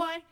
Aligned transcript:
What 0.00 0.22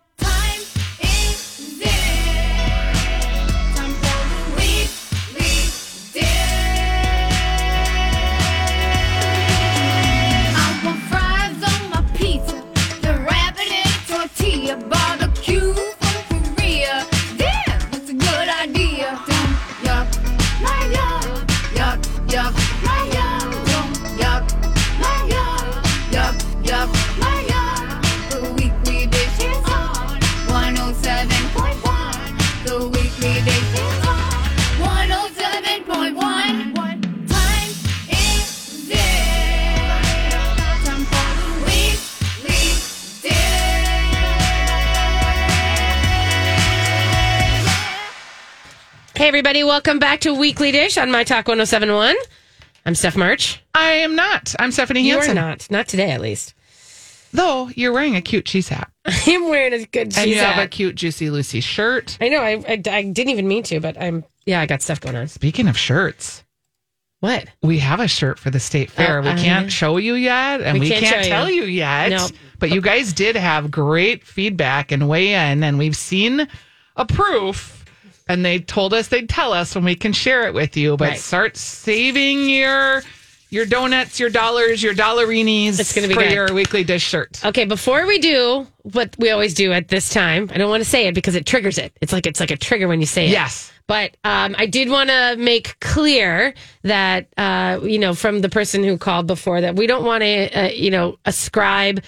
everybody, 49.48 49.64
welcome 49.64 49.98
back 49.98 50.20
to 50.20 50.34
Weekly 50.34 50.70
Dish 50.72 50.98
on 50.98 51.10
My 51.10 51.24
Talk 51.24 51.48
1071. 51.48 52.14
I'm 52.84 52.94
Steph 52.94 53.16
March. 53.16 53.62
I 53.72 53.92
am 53.92 54.14
not. 54.14 54.54
I'm 54.58 54.70
Stephanie 54.70 55.00
You 55.00 55.14
Hansen. 55.14 55.38
are 55.38 55.40
not. 55.40 55.70
Not 55.70 55.88
today, 55.88 56.10
at 56.10 56.20
least. 56.20 56.52
Though 57.32 57.70
you're 57.74 57.94
wearing 57.94 58.14
a 58.14 58.20
cute 58.20 58.44
cheese 58.44 58.68
hat. 58.68 58.90
I'm 59.06 59.48
wearing 59.48 59.72
a 59.72 59.86
good 59.86 60.08
and 60.08 60.14
cheese 60.14 60.26
you 60.26 60.38
have 60.40 60.62
a 60.62 60.68
cute 60.68 60.96
Juicy 60.96 61.30
Lucy 61.30 61.60
shirt. 61.60 62.18
I 62.20 62.28
know. 62.28 62.42
I, 62.42 62.62
I, 62.68 62.72
I 62.90 63.02
didn't 63.04 63.30
even 63.30 63.48
mean 63.48 63.62
to, 63.62 63.80
but 63.80 63.98
I'm, 63.98 64.22
yeah, 64.44 64.60
I 64.60 64.66
got 64.66 64.82
stuff 64.82 65.00
going 65.00 65.16
on. 65.16 65.28
Speaking 65.28 65.66
of 65.66 65.78
shirts, 65.78 66.44
What? 67.20 67.46
we 67.62 67.78
have 67.78 68.00
a 68.00 68.08
shirt 68.08 68.38
for 68.38 68.50
the 68.50 68.60
state 68.60 68.90
fair. 68.90 69.20
Oh, 69.20 69.22
we 69.22 69.40
can't 69.40 69.72
show 69.72 69.96
you 69.96 70.12
yet, 70.12 70.60
and 70.60 70.74
We 70.74 70.80
we, 70.80 70.88
can't 70.90 71.06
can't, 71.06 71.26
tell 71.26 71.48
you. 71.48 71.62
you, 71.62 71.68
yet. 71.68 72.10
No. 72.10 72.28
But 72.58 72.70
you 72.70 72.82
guys 72.82 73.14
did 73.14 73.34
have 73.34 73.70
great 73.70 74.26
feedback 74.26 74.92
and 74.92 75.08
weigh 75.08 75.32
in, 75.32 75.62
and 75.64 75.78
we've 75.78 75.96
seen 75.96 76.46
a 76.96 77.06
proof. 77.06 77.77
And 78.28 78.44
they 78.44 78.58
told 78.58 78.92
us 78.94 79.08
they'd 79.08 79.28
tell 79.28 79.52
us 79.52 79.74
when 79.74 79.84
we 79.84 79.94
can 79.94 80.12
share 80.12 80.46
it 80.46 80.54
with 80.54 80.76
you. 80.76 80.96
But 80.96 81.08
Right. 81.10 81.18
start 81.18 81.56
saving 81.56 82.48
your 82.50 83.02
your 83.50 83.64
donuts, 83.64 84.20
your 84.20 84.28
dollars, 84.28 84.82
your 84.82 84.92
dollarinis 84.92 85.80
It's 85.80 85.94
gonna 85.94 86.06
be 86.06 86.12
for 86.12 86.20
good. 86.20 86.32
your 86.32 86.52
weekly 86.52 86.84
dish 86.84 87.02
shirt. 87.08 87.40
Okay, 87.42 87.64
before 87.64 88.06
we 88.06 88.18
do 88.18 88.66
what 88.82 89.14
we 89.18 89.30
always 89.30 89.54
do 89.54 89.72
at 89.72 89.88
this 89.88 90.10
time, 90.10 90.50
I 90.54 90.58
don't 90.58 90.68
want 90.68 90.82
to 90.84 90.88
say 90.88 91.06
it 91.06 91.14
because 91.14 91.34
it 91.34 91.46
triggers 91.46 91.78
it. 91.78 91.96
It's 92.02 92.12
like 92.12 92.26
it's 92.26 92.40
like 92.40 92.50
a 92.50 92.58
trigger 92.58 92.88
when 92.88 93.00
you 93.00 93.06
say 93.06 93.26
it. 93.28 93.30
Yes. 93.30 93.72
But 93.86 94.18
um, 94.22 94.54
I 94.58 94.66
did 94.66 94.90
want 94.90 95.08
to 95.08 95.36
make 95.38 95.80
clear 95.80 96.52
that 96.82 97.28
uh, 97.38 97.80
you 97.82 97.98
know 97.98 98.12
from 98.12 98.42
the 98.42 98.50
person 98.50 98.84
who 98.84 98.98
called 98.98 99.26
before 99.26 99.62
that 99.62 99.76
we 99.76 99.86
don't 99.86 100.04
want 100.04 100.22
to 100.24 100.50
uh, 100.64 100.68
you 100.68 100.90
know 100.90 101.16
ascribe 101.24 102.02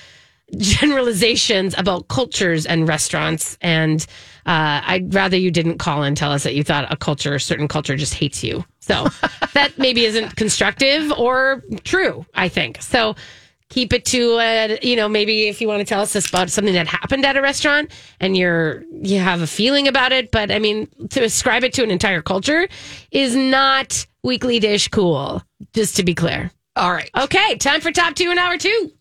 generalizations 0.59 1.75
about 1.79 2.09
cultures 2.09 2.67
and 2.67 2.87
restaurants 2.87 3.57
and 3.63 4.07
uh, 4.47 4.81
I'd 4.85 5.15
rather 5.15 5.37
you 5.37 5.51
didn't 5.51 5.79
call 5.79 6.03
and 6.03 6.17
tell 6.17 6.33
us 6.33 6.43
that 6.45 6.55
you 6.55 6.65
thought 6.65 6.93
a 6.93 6.97
culture, 6.97 7.35
a 7.35 7.41
certain 7.41 7.69
culture, 7.69 7.97
just 7.97 8.15
hates 8.15 8.43
you. 8.43 8.65
So 8.81 9.09
that 9.55 9.79
maybe 9.79 10.05
isn't 10.05 10.37
constructive 10.37 11.13
or 11.13 11.63
true. 11.85 12.25
I 12.35 12.49
think 12.49 12.83
so. 12.83 13.15
Keep 13.69 13.93
it 13.93 14.05
to 14.07 14.35
uh, 14.35 14.77
you 14.83 14.97
know 14.97 15.09
maybe 15.09 15.47
if 15.49 15.61
you 15.61 15.69
want 15.69 15.79
to 15.79 15.85
tell 15.85 16.01
us 16.01 16.29
about 16.29 16.51
something 16.51 16.75
that 16.75 16.89
happened 16.89 17.25
at 17.25 17.37
a 17.37 17.43
restaurant 17.43 17.93
and 18.19 18.37
you're 18.37 18.83
you 18.91 19.21
have 19.21 19.43
a 19.43 19.47
feeling 19.47 19.87
about 19.87 20.11
it, 20.11 20.33
but 20.33 20.51
I 20.51 20.59
mean 20.59 20.89
to 21.11 21.23
ascribe 21.23 21.63
it 21.63 21.73
to 21.75 21.85
an 21.85 21.91
entire 21.91 22.23
culture 22.23 22.69
is 23.13 23.37
not 23.37 24.07
weekly 24.25 24.59
dish 24.59 24.89
cool. 24.89 25.43
Just 25.73 25.97
to 25.97 26.03
be 26.03 26.15
clear. 26.15 26.51
All 26.75 26.93
right. 26.93 27.11
Okay, 27.17 27.57
time 27.57 27.81
for 27.81 27.93
top 27.93 28.15
two 28.15 28.31
in 28.31 28.39
hour 28.39 28.57
two. 28.57 28.93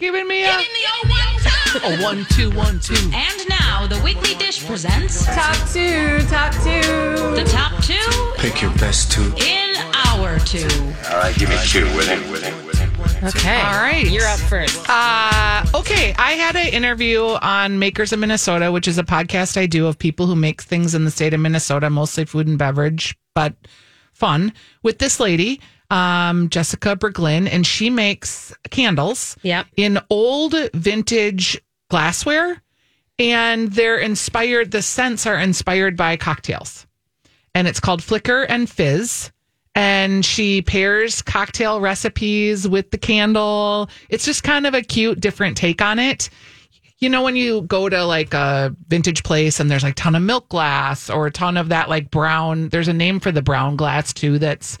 Giving 0.00 0.26
me 0.26 0.42
a, 0.44 0.50
In 0.52 0.58
the 0.58 1.78
012. 1.78 2.00
a 2.00 2.02
one, 2.02 2.24
two, 2.30 2.50
one, 2.52 2.80
two. 2.80 2.94
And 3.12 3.48
now 3.48 3.86
the 3.86 4.00
weekly 4.02 4.34
dish 4.34 4.64
presents 4.66 5.26
Top 5.26 5.54
two, 5.70 6.18
top 6.28 6.52
two. 6.54 7.34
the 7.36 7.44
top 7.46 7.82
two 7.84 8.32
Pick 8.38 8.62
your 8.62 8.72
best 8.78 9.12
two. 9.12 9.22
in 9.36 9.76
our 10.06 10.38
two. 10.40 10.66
All 11.10 11.18
right, 11.18 11.36
give 11.36 11.50
me 11.50 11.56
two 11.66 11.84
with 11.96 12.08
it, 12.10 12.18
with 12.30 12.42
it, 12.44 12.54
with 12.66 12.80
it, 12.80 12.98
with 12.98 13.16
it. 13.22 13.36
Okay, 13.36 13.60
All 13.60 13.72
right. 13.82 14.06
you're 14.10 14.26
up 14.26 14.38
first. 14.40 14.88
Uh, 14.88 15.64
okay, 15.74 16.14
I 16.18 16.32
had 16.32 16.56
an 16.56 16.68
interview 16.68 17.22
on 17.42 17.78
Makers 17.78 18.12
of 18.14 18.18
Minnesota, 18.20 18.72
which 18.72 18.88
is 18.88 18.96
a 18.96 19.04
podcast 19.04 19.58
I 19.58 19.66
do 19.66 19.86
of 19.86 19.98
people 19.98 20.26
who 20.26 20.34
make 20.34 20.62
things 20.62 20.94
in 20.94 21.04
the 21.04 21.10
state 21.10 21.34
of 21.34 21.40
Minnesota, 21.40 21.90
mostly 21.90 22.24
food 22.24 22.46
and 22.48 22.58
beverage, 22.58 23.16
but 23.34 23.54
fun. 24.14 24.54
With 24.82 24.98
this 24.98 25.20
lady, 25.20 25.60
um, 25.90 26.48
Jessica 26.48 26.96
Berglin, 26.96 27.48
and 27.50 27.66
she 27.66 27.90
makes 27.90 28.54
candles 28.70 29.36
Yep. 29.42 29.66
in 29.76 29.98
old 30.10 30.54
vintage 30.74 31.60
glassware, 31.88 32.62
and 33.18 33.72
they're 33.72 33.98
inspired. 33.98 34.70
The 34.70 34.82
scents 34.82 35.26
are 35.26 35.38
inspired 35.38 35.96
by 35.96 36.16
cocktails, 36.16 36.86
and 37.54 37.66
it's 37.68 37.80
called 37.80 38.02
Flicker 38.02 38.42
and 38.44 38.68
Fizz. 38.68 39.30
And 39.76 40.24
she 40.24 40.62
pairs 40.62 41.22
cocktail 41.22 41.80
recipes 41.80 42.66
with 42.66 42.90
the 42.90 42.98
candle. 42.98 43.88
It's 44.08 44.24
just 44.24 44.42
kind 44.42 44.66
of 44.66 44.74
a 44.74 44.82
cute, 44.82 45.20
different 45.20 45.56
take 45.56 45.80
on 45.80 46.00
it. 46.00 46.28
You 46.98 47.08
know, 47.08 47.22
when 47.22 47.36
you 47.36 47.62
go 47.62 47.88
to 47.88 48.04
like 48.04 48.34
a 48.34 48.74
vintage 48.88 49.22
place 49.22 49.60
and 49.60 49.70
there's 49.70 49.84
like 49.84 49.92
a 49.92 49.94
ton 49.94 50.16
of 50.16 50.22
milk 50.22 50.48
glass 50.48 51.08
or 51.08 51.26
a 51.26 51.30
ton 51.30 51.56
of 51.56 51.68
that 51.68 51.88
like 51.88 52.10
brown, 52.10 52.68
there's 52.70 52.88
a 52.88 52.92
name 52.92 53.20
for 53.20 53.30
the 53.30 53.42
brown 53.42 53.76
glass 53.76 54.12
too 54.12 54.38
that's 54.40 54.76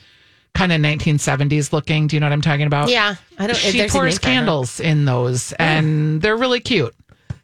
kind 0.54 0.72
of 0.72 0.80
1970s 0.80 1.72
looking. 1.72 2.06
Do 2.06 2.16
you 2.16 2.20
know 2.20 2.26
what 2.26 2.32
I'm 2.32 2.42
talking 2.42 2.66
about? 2.66 2.88
Yeah, 2.88 3.16
I 3.38 3.46
don't. 3.46 3.56
she 3.56 3.62
there's 3.72 3.74
a 3.74 3.78
name 3.78 3.88
pours 3.88 4.18
for 4.18 4.20
it, 4.20 4.24
huh? 4.24 4.30
candles 4.40 4.80
in 4.80 5.04
those 5.04 5.52
and 5.52 6.20
they're 6.20 6.36
really 6.36 6.60
cute 6.60 6.94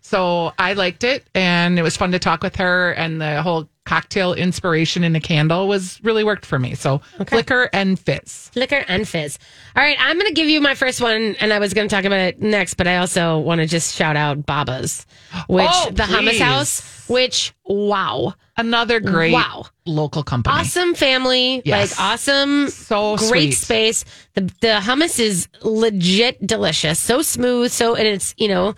so 0.06 0.53
i 0.59 0.72
liked 0.75 1.03
it 1.05 1.27
and 1.34 1.78
it 1.78 1.83
was 1.83 1.97
fun 1.97 2.12
to 2.12 2.19
talk 2.19 2.43
with 2.43 2.55
her 2.56 2.93
and 2.93 3.21
the 3.21 3.43
whole 3.43 3.69
cocktail 3.84 4.33
inspiration 4.34 5.03
in 5.05 5.15
a 5.17 5.21
candle 5.21 5.67
was 5.69 6.00
really 6.05 6.22
worked 6.25 6.47
for 6.47 6.59
me 6.59 6.75
so 6.75 7.00
flicker 7.27 7.69
and 7.72 7.99
fizz 7.99 8.50
Flicker 8.53 8.84
and 8.89 9.06
Fizz. 9.06 9.39
All 9.77 9.83
right, 9.83 9.99
I'm 10.00 10.16
going 10.19 10.28
to 10.28 10.33
give 10.33 10.49
you 10.49 10.62
my 10.62 10.75
first 10.75 11.03
one, 11.03 11.37
and 11.41 11.53
I 11.53 11.59
was 11.59 11.75
going 11.75 11.87
to 11.87 11.95
talk 11.95 12.06
about 12.06 12.21
it 12.21 12.41
next, 12.41 12.75
but 12.75 12.87
I 12.89 12.97
also 12.97 13.39
want 13.39 13.61
to 13.61 13.66
just 13.66 13.95
shout 13.95 14.16
out 14.16 14.47
Baba's, 14.47 15.05
which 15.47 15.66
Oh, 15.71 15.91
the 15.93 16.05
hummus 16.05 16.39
house, 16.41 17.06
which 17.06 17.53
wow, 17.66 18.33
another 18.56 18.99
great 18.99 19.34
Wow. 19.34 19.66
local 19.84 20.22
company 20.22 20.56
awesome 20.56 20.95
family, 20.95 21.61
Yes. 21.66 21.91
like 21.91 22.00
awesome, 22.00 22.71
So 22.71 23.19
great 23.19 23.28
sweet. 23.28 23.53
space. 23.56 24.05
The 24.33 24.41
the 24.62 24.81
hummus 24.81 25.21
is 25.21 25.49
legit 25.61 26.47
delicious, 26.47 26.99
so 26.99 27.21
smooth, 27.21 27.71
so 27.71 27.95
and 27.95 28.09
it's 28.09 28.34
you 28.39 28.49
know, 28.49 28.75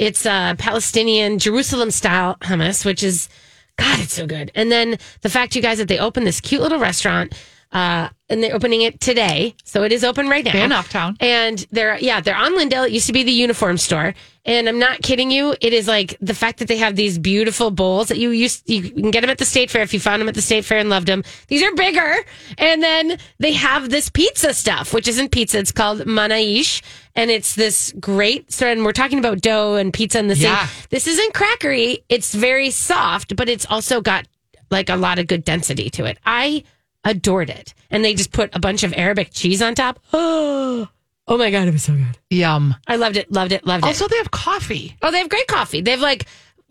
it's 0.00 0.24
uh 0.24 0.54
Palestinian 0.56 1.38
Jerusalem 1.38 1.90
style 1.90 2.36
hummus, 2.40 2.84
which 2.84 3.02
is 3.02 3.28
God, 3.76 4.00
it's 4.00 4.14
so 4.14 4.26
good. 4.26 4.50
And 4.54 4.72
then 4.72 4.98
the 5.20 5.28
fact, 5.28 5.54
you 5.54 5.62
guys, 5.62 5.78
that 5.78 5.88
they 5.88 5.98
opened 5.98 6.26
this 6.26 6.40
cute 6.40 6.62
little 6.62 6.78
restaurant. 6.78 7.34
Uh, 7.72 8.08
and 8.28 8.42
they're 8.42 8.54
opening 8.54 8.82
it 8.82 9.00
today, 9.00 9.54
so 9.62 9.84
it 9.84 9.92
is 9.92 10.02
open 10.02 10.28
right 10.28 10.44
now 10.44 10.56
In 10.56 10.72
Uptown. 10.72 11.16
And 11.20 11.64
they're 11.70 11.98
yeah, 11.98 12.20
they're 12.20 12.36
on 12.36 12.56
Lyndale. 12.56 12.82
It 12.84 12.90
used 12.90 13.06
to 13.06 13.12
be 13.12 13.22
the 13.22 13.30
uniform 13.30 13.76
store, 13.76 14.12
and 14.44 14.68
I'm 14.68 14.80
not 14.80 15.02
kidding 15.02 15.30
you. 15.30 15.54
It 15.60 15.72
is 15.72 15.86
like 15.86 16.16
the 16.20 16.34
fact 16.34 16.58
that 16.58 16.66
they 16.66 16.78
have 16.78 16.96
these 16.96 17.16
beautiful 17.16 17.70
bowls 17.70 18.08
that 18.08 18.18
you 18.18 18.30
used 18.30 18.68
you 18.68 18.90
can 18.90 19.12
get 19.12 19.20
them 19.20 19.30
at 19.30 19.38
the 19.38 19.44
state 19.44 19.70
fair 19.70 19.82
if 19.82 19.94
you 19.94 20.00
found 20.00 20.20
them 20.20 20.28
at 20.28 20.34
the 20.34 20.42
state 20.42 20.64
fair 20.64 20.78
and 20.78 20.90
loved 20.90 21.06
them. 21.06 21.22
These 21.46 21.62
are 21.62 21.72
bigger, 21.74 22.16
and 22.58 22.82
then 22.82 23.18
they 23.38 23.52
have 23.52 23.88
this 23.88 24.08
pizza 24.08 24.52
stuff, 24.52 24.92
which 24.92 25.06
isn't 25.06 25.30
pizza. 25.30 25.58
It's 25.58 25.70
called 25.70 26.00
manaish, 26.00 26.82
and 27.14 27.30
it's 27.30 27.54
this 27.54 27.92
great. 28.00 28.50
So, 28.50 28.66
and 28.66 28.84
we're 28.84 28.92
talking 28.92 29.20
about 29.20 29.42
dough 29.42 29.74
and 29.76 29.92
pizza 29.92 30.18
and 30.18 30.28
the 30.28 30.34
same. 30.34 30.50
This 30.90 31.06
isn't 31.06 31.34
crackery. 31.34 32.02
It's 32.08 32.34
very 32.34 32.70
soft, 32.70 33.36
but 33.36 33.48
it's 33.48 33.66
also 33.70 34.00
got 34.00 34.26
like 34.72 34.88
a 34.88 34.96
lot 34.96 35.20
of 35.20 35.28
good 35.28 35.44
density 35.44 35.88
to 35.90 36.04
it. 36.04 36.18
I 36.26 36.64
adored 37.04 37.50
it. 37.50 37.74
And 37.90 38.04
they 38.04 38.14
just 38.14 38.32
put 38.32 38.54
a 38.54 38.58
bunch 38.58 38.82
of 38.82 38.92
Arabic 38.96 39.30
cheese 39.32 39.62
on 39.62 39.74
top. 39.74 40.00
Oh, 40.12 40.88
oh 41.28 41.38
my 41.38 41.50
God, 41.50 41.68
it 41.68 41.72
was 41.72 41.82
so 41.82 41.94
good. 41.94 42.18
yum 42.30 42.74
I 42.86 42.96
loved 42.96 43.16
it, 43.16 43.30
loved 43.30 43.52
it, 43.52 43.66
loved 43.66 43.84
it. 43.84 43.88
also 43.88 44.08
they 44.08 44.16
have 44.16 44.30
coffee 44.30 44.96
oh, 45.02 45.10
they 45.10 45.18
have 45.18 45.28
great 45.28 45.46
coffee. 45.46 45.80
They 45.80 45.92
have 45.92 46.00
like, 46.00 46.26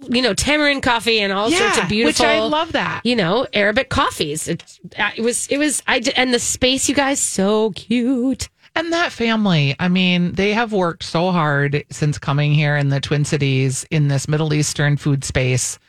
you 0.07 0.21
know, 0.21 0.33
tamarind 0.33 0.83
coffee 0.83 1.19
and 1.19 1.33
all 1.33 1.51
sorts 1.51 1.77
of 1.77 1.89
beautiful. 1.89 2.25
which 2.25 2.29
I 2.29 2.39
love 2.39 2.71
that. 2.71 3.01
You 3.03 3.15
know, 3.15 3.47
Arabic 3.53 3.89
coffees. 3.89 4.47
It, 4.47 4.79
uh, 4.97 5.11
it 5.15 5.21
was, 5.21 5.47
it 5.47 5.57
was, 5.57 5.83
I 5.87 5.99
did, 5.99 6.13
and 6.15 6.33
the 6.33 6.39
space, 6.39 6.87
you 6.87 6.95
guys, 6.95 7.19
so 7.19 7.71
cute. 7.71 8.49
And 8.75 8.93
that 8.93 9.11
family, 9.11 9.75
I 9.77 9.89
mean, 9.89 10.33
they 10.33 10.53
have 10.53 10.71
worked 10.71 11.03
so 11.03 11.31
hard 11.31 11.83
since 11.89 12.17
coming 12.17 12.53
here 12.53 12.77
in 12.77 12.89
the 12.89 13.01
Twin 13.01 13.25
Cities 13.25 13.85
in 13.91 14.07
this 14.07 14.27
Middle 14.27 14.53
Eastern 14.53 14.95
food 14.95 15.23
space. 15.25 15.79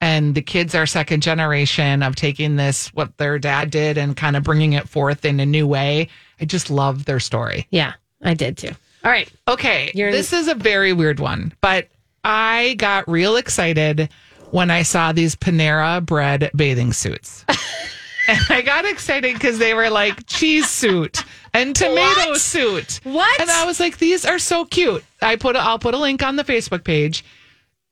And 0.00 0.34
the 0.34 0.42
kids 0.42 0.74
are 0.74 0.84
second 0.86 1.22
generation 1.22 2.02
of 2.02 2.16
taking 2.16 2.56
this, 2.56 2.88
what 2.88 3.16
their 3.16 3.38
dad 3.38 3.70
did, 3.70 3.96
and 3.96 4.16
kind 4.16 4.36
of 4.36 4.42
bringing 4.42 4.74
it 4.74 4.88
forth 4.88 5.24
in 5.24 5.40
a 5.40 5.46
new 5.46 5.66
way. 5.66 6.08
I 6.40 6.44
just 6.44 6.68
love 6.70 7.06
their 7.06 7.18
story. 7.20 7.66
Yeah, 7.70 7.94
I 8.22 8.34
did 8.34 8.58
too. 8.58 8.72
All 9.04 9.10
right. 9.10 9.28
Okay, 9.48 9.90
You're- 9.94 10.12
this 10.12 10.32
is 10.32 10.48
a 10.48 10.54
very 10.54 10.92
weird 10.92 11.18
one, 11.18 11.54
but 11.60 11.88
I 12.24 12.74
got 12.78 13.08
real 13.08 13.36
excited 13.36 14.10
when 14.50 14.70
I 14.70 14.82
saw 14.82 15.12
these 15.12 15.34
Panera 15.34 16.04
bread 16.04 16.50
bathing 16.54 16.92
suits. 16.92 17.44
and 18.28 18.38
I 18.50 18.62
got 18.62 18.84
excited 18.84 19.32
because 19.34 19.58
they 19.58 19.74
were 19.74 19.88
like 19.90 20.26
cheese 20.26 20.68
suit 20.68 21.24
and 21.54 21.74
tomato 21.74 22.30
What? 22.30 22.40
suit. 22.40 23.00
What? 23.04 23.40
And 23.40 23.50
I 23.50 23.64
was 23.64 23.80
like, 23.80 23.98
these 23.98 24.24
are 24.26 24.38
so 24.38 24.64
cute. 24.66 25.04
I 25.22 25.36
put 25.36 25.56
a, 25.56 25.60
I'll 25.60 25.78
put 25.78 25.94
a 25.94 25.98
link 25.98 26.22
on 26.22 26.36
the 26.36 26.44
Facebook 26.44 26.84
page. 26.84 27.24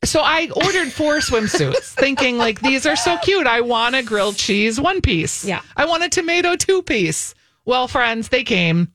So 0.05 0.21
I 0.21 0.51
ordered 0.55 0.93
four 0.93 1.17
swimsuits, 1.17 1.95
thinking 1.95 2.39
like 2.39 2.61
these 2.61 2.87
are 2.87 2.97
so 2.97 3.17
cute. 3.19 3.47
I 3.47 3.61
want 3.61 3.95
a 3.95 4.03
grilled 4.03 4.37
cheese 4.37 4.81
one 4.81 5.01
piece. 5.01 5.45
Yeah. 5.45 5.63
I 5.77 5.87
want 5.87 6.05
a 6.05 6.09
tomato 6.09 6.57
two 6.57 6.83
piece. 6.83 7.35
Well, 7.65 7.89
friends, 7.89 8.29
they 8.29 8.45
came, 8.45 8.93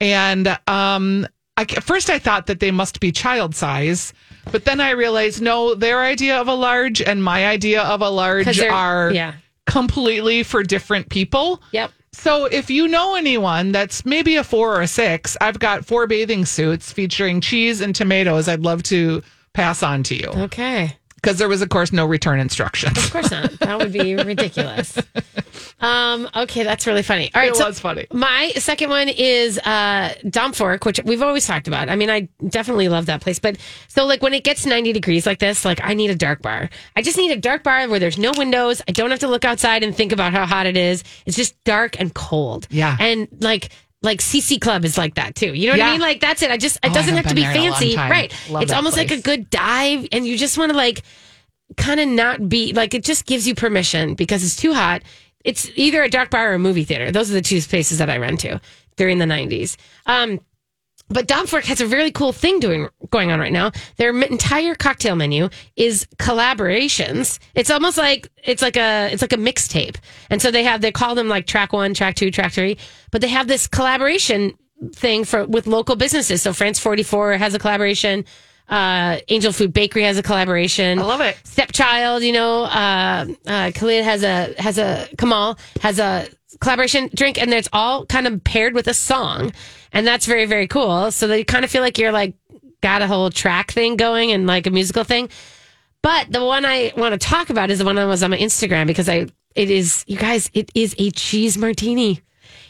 and 0.00 0.46
um, 0.68 1.26
I, 1.56 1.62
at 1.62 1.82
first 1.82 2.10
I 2.10 2.18
thought 2.18 2.46
that 2.46 2.60
they 2.60 2.70
must 2.70 3.00
be 3.00 3.10
child 3.10 3.54
size, 3.54 4.12
but 4.52 4.64
then 4.64 4.80
I 4.80 4.90
realized 4.90 5.42
no, 5.42 5.74
their 5.74 6.02
idea 6.02 6.40
of 6.40 6.48
a 6.48 6.54
large 6.54 7.02
and 7.02 7.22
my 7.22 7.46
idea 7.46 7.82
of 7.82 8.00
a 8.00 8.08
large 8.08 8.60
are 8.60 9.12
yeah. 9.12 9.34
completely 9.66 10.44
for 10.44 10.62
different 10.62 11.08
people. 11.08 11.60
Yep. 11.72 11.90
So 12.12 12.44
if 12.44 12.70
you 12.70 12.86
know 12.86 13.16
anyone 13.16 13.72
that's 13.72 14.04
maybe 14.06 14.36
a 14.36 14.44
four 14.44 14.76
or 14.76 14.80
a 14.82 14.86
six, 14.86 15.36
I've 15.40 15.58
got 15.58 15.84
four 15.84 16.06
bathing 16.06 16.44
suits 16.44 16.92
featuring 16.92 17.40
cheese 17.40 17.80
and 17.80 17.94
tomatoes. 17.94 18.46
I'd 18.48 18.60
love 18.60 18.84
to 18.84 19.22
pass 19.54 19.82
on 19.82 20.02
to 20.04 20.14
you 20.14 20.28
Okay. 20.28 20.94
because 21.16 21.38
there 21.38 21.48
was, 21.48 21.62
of 21.62 21.70
course, 21.70 21.92
no 21.92 22.04
return 22.04 22.38
instructions. 22.40 22.98
Of 22.98 23.10
course 23.12 23.30
not. 23.30 23.50
That 23.60 23.78
would 23.78 23.92
be 23.92 24.14
ridiculous. 24.32 24.98
Um, 25.80 26.28
okay, 26.34 26.62
that's 26.62 26.86
really 26.86 27.02
funny. 27.02 27.30
All 27.34 27.40
right, 27.42 27.50
It 27.50 27.56
so 27.56 27.66
was 27.66 27.78
funny. 27.80 28.06
My 28.12 28.50
second 28.56 28.90
one 28.90 29.08
is 29.08 29.58
uh 29.58 30.14
Dampfwerk, 30.24 30.84
which 30.86 31.00
we've 31.04 31.22
always 31.22 31.46
talked 31.46 31.68
about. 31.68 31.88
I 31.88 31.96
mean, 31.96 32.10
I 32.10 32.28
definitely 32.48 32.88
love 32.88 33.06
that 33.06 33.20
place. 33.20 33.38
But 33.38 33.58
so 33.88 34.04
like 34.06 34.22
when 34.22 34.34
it 34.34 34.44
gets 34.44 34.64
90 34.66 34.92
degrees 34.92 35.26
like 35.26 35.38
this, 35.40 35.64
like 35.64 35.80
I 35.82 35.94
need 35.94 36.10
a 36.10 36.14
dark 36.14 36.42
bar. 36.42 36.70
I 36.96 37.02
just 37.02 37.16
need 37.18 37.32
a 37.32 37.36
dark 37.36 37.62
bar 37.64 37.86
where 37.88 37.98
there's 37.98 38.18
no 38.18 38.32
windows. 38.36 38.82
I 38.88 38.92
don't 38.92 39.10
have 39.10 39.20
to 39.20 39.28
look 39.28 39.44
outside 39.44 39.82
and 39.82 39.94
think 39.94 40.12
about 40.12 40.32
how 40.32 40.46
hot 40.46 40.66
it 40.66 40.76
is. 40.76 41.04
It's 41.26 41.36
just 41.36 41.62
dark 41.64 41.98
and 42.00 42.14
cold. 42.14 42.66
Yeah. 42.70 42.96
And 42.98 43.28
like 43.40 43.70
like 44.04 44.20
CC 44.20 44.60
Club 44.60 44.84
is 44.84 44.96
like 44.96 45.14
that 45.14 45.34
too. 45.34 45.52
You 45.54 45.66
know 45.66 45.72
what 45.72 45.78
Yeah. 45.78 45.88
I 45.88 45.92
mean? 45.92 46.00
Like 46.00 46.20
that's 46.20 46.42
it. 46.42 46.50
I 46.50 46.56
just 46.56 46.76
it 46.76 46.90
Oh, 46.90 46.94
doesn't 46.94 47.14
haven't 47.14 47.30
to 47.30 47.34
be 47.34 47.42
been 47.42 47.52
there 47.52 47.62
in 47.62 47.68
a 47.68 47.70
long 47.70 47.80
fancy. 47.80 47.96
Right. 47.96 48.32
Love 48.50 48.62
it's 48.62 48.72
almost 48.72 48.96
like 48.96 49.10
a 49.10 49.20
good 49.20 49.50
dive 49.50 50.06
and 50.12 50.26
you 50.26 50.38
just 50.38 50.56
want 50.58 50.70
to 50.70 50.76
like 50.76 51.02
kind 51.76 51.98
of 51.98 52.08
not 52.08 52.48
be 52.48 52.72
like 52.72 52.94
it 52.94 53.02
just 53.02 53.26
gives 53.26 53.48
you 53.48 53.54
permission 53.54 54.14
because 54.14 54.44
it's 54.44 54.56
too 54.56 54.74
hot. 54.74 55.02
It's 55.44 55.68
either 55.74 56.02
a 56.02 56.08
dark 56.08 56.30
bar 56.30 56.50
or 56.52 56.54
a 56.54 56.58
movie 56.58 56.84
theater. 56.84 57.10
Those 57.10 57.30
are 57.30 57.34
the 57.34 57.42
two 57.42 57.60
places 57.60 57.98
that 57.98 58.08
I 58.08 58.18
run 58.18 58.36
to 58.38 58.60
during 58.96 59.18
the 59.18 59.24
90s. 59.26 59.76
Um, 60.06 60.40
but 61.08 61.28
Dampfwerk 61.28 61.64
has 61.64 61.80
a 61.80 61.86
really 61.86 62.10
cool 62.10 62.32
thing 62.32 62.60
doing 62.60 62.88
going 63.10 63.30
on 63.30 63.38
right 63.38 63.52
now. 63.52 63.72
Their 63.96 64.18
entire 64.22 64.74
cocktail 64.74 65.16
menu 65.16 65.48
is 65.76 66.06
collaborations. 66.18 67.38
It's 67.54 67.70
almost 67.70 67.98
like 67.98 68.28
it's 68.42 68.62
like 68.62 68.76
a 68.76 69.10
it's 69.12 69.22
like 69.22 69.32
a 69.32 69.36
mixtape. 69.36 69.96
And 70.30 70.40
so 70.40 70.50
they 70.50 70.64
have 70.64 70.80
they 70.80 70.92
call 70.92 71.14
them 71.14 71.28
like 71.28 71.46
track 71.46 71.72
1, 71.72 71.94
track 71.94 72.16
2, 72.16 72.30
track 72.30 72.52
3, 72.52 72.76
but 73.10 73.20
they 73.20 73.28
have 73.28 73.48
this 73.48 73.66
collaboration 73.66 74.54
thing 74.94 75.24
for 75.24 75.44
with 75.44 75.66
local 75.66 75.96
businesses. 75.96 76.42
So 76.42 76.52
France 76.52 76.78
44 76.78 77.34
has 77.34 77.54
a 77.54 77.58
collaboration. 77.58 78.24
Uh, 78.68 79.18
Angel 79.28 79.52
Food 79.52 79.72
Bakery 79.72 80.04
has 80.04 80.16
a 80.16 80.22
collaboration. 80.22 80.98
I 80.98 81.02
love 81.02 81.20
it. 81.20 81.36
Stepchild, 81.44 82.22
you 82.22 82.32
know, 82.32 82.64
uh, 82.64 83.26
uh, 83.46 83.70
Khalid 83.74 84.04
has 84.04 84.22
a 84.22 84.54
has 84.58 84.78
a 84.78 85.06
Kamal 85.18 85.58
has 85.80 85.98
a 85.98 86.26
collaboration 86.60 87.10
drink, 87.14 87.40
and 87.40 87.52
it's 87.52 87.68
all 87.72 88.06
kind 88.06 88.26
of 88.26 88.42
paired 88.42 88.74
with 88.74 88.86
a 88.88 88.94
song, 88.94 89.52
and 89.92 90.06
that's 90.06 90.24
very 90.26 90.46
very 90.46 90.66
cool. 90.66 91.10
So 91.10 91.26
that 91.28 91.38
you 91.38 91.44
kind 91.44 91.64
of 91.64 91.70
feel 91.70 91.82
like 91.82 91.98
you're 91.98 92.12
like 92.12 92.34
got 92.80 93.02
a 93.02 93.06
whole 93.06 93.30
track 93.30 93.70
thing 93.70 93.96
going 93.96 94.30
and 94.32 94.46
like 94.46 94.66
a 94.66 94.70
musical 94.70 95.04
thing. 95.04 95.28
But 96.02 96.30
the 96.30 96.44
one 96.44 96.64
I 96.66 96.92
want 96.96 97.18
to 97.18 97.18
talk 97.18 97.48
about 97.50 97.70
is 97.70 97.78
the 97.78 97.84
one 97.84 97.96
that 97.96 98.04
was 98.04 98.22
on 98.22 98.30
my 98.30 98.38
Instagram 98.38 98.86
because 98.86 99.08
I 99.08 99.26
it 99.54 99.70
is 99.70 100.04
you 100.06 100.16
guys 100.16 100.50
it 100.54 100.70
is 100.74 100.94
a 100.98 101.10
cheese 101.10 101.58
martini. 101.58 102.20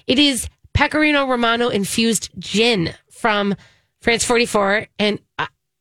It 0.07 0.19
is 0.19 0.49
Pecorino 0.73 1.27
Romano 1.27 1.69
infused 1.69 2.31
gin 2.39 2.95
from 3.11 3.55
France 4.01 4.25
44 4.25 4.87
and 4.99 5.19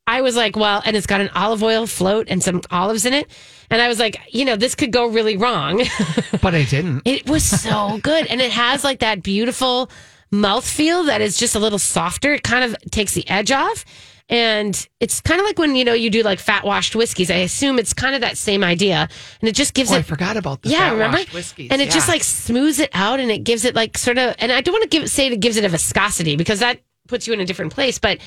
I, 0.08 0.18
I 0.18 0.22
was 0.22 0.36
like, 0.36 0.56
well, 0.56 0.82
and 0.86 0.96
it's 0.96 1.08
got 1.08 1.22
an 1.22 1.30
olive 1.36 1.64
oil 1.64 1.88
float 1.88 2.28
and 2.30 2.42
some 2.44 2.62
olives 2.72 3.06
in 3.06 3.14
it. 3.14 3.28
And 3.70 3.82
I 3.82 3.88
was 3.88 4.00
like, 4.00 4.20
you 4.30 4.46
know, 4.46 4.56
this 4.56 4.76
could 4.76 4.92
go 4.92 5.08
really 5.08 5.38
wrong. 5.38 5.78
but 6.42 6.54
I 6.54 6.64
didn't. 6.64 7.02
It 7.06 7.28
was 7.30 7.44
so 7.44 8.00
good. 8.04 8.28
And 8.28 8.42
it 8.42 8.52
has 8.52 8.84
like 8.84 9.00
that 9.00 9.24
beautiful 9.24 9.90
mouthfeel 10.32 11.06
that 11.08 11.22
is 11.22 11.38
just 11.38 11.56
a 11.56 11.60
little 11.60 11.80
softer. 11.80 12.34
It 12.34 12.44
kind 12.44 12.64
of 12.64 12.76
takes 12.92 13.14
the 13.14 13.28
edge 13.30 13.52
off. 13.52 13.86
And 14.30 14.88
it's 15.00 15.20
kind 15.22 15.40
of 15.40 15.46
like 15.46 15.60
when, 15.60 15.76
you 15.76 15.84
know, 15.84 15.94
you 15.94 16.10
do 16.10 16.24
like 16.24 16.40
fat 16.40 16.64
washed 16.64 16.96
whiskeys. 16.96 17.30
I 17.30 17.36
assume 17.38 17.78
it's 17.78 17.94
kind 17.94 18.16
of 18.16 18.22
that 18.22 18.38
same 18.38 18.64
idea. 18.64 19.08
And 19.42 19.50
it 19.50 19.54
just 19.56 19.74
gives 19.74 19.92
Oh, 19.92 19.96
I 19.96 20.00
it. 20.00 20.06
forgot 20.06 20.38
about 20.38 20.62
the 20.62 20.70
yeah, 20.70 20.92
remember? 20.92 21.18
washed 21.18 21.34
whiskeys. 21.34 21.70
And 21.72 21.82
it 21.82 21.92
just 21.92 22.08
like 22.08 22.24
smooths 22.24 22.80
it 22.80 22.90
out 22.94 23.20
and 23.20 23.30
it 23.30 23.44
gives 23.44 23.66
it 23.66 23.76
like 23.76 23.98
sort 23.98 24.18
of, 24.18 24.36
and 24.40 24.52
I 24.52 24.62
don't 24.62 24.74
want 24.74 24.84
to 24.84 24.90
give 24.90 25.10
say 25.10 25.28
it 25.28 25.40
gives 25.40 25.58
it 25.58 25.66
a 25.66 25.70
viscosity 25.70 26.36
because 26.36 26.60
that 26.60 26.80
puts 27.08 27.28
you 27.28 27.34
in 27.34 27.42
a 27.42 27.46
different 27.46 27.74
place, 27.74 28.00
but 28.00 28.20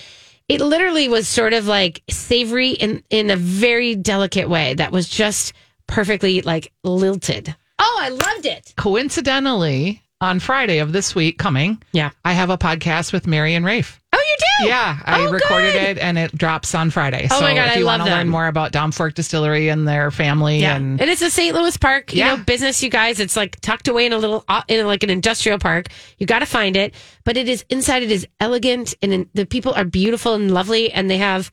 it 0.49 0.61
literally 0.61 1.09
was 1.09 1.27
sort 1.29 1.53
of 1.53 1.67
like 1.67 2.03
savory 2.09 2.71
in, 2.71 3.03
in 3.11 3.31
a 3.31 3.37
very 3.37 3.95
delicate 3.95 4.49
way 4.49 4.75
that 4.75 4.93
was 4.93 5.09
just 5.09 5.53
perfectly 5.87 6.43
like 6.43 6.73
lilted. 6.85 7.55
Oh, 7.79 7.99
I 8.01 8.09
loved 8.09 8.47
it. 8.47 8.73
coincidentally 8.77 10.03
on 10.21 10.41
Friday 10.41 10.79
of 10.79 10.93
this 10.93 11.15
week 11.15 11.39
coming. 11.39 11.83
Yeah. 11.93 12.11
I 12.25 12.33
have 12.33 12.51
a 12.51 12.57
podcast 12.59 13.13
with 13.13 13.27
Mary 13.27 13.55
and 13.55 13.65
Rafe. 13.65 14.01
Oh, 14.13 14.19
you 14.19 14.37
do? 14.65 14.69
Yeah, 14.69 14.99
I 15.05 15.21
Oh, 15.27 15.31
recorded 15.31 15.73
good. 15.75 15.83
it 15.83 15.99
and 15.99 16.17
it 16.17 16.35
drops 16.37 16.75
on 16.75 16.89
Friday. 16.91 17.29
Oh 17.31 17.37
so 17.39 17.43
my 17.43 17.55
God, 17.55 17.69
if 17.73 17.77
you 17.77 17.85
want 17.85 18.03
to 18.03 18.09
learn 18.09 18.29
more 18.31 18.47
about 18.47 18.73
Dampfwerk 18.73 19.13
Distillery 19.13 19.69
and 19.69 19.87
their 19.87 20.11
family 20.11 20.61
Yeah, 20.61 20.77
and 20.77 20.99
and 21.01 21.11
it's 21.11 21.21
a 21.21 21.29
St. 21.31 21.55
Louis 21.55 21.77
park, 21.77 22.15
you 22.15 22.21
Yeah. 22.21 22.37
know, 22.37 22.43
business. 22.43 22.83
You 22.83 22.89
guys, 22.89 23.21
it's 23.21 23.37
like 23.37 23.61
tucked 23.61 23.89
away 23.89 24.07
in 24.07 24.15
a 24.15 24.19
little, 24.19 24.43
uh, 24.49 24.63
in 24.69 24.87
like 24.87 25.03
an 25.03 25.11
industrial 25.11 25.59
park. 25.59 25.89
You 26.17 26.27
got 26.27 26.39
to 26.39 26.47
find 26.47 26.77
it, 26.79 26.95
but 27.25 27.37
it 27.37 27.47
is 27.49 27.67
inside. 27.69 28.03
It 28.03 28.11
is 28.11 28.27
elegant, 28.41 28.95
and 29.03 29.12
in, 29.12 29.29
the 29.35 29.45
people 29.45 29.75
are 29.75 29.85
beautiful 29.85 30.33
and 30.33 30.51
lovely, 30.55 30.91
and 30.91 31.11
they 31.11 31.19
have 31.19 31.53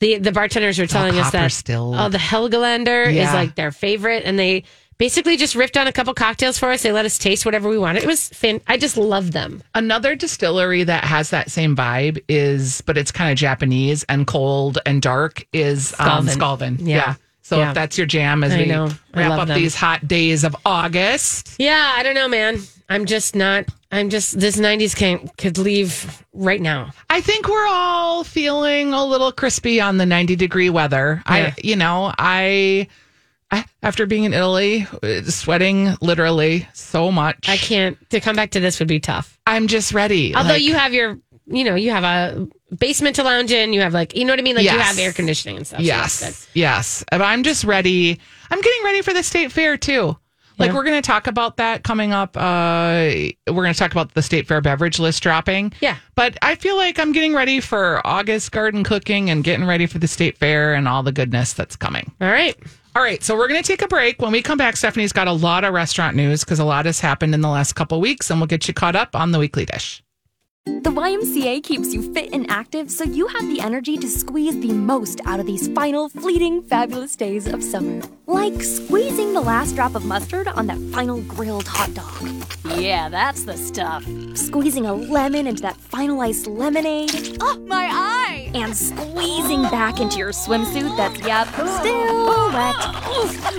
the 0.00 0.18
the 0.18 0.32
bartenders 0.32 0.78
were 0.80 0.86
telling 0.88 1.16
us 1.16 1.30
that 1.30 1.52
still. 1.52 1.94
oh, 1.94 2.08
the 2.08 2.18
Helgolander 2.18 3.06
is 3.12 3.32
like 3.32 3.54
their 3.54 3.70
favorite, 3.70 4.24
and 4.26 4.36
they 4.36 4.64
basically 5.00 5.36
just 5.38 5.56
ripped 5.56 5.76
on 5.78 5.88
a 5.88 5.92
couple 5.92 6.12
cocktails 6.14 6.58
for 6.58 6.70
us. 6.70 6.82
They 6.82 6.92
let 6.92 7.06
us 7.06 7.18
taste 7.18 7.44
whatever 7.46 7.68
we 7.70 7.78
wanted. 7.78 8.02
It 8.04 8.06
was 8.06 8.28
fan. 8.28 8.60
I 8.68 8.76
just 8.76 8.96
love 8.96 9.32
them. 9.32 9.62
Another 9.74 10.14
distillery 10.14 10.84
that 10.84 11.02
has 11.04 11.30
that 11.30 11.50
same 11.50 11.74
vibe 11.74 12.22
is, 12.28 12.82
but 12.82 12.96
it's 12.98 13.10
kind 13.10 13.32
of 13.32 13.38
Japanese 13.38 14.04
and 14.04 14.26
cold 14.26 14.78
and 14.84 15.00
dark 15.02 15.44
is 15.54 15.92
um, 15.98 16.26
Skalvin. 16.26 16.76
Skalvin. 16.76 16.76
Yeah. 16.86 17.14
So 17.42 17.58
Yeah. 17.58 17.70
if 17.70 17.74
that's 17.74 17.96
your 17.98 18.06
jam 18.06 18.44
as 18.44 18.52
I 18.52 18.58
we 18.58 18.66
know. 18.66 18.90
Wrap 19.14 19.32
up 19.40 19.48
them. 19.48 19.58
these 19.58 19.74
hot 19.74 20.06
days 20.06 20.44
of 20.44 20.54
August. 20.66 21.56
Yeah, 21.58 21.94
I 21.96 22.02
don't 22.04 22.14
know, 22.14 22.28
man. 22.28 22.60
I'm 22.88 23.06
just 23.06 23.34
not. 23.34 23.64
I'm 23.90 24.10
just 24.10 24.38
this 24.38 24.56
'90s 24.56 24.94
can 24.94 25.28
could 25.38 25.56
leave 25.58 26.22
right 26.34 26.60
now. 26.60 26.90
I 27.08 27.20
think 27.22 27.48
we're 27.48 27.66
all 27.66 28.22
feeling 28.22 28.92
a 28.92 29.04
little 29.04 29.32
crispy 29.32 29.80
on 29.80 29.96
the 29.96 30.06
90 30.06 30.36
degree 30.36 30.70
weather. 30.70 31.22
Yeah. 31.26 31.32
I, 31.32 31.54
you 31.62 31.74
know, 31.76 32.12
I, 32.18 32.86
after 33.82 34.06
being 34.06 34.24
in 34.24 34.34
Italy, 34.34 34.86
uh, 35.02 35.22
sweating 35.22 35.94
literally 36.00 36.68
so 36.72 37.10
much. 37.10 37.48
I 37.48 37.56
can't. 37.56 37.96
To 38.10 38.20
come 38.20 38.36
back 38.36 38.50
to 38.52 38.60
this 38.60 38.78
would 38.78 38.88
be 38.88 39.00
tough. 39.00 39.38
I'm 39.46 39.66
just 39.66 39.92
ready. 39.92 40.34
Although 40.34 40.50
Like, 40.50 40.62
you 40.62 40.74
have 40.74 40.92
your, 40.94 41.18
you 41.46 41.64
know, 41.64 41.74
you 41.74 41.90
have 41.90 42.04
a 42.04 42.46
basement 42.76 43.16
to 43.16 43.22
lounge 43.24 43.50
in. 43.52 43.72
You 43.72 43.80
have 43.80 43.94
like, 43.94 44.14
you 44.16 44.24
know 44.24 44.32
what 44.32 44.38
I 44.38 44.42
mean? 44.42 44.56
Like 44.56 44.64
you 44.64 44.78
have 44.78 44.98
air 44.98 45.12
conditioning 45.12 45.56
and 45.56 45.66
stuff. 45.66 45.80
so 45.80 45.84
Yes. 45.84 46.48
Yes. 46.54 47.04
But 47.10 47.22
I'm 47.22 47.42
just 47.42 47.64
ready. 47.64 48.20
I'm 48.50 48.60
getting 48.60 48.84
ready 48.84 49.02
for 49.02 49.12
the 49.12 49.22
state 49.22 49.50
fair 49.50 49.76
too. 49.76 50.16
Like 50.58 50.68
Yeah. 50.68 50.74
we're 50.74 50.84
going 50.84 51.00
to 51.02 51.06
talk 51.06 51.26
about 51.26 51.56
that 51.56 51.82
coming 51.84 52.12
up. 52.12 52.36
Uh, 52.36 53.10
we're 53.48 53.62
going 53.64 53.72
to 53.72 53.78
talk 53.78 53.92
about 53.92 54.12
the 54.12 54.20
state 54.22 54.46
fair 54.46 54.60
beverage 54.60 54.98
list 54.98 55.22
dropping. 55.22 55.72
Yeah. 55.80 55.96
But 56.14 56.36
I 56.42 56.54
feel 56.54 56.76
like 56.76 56.98
I'm 56.98 57.12
getting 57.12 57.34
ready 57.34 57.60
for 57.60 58.06
August 58.06 58.52
garden 58.52 58.84
cooking 58.84 59.30
and 59.30 59.42
getting 59.42 59.64
ready 59.66 59.86
for 59.86 59.98
the 59.98 60.06
state 60.06 60.36
fair 60.36 60.74
and 60.74 60.86
all 60.86 61.02
the 61.02 61.12
goodness 61.12 61.54
that's 61.54 61.76
coming. 61.76 62.12
All 62.20 62.28
right. 62.28 62.56
All 62.96 63.02
right, 63.02 63.22
so 63.22 63.36
we're 63.36 63.46
going 63.46 63.62
to 63.62 63.66
take 63.66 63.82
a 63.82 63.88
break. 63.88 64.20
When 64.20 64.32
we 64.32 64.42
come 64.42 64.58
back, 64.58 64.76
Stephanie's 64.76 65.12
got 65.12 65.28
a 65.28 65.32
lot 65.32 65.62
of 65.62 65.72
restaurant 65.72 66.16
news 66.16 66.42
because 66.42 66.58
a 66.58 66.64
lot 66.64 66.86
has 66.86 66.98
happened 66.98 67.34
in 67.34 67.40
the 67.40 67.48
last 67.48 67.74
couple 67.74 68.00
weeks, 68.00 68.30
and 68.30 68.40
we'll 68.40 68.48
get 68.48 68.66
you 68.66 68.74
caught 68.74 68.96
up 68.96 69.14
on 69.14 69.30
the 69.30 69.38
weekly 69.38 69.64
dish. 69.64 70.02
The 70.82 70.90
YMCA 70.90 71.62
keeps 71.62 71.92
you 71.92 72.12
fit 72.14 72.30
and 72.32 72.50
active 72.50 72.90
so 72.90 73.04
you 73.04 73.26
have 73.26 73.46
the 73.48 73.60
energy 73.60 73.96
to 73.96 74.08
squeeze 74.08 74.58
the 74.60 74.72
most 74.72 75.20
out 75.26 75.40
of 75.40 75.46
these 75.46 75.68
final, 75.68 76.08
fleeting, 76.08 76.62
fabulous 76.62 77.16
days 77.16 77.46
of 77.46 77.62
summer. 77.62 78.00
Like 78.26 78.62
squeezing 78.62 79.32
the 79.32 79.40
last 79.40 79.74
drop 79.74 79.94
of 79.94 80.04
mustard 80.04 80.48
on 80.48 80.66
that 80.68 80.78
final 80.92 81.20
grilled 81.22 81.66
hot 81.66 81.92
dog. 81.94 82.28
Yeah, 82.78 83.08
that's 83.08 83.44
the 83.44 83.56
stuff. 83.56 84.04
Squeezing 84.34 84.86
a 84.86 84.94
lemon 84.94 85.46
into 85.46 85.62
that 85.62 85.76
final 85.76 86.20
iced 86.20 86.46
lemonade. 86.46 87.38
Oh, 87.40 87.58
my 87.66 87.88
eye! 87.90 88.50
And 88.54 88.76
squeezing 88.76 89.62
back 89.62 90.00
into 90.00 90.18
your 90.18 90.30
swimsuit 90.30 90.96
that's, 90.96 91.20
yep, 91.20 91.48
still 91.48 92.52
wet. 92.52 92.76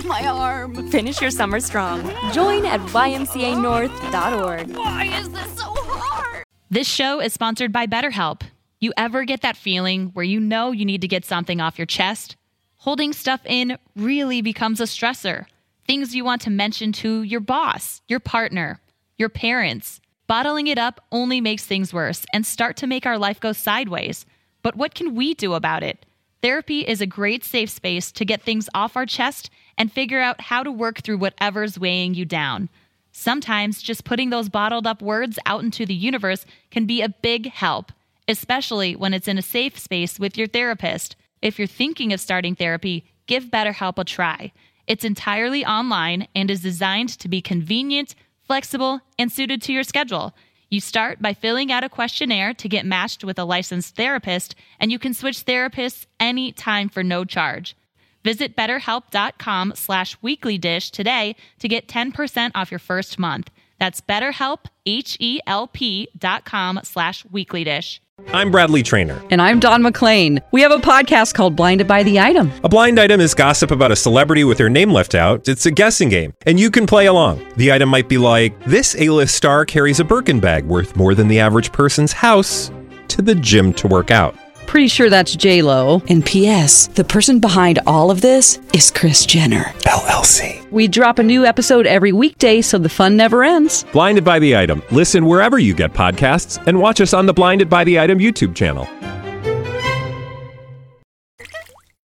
My 0.04 0.26
arm. 0.26 0.90
Finish 0.90 1.20
your 1.20 1.30
summer 1.30 1.60
strong. 1.60 2.02
Join 2.32 2.66
at 2.66 2.80
ymcanorth.org. 2.80 4.76
Why 4.76 5.04
is 5.18 5.28
this 5.30 5.56
so 5.56 5.72
hard? 5.74 6.31
This 6.72 6.88
show 6.88 7.20
is 7.20 7.34
sponsored 7.34 7.70
by 7.70 7.86
BetterHelp. 7.86 8.40
You 8.80 8.94
ever 8.96 9.26
get 9.26 9.42
that 9.42 9.58
feeling 9.58 10.06
where 10.14 10.24
you 10.24 10.40
know 10.40 10.72
you 10.72 10.86
need 10.86 11.02
to 11.02 11.06
get 11.06 11.26
something 11.26 11.60
off 11.60 11.78
your 11.78 11.84
chest? 11.84 12.34
Holding 12.78 13.12
stuff 13.12 13.42
in 13.44 13.76
really 13.94 14.40
becomes 14.40 14.80
a 14.80 14.84
stressor. 14.84 15.44
Things 15.86 16.14
you 16.14 16.24
want 16.24 16.40
to 16.40 16.50
mention 16.50 16.90
to 16.92 17.24
your 17.24 17.40
boss, 17.40 18.00
your 18.08 18.20
partner, 18.20 18.80
your 19.18 19.28
parents. 19.28 20.00
Bottling 20.26 20.66
it 20.66 20.78
up 20.78 21.04
only 21.12 21.42
makes 21.42 21.66
things 21.66 21.92
worse 21.92 22.24
and 22.32 22.46
start 22.46 22.78
to 22.78 22.86
make 22.86 23.04
our 23.04 23.18
life 23.18 23.38
go 23.38 23.52
sideways. 23.52 24.24
But 24.62 24.74
what 24.74 24.94
can 24.94 25.14
we 25.14 25.34
do 25.34 25.52
about 25.52 25.82
it? 25.82 26.06
Therapy 26.40 26.88
is 26.88 27.02
a 27.02 27.06
great 27.06 27.44
safe 27.44 27.68
space 27.68 28.10
to 28.12 28.24
get 28.24 28.40
things 28.40 28.70
off 28.74 28.96
our 28.96 29.04
chest 29.04 29.50
and 29.76 29.92
figure 29.92 30.22
out 30.22 30.40
how 30.40 30.62
to 30.62 30.72
work 30.72 31.02
through 31.02 31.18
whatever's 31.18 31.78
weighing 31.78 32.14
you 32.14 32.24
down. 32.24 32.70
Sometimes 33.12 33.82
just 33.82 34.04
putting 34.04 34.30
those 34.30 34.48
bottled 34.48 34.86
up 34.86 35.02
words 35.02 35.38
out 35.44 35.62
into 35.62 35.84
the 35.84 35.94
universe 35.94 36.46
can 36.70 36.86
be 36.86 37.02
a 37.02 37.10
big 37.10 37.50
help, 37.50 37.92
especially 38.26 38.96
when 38.96 39.12
it's 39.12 39.28
in 39.28 39.38
a 39.38 39.42
safe 39.42 39.78
space 39.78 40.18
with 40.18 40.38
your 40.38 40.48
therapist. 40.48 41.14
If 41.42 41.58
you're 41.58 41.68
thinking 41.68 42.12
of 42.12 42.20
starting 42.20 42.56
therapy, 42.56 43.04
give 43.26 43.44
BetterHelp 43.44 43.98
a 43.98 44.04
try. 44.04 44.52
It's 44.86 45.04
entirely 45.04 45.64
online 45.64 46.26
and 46.34 46.50
is 46.50 46.62
designed 46.62 47.10
to 47.20 47.28
be 47.28 47.42
convenient, 47.42 48.14
flexible, 48.46 49.00
and 49.18 49.30
suited 49.30 49.60
to 49.62 49.72
your 49.72 49.84
schedule. 49.84 50.34
You 50.70 50.80
start 50.80 51.20
by 51.20 51.34
filling 51.34 51.70
out 51.70 51.84
a 51.84 51.90
questionnaire 51.90 52.54
to 52.54 52.68
get 52.68 52.86
matched 52.86 53.24
with 53.24 53.38
a 53.38 53.44
licensed 53.44 53.94
therapist, 53.94 54.54
and 54.80 54.90
you 54.90 54.98
can 54.98 55.12
switch 55.12 55.44
therapists 55.44 56.06
anytime 56.18 56.88
for 56.88 57.02
no 57.02 57.26
charge. 57.26 57.76
Visit 58.24 58.56
betterhelp.com 58.56 59.72
slash 59.76 60.18
weeklydish 60.20 60.90
today 60.90 61.36
to 61.58 61.68
get 61.68 61.88
10% 61.88 62.52
off 62.54 62.70
your 62.70 62.78
first 62.78 63.18
month. 63.18 63.50
That's 63.78 64.00
betterhelp, 64.00 64.66
H-E-L-P 64.86 66.08
dot 66.16 66.44
com 66.44 66.80
slash 66.84 67.24
weeklydish. 67.24 67.98
I'm 68.32 68.52
Bradley 68.52 68.84
Trainer. 68.84 69.20
And 69.30 69.42
I'm 69.42 69.58
Don 69.58 69.82
McClain. 69.82 70.40
We 70.52 70.60
have 70.60 70.70
a 70.70 70.76
podcast 70.76 71.34
called 71.34 71.56
Blinded 71.56 71.88
by 71.88 72.04
the 72.04 72.20
Item. 72.20 72.52
A 72.62 72.68
blind 72.68 73.00
item 73.00 73.20
is 73.20 73.34
gossip 73.34 73.72
about 73.72 73.90
a 73.90 73.96
celebrity 73.96 74.44
with 74.44 74.58
their 74.58 74.68
name 74.68 74.92
left 74.92 75.16
out. 75.16 75.48
It's 75.48 75.66
a 75.66 75.72
guessing 75.72 76.08
game, 76.08 76.32
and 76.46 76.60
you 76.60 76.70
can 76.70 76.86
play 76.86 77.06
along. 77.06 77.44
The 77.56 77.72
item 77.72 77.88
might 77.88 78.08
be 78.08 78.18
like 78.18 78.56
this: 78.64 78.94
A-list 78.98 79.34
star 79.34 79.64
carries 79.64 79.98
a 79.98 80.04
Birkin 80.04 80.38
bag 80.38 80.64
worth 80.64 80.94
more 80.94 81.14
than 81.16 81.26
the 81.26 81.40
average 81.40 81.72
person's 81.72 82.12
house 82.12 82.70
to 83.08 83.22
the 83.22 83.34
gym 83.34 83.72
to 83.74 83.88
work 83.88 84.12
out. 84.12 84.36
Pretty 84.72 84.88
sure 84.88 85.10
that's 85.10 85.36
J 85.36 85.60
Lo. 85.60 86.00
And 86.08 86.24
P.S. 86.24 86.86
The 86.86 87.04
person 87.04 87.40
behind 87.40 87.80
all 87.86 88.10
of 88.10 88.22
this 88.22 88.58
is 88.72 88.90
Kris 88.90 89.26
Jenner 89.26 89.64
LLC. 89.80 90.66
We 90.70 90.88
drop 90.88 91.18
a 91.18 91.22
new 91.22 91.44
episode 91.44 91.86
every 91.86 92.10
weekday, 92.10 92.62
so 92.62 92.78
the 92.78 92.88
fun 92.88 93.14
never 93.14 93.44
ends. 93.44 93.84
Blinded 93.92 94.24
by 94.24 94.38
the 94.38 94.56
item. 94.56 94.82
Listen 94.90 95.26
wherever 95.26 95.58
you 95.58 95.74
get 95.74 95.92
podcasts, 95.92 96.56
and 96.66 96.80
watch 96.80 97.02
us 97.02 97.12
on 97.12 97.26
the 97.26 97.34
Blinded 97.34 97.68
by 97.68 97.84
the 97.84 98.00
Item 98.00 98.18
YouTube 98.18 98.54
channel. 98.54 98.86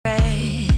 Hey, 0.06 0.70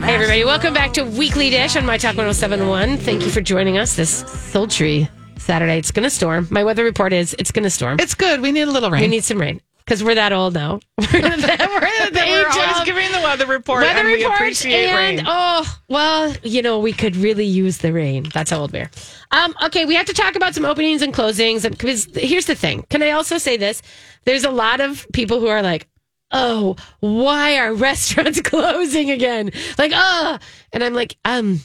everybody, 0.00 0.46
welcome 0.46 0.72
back 0.72 0.94
to 0.94 1.04
Weekly 1.04 1.50
Dish 1.50 1.76
on 1.76 1.84
My 1.84 1.98
Talk 1.98 2.16
1071. 2.16 2.96
Thank 2.96 3.26
you 3.26 3.30
for 3.30 3.42
joining 3.42 3.76
us 3.76 3.94
this 3.94 4.08
sultry 4.10 5.06
Saturday. 5.36 5.76
It's 5.76 5.90
going 5.90 6.04
to 6.04 6.10
storm. 6.10 6.48
My 6.50 6.64
weather 6.64 6.82
report 6.82 7.12
is 7.12 7.36
it's 7.38 7.52
going 7.52 7.64
to 7.64 7.70
storm. 7.70 7.98
It's 8.00 8.14
good. 8.14 8.40
We 8.40 8.52
need 8.52 8.62
a 8.62 8.70
little 8.70 8.90
rain. 8.90 9.02
We 9.02 9.08
need 9.08 9.24
some 9.24 9.38
rain 9.38 9.60
because 9.90 10.04
we're 10.04 10.14
that 10.14 10.32
old 10.32 10.54
now. 10.54 10.78
We're 10.98 11.06
the, 11.06 11.18
we're 11.18 12.10
the 12.10 12.20
We're 12.24 12.46
age 12.46 12.56
always 12.56 12.78
of 12.78 12.86
giving 12.86 13.10
the 13.10 13.18
weather 13.24 13.44
report, 13.44 13.82
weather 13.82 13.98
and 13.98 14.08
we 14.08 14.24
appreciate 14.24 14.86
and 14.86 15.18
rain. 15.18 15.24
oh 15.26 15.78
well, 15.88 16.32
you 16.44 16.62
know 16.62 16.78
we 16.78 16.92
could 16.92 17.16
really 17.16 17.44
use 17.44 17.78
the 17.78 17.92
rain. 17.92 18.28
That's 18.32 18.52
how 18.52 18.60
old 18.60 18.72
we 18.72 18.78
are. 18.78 18.90
Um, 19.32 19.52
okay, 19.64 19.86
we 19.86 19.96
have 19.96 20.06
to 20.06 20.12
talk 20.12 20.36
about 20.36 20.54
some 20.54 20.64
openings 20.64 21.02
and 21.02 21.12
closings 21.12 21.68
because 21.68 22.06
here's 22.14 22.46
the 22.46 22.54
thing. 22.54 22.86
Can 22.88 23.02
I 23.02 23.10
also 23.10 23.36
say 23.36 23.56
this? 23.56 23.82
There's 24.26 24.44
a 24.44 24.50
lot 24.50 24.80
of 24.80 25.08
people 25.12 25.40
who 25.40 25.48
are 25.48 25.60
like, 25.60 25.88
"Oh, 26.30 26.76
why 27.00 27.58
are 27.58 27.74
restaurants 27.88 28.40
closing 28.40 29.10
again?" 29.10 29.50
Like, 29.76 29.90
"Oh," 29.92 30.38
and 30.72 30.84
I'm 30.84 30.94
like, 30.94 31.16
"Um, 31.24 31.62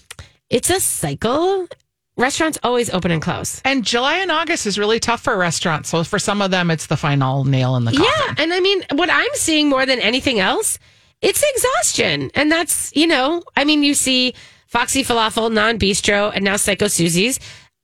it's 0.50 0.72
a 0.72 0.80
cycle. 0.80 1.68
Restaurants 2.18 2.58
always 2.64 2.90
open 2.90 3.12
and 3.12 3.22
close." 3.22 3.62
And 3.66 3.84
July 3.84 4.18
and 4.18 4.32
August 4.32 4.66
is 4.66 4.80
really 4.80 5.00
tough 5.00 5.22
for 5.22 5.38
restaurants. 5.38 5.90
So 5.90 6.04
for 6.04 6.20
some 6.20 6.42
of 6.42 6.52
them, 6.52 6.72
it's 6.72 6.88
the 6.88 6.98
final 6.98 7.44
nail 7.44 7.76
in 7.76 7.86
the 7.86 7.92
coffin. 7.92 8.06
Yeah, 8.06 8.44
and 8.44 8.54
I 8.54 8.60
mean, 8.60 8.84
what 8.94 9.10
I'm 9.10 9.34
seeing 9.34 9.70
more 9.70 9.86
than 9.86 10.00
anything 10.00 10.40
else, 10.40 10.80
it's 11.22 11.44
exhaustion, 11.44 12.32
and 12.36 12.52
that's 12.52 12.96
you 12.96 13.08
know, 13.08 13.44
I 13.56 13.64
mean, 13.66 13.84
you 13.84 13.94
see 13.94 14.34
Foxy 14.68 15.04
Falafel, 15.04 15.52
Non 15.52 15.78
Bistro, 15.80 16.32
and 16.34 16.44
now 16.44 16.56
Psycho 16.58 16.86
Suzi's. 16.86 17.40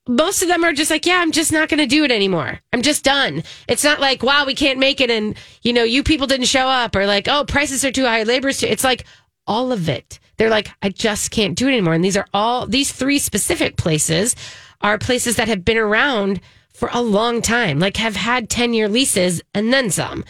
Most 0.08 0.42
of 0.42 0.48
them 0.48 0.64
are 0.64 0.74
just 0.74 0.90
like, 0.90 1.06
yeah, 1.06 1.20
I'm 1.20 1.32
just 1.32 1.52
not 1.52 1.70
going 1.70 1.78
to 1.78 1.86
do 1.86 2.04
it 2.04 2.12
anymore. 2.12 2.60
I'm 2.74 2.82
just 2.82 3.04
done. 3.04 3.44
It's 3.68 3.84
not 3.84 4.00
like, 4.00 4.24
wow, 4.24 4.46
we 4.48 4.56
can't 4.56 4.80
make 4.80 5.00
it, 5.00 5.12
and 5.12 5.36
you 5.62 5.74
know, 5.74 5.84
you 5.84 6.04
people 6.04 6.26
didn't 6.28 6.48
show 6.48 6.68
up, 6.68 6.96
or 6.96 7.06
like, 7.06 7.28
oh, 7.28 7.46
prices 7.46 7.86
are 7.86 7.92
too 7.92 8.06
high, 8.06 8.24
labor's 8.24 8.60
too. 8.60 8.68
It's 8.68 8.84
like 8.84 9.06
all 9.46 9.72
of 9.72 9.90
it. 9.90 10.20
They're 10.42 10.50
like, 10.50 10.72
I 10.82 10.90
just 10.90 11.30
can't 11.30 11.56
do 11.56 11.68
it 11.68 11.74
anymore. 11.74 11.94
And 11.94 12.04
these 12.04 12.18
are 12.18 12.26
all 12.34 12.66
these 12.66 12.92
three 12.92 13.20
specific 13.20 13.78
places 13.78 14.36
are 14.82 14.98
places 14.98 15.36
that 15.36 15.48
have 15.48 15.64
been 15.64 15.78
around 15.78 16.42
for 16.74 16.90
a 16.92 17.00
long 17.00 17.44
time, 17.44 17.78
like 17.78 17.98
have 17.98 18.16
had 18.16 18.50
10 18.50 18.74
year 18.74 18.90
leases 18.90 19.44
and 19.54 19.72
then 19.72 19.92
some, 19.92 20.26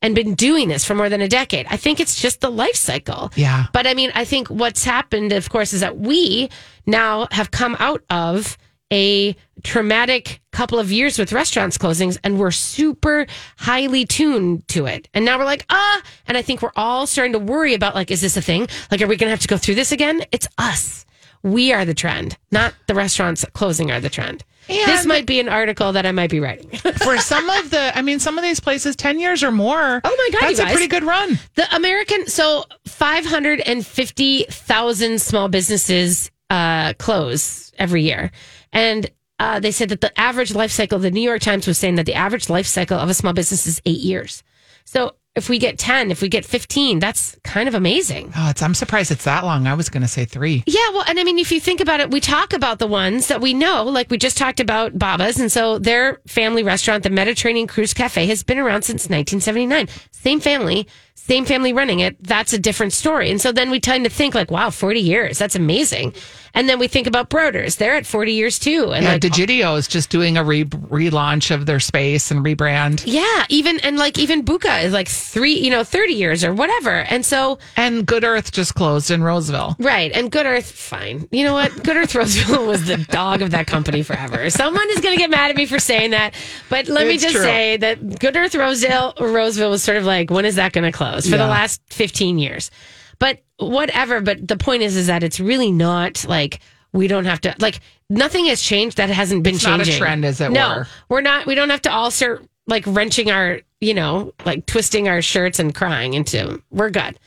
and 0.00 0.14
been 0.14 0.36
doing 0.36 0.68
this 0.68 0.84
for 0.84 0.94
more 0.94 1.08
than 1.08 1.20
a 1.20 1.26
decade. 1.26 1.66
I 1.68 1.78
think 1.78 1.98
it's 1.98 2.14
just 2.14 2.40
the 2.40 2.48
life 2.48 2.76
cycle. 2.76 3.32
Yeah. 3.34 3.66
But 3.72 3.88
I 3.88 3.94
mean, 3.94 4.12
I 4.14 4.24
think 4.24 4.46
what's 4.46 4.84
happened, 4.84 5.32
of 5.32 5.50
course, 5.50 5.72
is 5.72 5.80
that 5.80 5.98
we 5.98 6.48
now 6.86 7.26
have 7.32 7.50
come 7.50 7.74
out 7.80 8.04
of 8.08 8.56
a 8.92 9.34
traumatic 9.62 10.40
couple 10.52 10.78
of 10.78 10.92
years 10.92 11.18
with 11.18 11.32
restaurants 11.32 11.76
closings 11.76 12.18
and 12.22 12.38
we're 12.38 12.50
super 12.50 13.26
highly 13.58 14.04
tuned 14.04 14.66
to 14.68 14.86
it. 14.86 15.08
And 15.12 15.24
now 15.24 15.38
we're 15.38 15.44
like, 15.44 15.66
ah, 15.70 16.02
and 16.26 16.36
I 16.36 16.42
think 16.42 16.62
we're 16.62 16.72
all 16.76 17.06
starting 17.06 17.32
to 17.32 17.38
worry 17.38 17.74
about 17.74 17.94
like, 17.94 18.10
is 18.10 18.20
this 18.20 18.36
a 18.36 18.42
thing? 18.42 18.68
Like, 18.90 19.00
are 19.02 19.06
we 19.06 19.16
going 19.16 19.28
to 19.28 19.32
have 19.32 19.40
to 19.40 19.48
go 19.48 19.56
through 19.56 19.76
this 19.76 19.92
again? 19.92 20.22
It's 20.32 20.48
us. 20.58 21.04
We 21.42 21.72
are 21.72 21.84
the 21.84 21.94
trend, 21.94 22.36
not 22.50 22.74
the 22.86 22.94
restaurants 22.94 23.44
closing 23.52 23.90
are 23.90 24.00
the 24.00 24.08
trend. 24.08 24.44
this 24.68 25.06
might 25.06 25.26
be 25.26 25.38
an 25.38 25.48
article 25.48 25.92
that 25.92 26.04
I 26.06 26.12
might 26.12 26.30
be 26.30 26.40
writing. 26.40 26.70
For 26.70 27.18
some 27.18 27.48
of 27.50 27.70
the, 27.70 27.96
I 27.96 28.02
mean, 28.02 28.18
some 28.18 28.36
of 28.36 28.42
these 28.42 28.58
places, 28.58 28.96
10 28.96 29.20
years 29.20 29.44
or 29.44 29.52
more. 29.52 30.00
Oh 30.02 30.30
my 30.32 30.32
God, 30.32 30.42
That's 30.42 30.58
a 30.58 30.66
pretty 30.66 30.88
good 30.88 31.04
run. 31.04 31.38
The 31.54 31.72
American, 31.74 32.26
so 32.26 32.64
550,000 32.86 35.20
small 35.20 35.48
businesses 35.48 36.32
uh, 36.50 36.94
close 36.94 37.70
every 37.78 38.02
year. 38.02 38.32
And 38.72 39.10
uh, 39.38 39.60
they 39.60 39.70
said 39.70 39.90
that 39.90 40.00
the 40.00 40.18
average 40.18 40.54
life 40.54 40.70
cycle, 40.70 40.98
the 40.98 41.10
New 41.10 41.20
York 41.20 41.42
Times 41.42 41.66
was 41.66 41.78
saying 41.78 41.96
that 41.96 42.06
the 42.06 42.14
average 42.14 42.48
life 42.48 42.66
cycle 42.66 42.98
of 42.98 43.08
a 43.08 43.14
small 43.14 43.32
business 43.32 43.66
is 43.66 43.80
eight 43.84 44.00
years. 44.00 44.42
So 44.84 45.14
if 45.36 45.50
we 45.50 45.58
get 45.58 45.78
10, 45.78 46.10
if 46.10 46.22
we 46.22 46.30
get 46.30 46.46
15, 46.46 46.98
that's 46.98 47.36
kind 47.44 47.68
of 47.68 47.74
amazing. 47.74 48.32
Oh, 48.34 48.48
it's, 48.48 48.62
I'm 48.62 48.72
surprised 48.72 49.10
it's 49.10 49.24
that 49.24 49.44
long. 49.44 49.66
I 49.66 49.74
was 49.74 49.90
going 49.90 50.00
to 50.02 50.08
say 50.08 50.24
three. 50.24 50.64
Yeah, 50.66 50.90
well, 50.92 51.04
and 51.06 51.20
I 51.20 51.24
mean, 51.24 51.38
if 51.38 51.52
you 51.52 51.60
think 51.60 51.80
about 51.80 52.00
it, 52.00 52.10
we 52.10 52.20
talk 52.20 52.54
about 52.54 52.78
the 52.78 52.86
ones 52.86 53.28
that 53.28 53.42
we 53.42 53.52
know, 53.52 53.84
like 53.84 54.10
we 54.10 54.16
just 54.16 54.38
talked 54.38 54.60
about 54.60 54.98
Baba's. 54.98 55.38
And 55.38 55.52
so 55.52 55.78
their 55.78 56.22
family 56.26 56.62
restaurant, 56.62 57.02
the 57.02 57.10
Mediterranean 57.10 57.66
Cruise 57.66 57.92
Cafe, 57.92 58.26
has 58.26 58.42
been 58.42 58.58
around 58.58 58.82
since 58.82 59.10
1979. 59.10 59.88
Same 60.10 60.40
family, 60.40 60.88
same 61.18 61.44
family 61.44 61.72
running 61.72 61.98
it. 62.00 62.16
That's 62.22 62.52
a 62.52 62.58
different 62.58 62.92
story. 62.92 63.30
And 63.30 63.40
so 63.40 63.50
then 63.50 63.70
we 63.70 63.80
tend 63.80 64.04
to 64.04 64.10
think 64.10 64.34
like, 64.34 64.50
wow, 64.50 64.70
40 64.70 65.00
years. 65.00 65.38
That's 65.38 65.56
amazing. 65.56 66.14
And 66.54 66.68
then 66.70 66.78
we 66.78 66.88
think 66.88 67.06
about 67.06 67.28
Broders. 67.28 67.76
They're 67.76 67.96
at 67.96 68.06
40 68.06 68.32
years 68.32 68.58
too. 68.58 68.92
And 68.94 69.04
Yeah, 69.04 69.12
like, 69.12 69.22
DeGidio 69.22 69.76
is 69.76 69.88
just 69.88 70.08
doing 70.08 70.38
a 70.38 70.44
re- 70.44 70.64
relaunch 70.64 71.50
of 71.54 71.66
their 71.66 71.80
space 71.80 72.30
and 72.30 72.44
rebrand. 72.44 73.02
yeah, 73.06 73.44
even, 73.50 73.78
and 73.80 73.98
like 73.98 74.18
even 74.18 74.42
Buca 74.44 74.82
is 74.84 74.92
like 74.92 75.08
three, 75.08 75.52
you 75.54 75.68
know, 75.70 75.84
30 75.84 76.14
years 76.14 76.44
or 76.44 76.54
whatever. 76.54 76.90
And 77.10 77.26
so, 77.26 77.58
And 77.76 78.06
Good 78.06 78.24
Earth 78.24 78.52
just 78.52 78.74
closed 78.74 79.10
in 79.10 79.22
Roseville. 79.22 79.74
Right. 79.78 80.12
And 80.12 80.30
Good 80.30 80.46
Earth, 80.46 80.70
fine. 80.70 81.28
You 81.32 81.44
know 81.44 81.52
what? 81.54 81.82
Good 81.82 81.96
Earth 81.96 82.14
Roseville 82.14 82.66
was 82.66 82.86
the 82.86 82.98
dog 82.98 83.42
of 83.42 83.50
that 83.50 83.66
company 83.66 84.02
forever. 84.02 84.48
Someone 84.48 84.88
is 84.90 85.00
going 85.00 85.14
to 85.14 85.20
get 85.20 85.28
mad 85.30 85.50
at 85.50 85.56
me 85.56 85.66
for 85.66 85.78
saying 85.78 86.12
that. 86.12 86.34
But 86.70 86.88
let 86.88 87.06
me 87.06 87.18
just 87.18 87.34
true. 87.34 87.42
say 87.44 87.76
that 87.78 88.18
Good 88.20 88.36
Earth 88.36 88.54
Roseville, 88.54 89.12
Roseville 89.20 89.70
was 89.70 89.82
sort 89.82 89.98
of 89.98 90.04
like, 90.04 90.30
when 90.30 90.44
is 90.46 90.56
that 90.56 90.72
going 90.72 90.90
to 90.90 90.96
close? 90.96 91.05
For 91.14 91.36
the 91.36 91.46
last 91.46 91.80
15 91.90 92.38
years. 92.38 92.70
But 93.18 93.42
whatever. 93.58 94.20
But 94.20 94.46
the 94.46 94.56
point 94.56 94.82
is, 94.82 94.96
is 94.96 95.06
that 95.06 95.22
it's 95.22 95.40
really 95.40 95.70
not 95.72 96.24
like, 96.28 96.60
we 96.92 97.08
don't 97.08 97.24
have 97.26 97.40
to, 97.42 97.54
like, 97.58 97.80
nothing 98.08 98.46
has 98.46 98.60
changed 98.62 98.96
that 98.98 99.10
hasn't 99.10 99.42
been 99.42 99.56
It's 99.56 99.64
not 99.64 99.80
a 99.80 99.84
changing. 99.84 100.00
trend, 100.00 100.24
as 100.24 100.40
it 100.40 100.50
no, 100.50 100.68
were. 100.68 100.88
we're 101.08 101.20
not, 101.20 101.46
we 101.46 101.54
don't 101.54 101.70
have 101.70 101.82
to 101.82 101.92
all 101.92 102.10
start 102.10 102.46
like 102.66 102.84
wrenching 102.86 103.30
our, 103.30 103.60
you 103.80 103.94
know, 103.94 104.32
like 104.44 104.66
twisting 104.66 105.08
our 105.08 105.22
shirts 105.22 105.58
and 105.58 105.74
crying 105.74 106.14
into, 106.14 106.62
we're 106.70 106.90
good. 106.90 107.18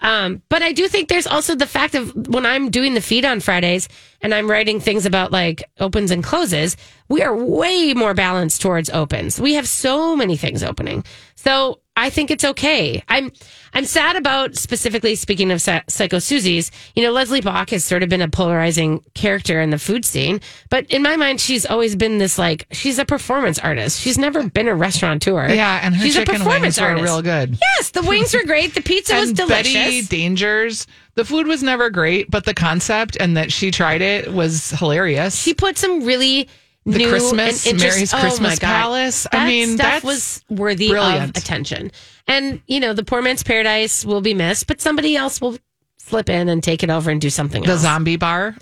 Um, 0.00 0.42
but 0.50 0.60
I 0.62 0.72
do 0.72 0.86
think 0.86 1.08
there's 1.08 1.26
also 1.26 1.54
the 1.54 1.66
fact 1.66 1.94
of 1.94 2.14
when 2.28 2.44
I'm 2.44 2.70
doing 2.70 2.92
the 2.92 3.00
feed 3.00 3.24
on 3.24 3.40
Fridays 3.40 3.88
and 4.20 4.34
I'm 4.34 4.50
writing 4.50 4.78
things 4.78 5.06
about 5.06 5.32
like 5.32 5.64
opens 5.80 6.10
and 6.10 6.22
closes, 6.22 6.76
we 7.08 7.22
are 7.22 7.34
way 7.34 7.94
more 7.94 8.12
balanced 8.12 8.60
towards 8.60 8.90
opens. 8.90 9.40
We 9.40 9.54
have 9.54 9.66
so 9.66 10.14
many 10.14 10.36
things 10.36 10.62
opening. 10.62 11.04
So 11.44 11.80
I 11.94 12.08
think 12.08 12.30
it's 12.30 12.44
okay. 12.44 13.02
I'm 13.06 13.30
I'm 13.74 13.84
sad 13.84 14.16
about 14.16 14.56
specifically 14.56 15.14
speaking 15.14 15.52
of 15.52 15.60
Psycho 15.60 16.16
Suzi's. 16.16 16.70
You 16.96 17.02
know, 17.02 17.12
Leslie 17.12 17.42
Bock 17.42 17.70
has 17.70 17.84
sort 17.84 18.02
of 18.02 18.08
been 18.08 18.22
a 18.22 18.28
polarizing 18.28 19.04
character 19.14 19.60
in 19.60 19.68
the 19.68 19.78
food 19.78 20.06
scene, 20.06 20.40
but 20.70 20.86
in 20.90 21.02
my 21.02 21.16
mind, 21.16 21.42
she's 21.42 21.66
always 21.66 21.96
been 21.96 22.16
this 22.16 22.38
like 22.38 22.66
she's 22.72 22.98
a 22.98 23.04
performance 23.04 23.58
artist. 23.58 24.00
She's 24.00 24.16
never 24.16 24.48
been 24.48 24.68
a 24.68 24.74
restaurateur. 24.74 25.50
Yeah, 25.50 25.80
and 25.82 25.94
her 25.94 26.04
she's 26.04 26.14
chicken 26.14 26.36
a 26.36 26.38
performance 26.38 26.62
wings 26.62 26.80
were 26.80 26.86
artist. 26.86 27.04
real 27.04 27.22
good. 27.22 27.58
Yes, 27.76 27.90
the 27.90 28.02
wings 28.02 28.32
were 28.32 28.44
great. 28.44 28.74
The 28.74 28.80
pizza 28.80 29.14
was 29.20 29.32
delicious. 29.34 29.74
Betty 29.74 30.02
Dangers, 30.02 30.86
the 31.14 31.26
food 31.26 31.46
was 31.46 31.62
never 31.62 31.90
great, 31.90 32.30
but 32.30 32.46
the 32.46 32.54
concept 32.54 33.18
and 33.20 33.36
that 33.36 33.52
she 33.52 33.70
tried 33.70 34.00
it 34.00 34.32
was 34.32 34.70
hilarious. 34.70 35.40
She 35.40 35.52
put 35.52 35.76
some 35.76 36.04
really 36.04 36.48
The 36.86 36.98
new 36.98 37.08
Christmas- 37.08 37.64
and 37.66 37.74
interest- 37.74 37.96
Mary's 37.96 38.14
oh 38.14 38.18
Christmas 38.20 38.58
God. 38.58 38.68
Palace. 38.68 39.26
I 39.32 39.46
mean, 39.46 39.76
that 39.76 40.04
was 40.04 40.44
worthy 40.50 40.88
brilliant. 40.90 41.36
of 41.36 41.42
attention. 41.42 41.90
And 42.26 42.60
you 42.66 42.80
know, 42.80 42.92
the 42.92 43.04
poor 43.04 43.22
man's 43.22 43.42
paradise 43.42 44.04
will 44.04 44.20
be 44.20 44.34
missed, 44.34 44.66
but 44.66 44.80
somebody 44.80 45.16
else 45.16 45.40
will 45.40 45.56
slip 45.98 46.28
in 46.28 46.48
and 46.48 46.62
take 46.62 46.82
it 46.82 46.90
over 46.90 47.10
and 47.10 47.20
do 47.20 47.30
something 47.30 47.62
the 47.62 47.70
else. 47.72 47.80
zombie 47.80 48.16
bar. 48.16 48.54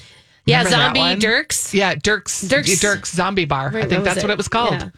yeah, 0.47 0.59
Remember 0.63 0.77
that 0.77 0.97
zombie? 0.97 1.21
Dirks. 1.21 1.75
Yeah, 1.75 1.95
Dirk's 1.97 2.43
Dirk's- 2.43 2.79
Dirk's, 2.81 3.13
zombie 3.13 3.45
bar. 3.45 3.71
Right, 3.71 3.85
I 3.85 3.89
think 3.89 4.05
that's 4.05 4.23
what 4.23 4.31
it 4.31 4.37
was 4.37 4.49
called. 4.49 4.75
Yeah. 4.75 4.89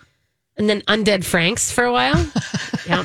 And 0.57 0.69
then 0.69 0.83
Undead 0.83 1.25
Franks 1.25 1.71
for 1.73 1.85
a 1.85 1.93
while. 1.93 2.31
yeah. 2.87 3.05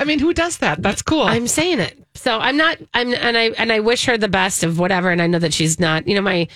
I 0.00 0.04
mean, 0.04 0.18
who 0.18 0.34
does 0.34 0.58
that? 0.58 0.82
That's 0.82 1.02
cool. 1.02 1.22
I'm 1.22 1.46
saying 1.46 1.80
it. 1.80 1.96
So 2.14 2.38
I'm 2.38 2.56
not. 2.56 2.78
I'm 2.94 3.14
and 3.14 3.36
I 3.38 3.50
and 3.50 3.72
I 3.72 3.80
wish 3.80 4.04
her 4.06 4.18
the 4.18 4.28
best 4.28 4.64
of 4.64 4.78
whatever. 4.78 5.10
And 5.10 5.22
I 5.22 5.26
know 5.28 5.38
that 5.38 5.54
she's 5.54 5.78
not. 5.80 6.06
You 6.06 6.14
know, 6.16 6.20
my 6.20 6.46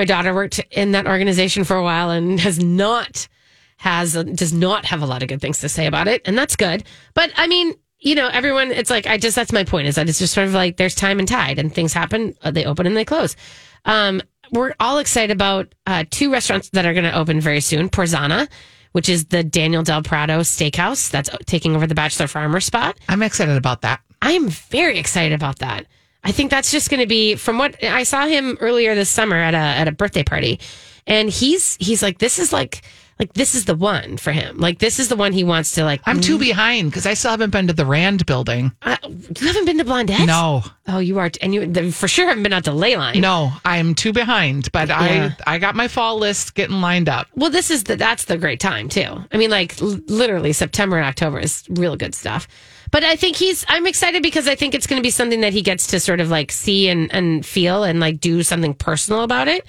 my 0.00 0.06
daughter 0.06 0.32
worked 0.32 0.58
in 0.70 0.92
that 0.92 1.06
organization 1.06 1.62
for 1.64 1.76
a 1.76 1.82
while 1.82 2.08
and 2.08 2.40
has 2.40 2.58
not 2.58 3.28
has 3.76 4.14
does 4.14 4.52
not 4.54 4.86
have 4.86 5.02
a 5.02 5.06
lot 5.06 5.22
of 5.22 5.28
good 5.28 5.42
things 5.42 5.58
to 5.60 5.68
say 5.68 5.84
about 5.84 6.08
it, 6.08 6.22
and 6.24 6.38
that's 6.38 6.56
good. 6.56 6.84
But 7.12 7.30
I 7.36 7.46
mean, 7.46 7.74
you 7.98 8.14
know, 8.14 8.28
everyone. 8.28 8.72
It's 8.72 8.88
like 8.88 9.06
I 9.06 9.18
just 9.18 9.36
that's 9.36 9.52
my 9.52 9.64
point 9.64 9.88
is 9.88 9.96
that 9.96 10.08
it's 10.08 10.18
just 10.18 10.32
sort 10.32 10.46
of 10.46 10.54
like 10.54 10.78
there's 10.78 10.94
time 10.94 11.18
and 11.18 11.28
tide, 11.28 11.58
and 11.58 11.74
things 11.74 11.92
happen. 11.92 12.34
uh, 12.42 12.50
They 12.50 12.64
open 12.64 12.86
and 12.86 12.96
they 12.96 13.04
close. 13.04 13.36
Um, 13.84 14.22
we're 14.52 14.72
all 14.80 14.98
excited 14.98 15.32
about 15.34 15.74
uh, 15.86 16.04
two 16.10 16.32
restaurants 16.32 16.70
that 16.70 16.86
are 16.86 16.94
going 16.94 17.04
to 17.04 17.16
open 17.18 17.40
very 17.42 17.60
soon. 17.60 17.90
Porzana, 17.90 18.48
which 18.92 19.10
is 19.10 19.26
the 19.26 19.44
Daniel 19.44 19.82
Del 19.82 20.02
Prado 20.02 20.40
Steakhouse 20.40 21.10
that's 21.10 21.28
taking 21.44 21.76
over 21.76 21.86
the 21.86 21.94
Bachelor 21.94 22.26
Farmer 22.26 22.60
spot. 22.60 22.98
I'm 23.06 23.22
excited 23.22 23.56
about 23.56 23.82
that. 23.82 24.00
I 24.22 24.32
am 24.32 24.48
very 24.48 24.98
excited 24.98 25.34
about 25.34 25.58
that. 25.58 25.84
I 26.24 26.32
think 26.32 26.50
that's 26.50 26.70
just 26.70 26.90
going 26.90 27.00
to 27.00 27.06
be 27.06 27.34
from 27.36 27.58
what 27.58 27.82
I 27.82 28.02
saw 28.02 28.26
him 28.26 28.58
earlier 28.60 28.94
this 28.94 29.08
summer 29.10 29.36
at 29.36 29.54
a 29.54 29.56
at 29.56 29.88
a 29.88 29.92
birthday 29.92 30.22
party, 30.24 30.60
and 31.06 31.30
he's 31.30 31.76
he's 31.80 32.02
like 32.02 32.18
this 32.18 32.38
is 32.38 32.52
like 32.52 32.82
like 33.18 33.32
this 33.34 33.54
is 33.54 33.64
the 33.66 33.74
one 33.74 34.16
for 34.16 34.32
him. 34.32 34.58
Like 34.58 34.78
this 34.80 34.98
is 34.98 35.08
the 35.08 35.16
one 35.16 35.32
he 35.32 35.44
wants 35.44 35.72
to 35.72 35.84
like. 35.84 36.00
I'm 36.06 36.20
too 36.20 36.38
behind 36.38 36.90
because 36.90 37.06
I 37.06 37.14
still 37.14 37.30
haven't 37.32 37.50
been 37.50 37.66
to 37.68 37.72
the 37.74 37.84
Rand 37.86 38.24
building. 38.26 38.72
Uh, 38.82 38.96
you 39.04 39.46
haven't 39.46 39.64
been 39.66 39.78
to 39.78 39.84
Blondette? 39.84 40.26
No, 40.26 40.62
Oh, 40.88 40.98
you 40.98 41.18
are, 41.18 41.30
and 41.42 41.54
you 41.54 41.92
for 41.92 42.08
sure 42.08 42.26
haven't 42.26 42.42
been 42.42 42.52
out 42.52 42.64
to 42.64 42.70
Leyline. 42.70 43.20
no, 43.20 43.52
I'm 43.64 43.94
too 43.94 44.12
behind. 44.12 44.70
But 44.72 44.88
Yeah. 44.88 45.32
I 45.46 45.54
I 45.54 45.58
got 45.58 45.74
my 45.74 45.88
fall 45.88 46.18
list 46.18 46.54
getting 46.54 46.80
lined 46.82 47.08
up. 47.08 47.28
Well, 47.34 47.50
this 47.50 47.70
is 47.70 47.84
the 47.84 47.96
that's 47.96 48.24
the 48.26 48.36
great 48.38 48.60
time 48.60 48.88
too. 48.88 49.24
I 49.32 49.36
mean, 49.38 49.50
like 49.50 49.80
l- 49.82 49.98
literally 50.06 50.52
September 50.52 50.96
and 50.96 51.06
October 51.06 51.38
is 51.40 51.64
real 51.70 51.96
good 51.96 52.14
stuff. 52.14 52.46
But 52.90 53.04
I 53.04 53.16
think 53.16 53.36
he's 53.36 53.64
I'm 53.68 53.86
excited 53.86 54.22
because 54.22 54.48
I 54.48 54.54
think 54.54 54.74
it's 54.74 54.86
going 54.86 55.00
to 55.00 55.06
be 55.06 55.10
something 55.10 55.40
that 55.42 55.52
he 55.52 55.62
gets 55.62 55.86
to 55.88 56.00
sort 56.00 56.20
of 56.20 56.30
like 56.30 56.50
see 56.50 56.88
and 56.88 57.12
and 57.12 57.44
feel 57.44 57.84
and 57.84 58.00
like 58.00 58.20
do 58.20 58.42
something 58.42 58.74
personal 58.74 59.22
about 59.22 59.48
it. 59.48 59.66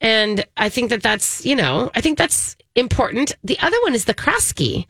And 0.00 0.44
I 0.56 0.68
think 0.68 0.90
that 0.90 1.02
that's 1.02 1.44
you 1.44 1.56
know 1.56 1.90
I 1.94 2.00
think 2.00 2.18
that's 2.18 2.56
important. 2.74 3.36
The 3.44 3.58
other 3.60 3.76
one 3.82 3.94
is 3.94 4.06
the 4.06 4.14
Krosky 4.14 4.86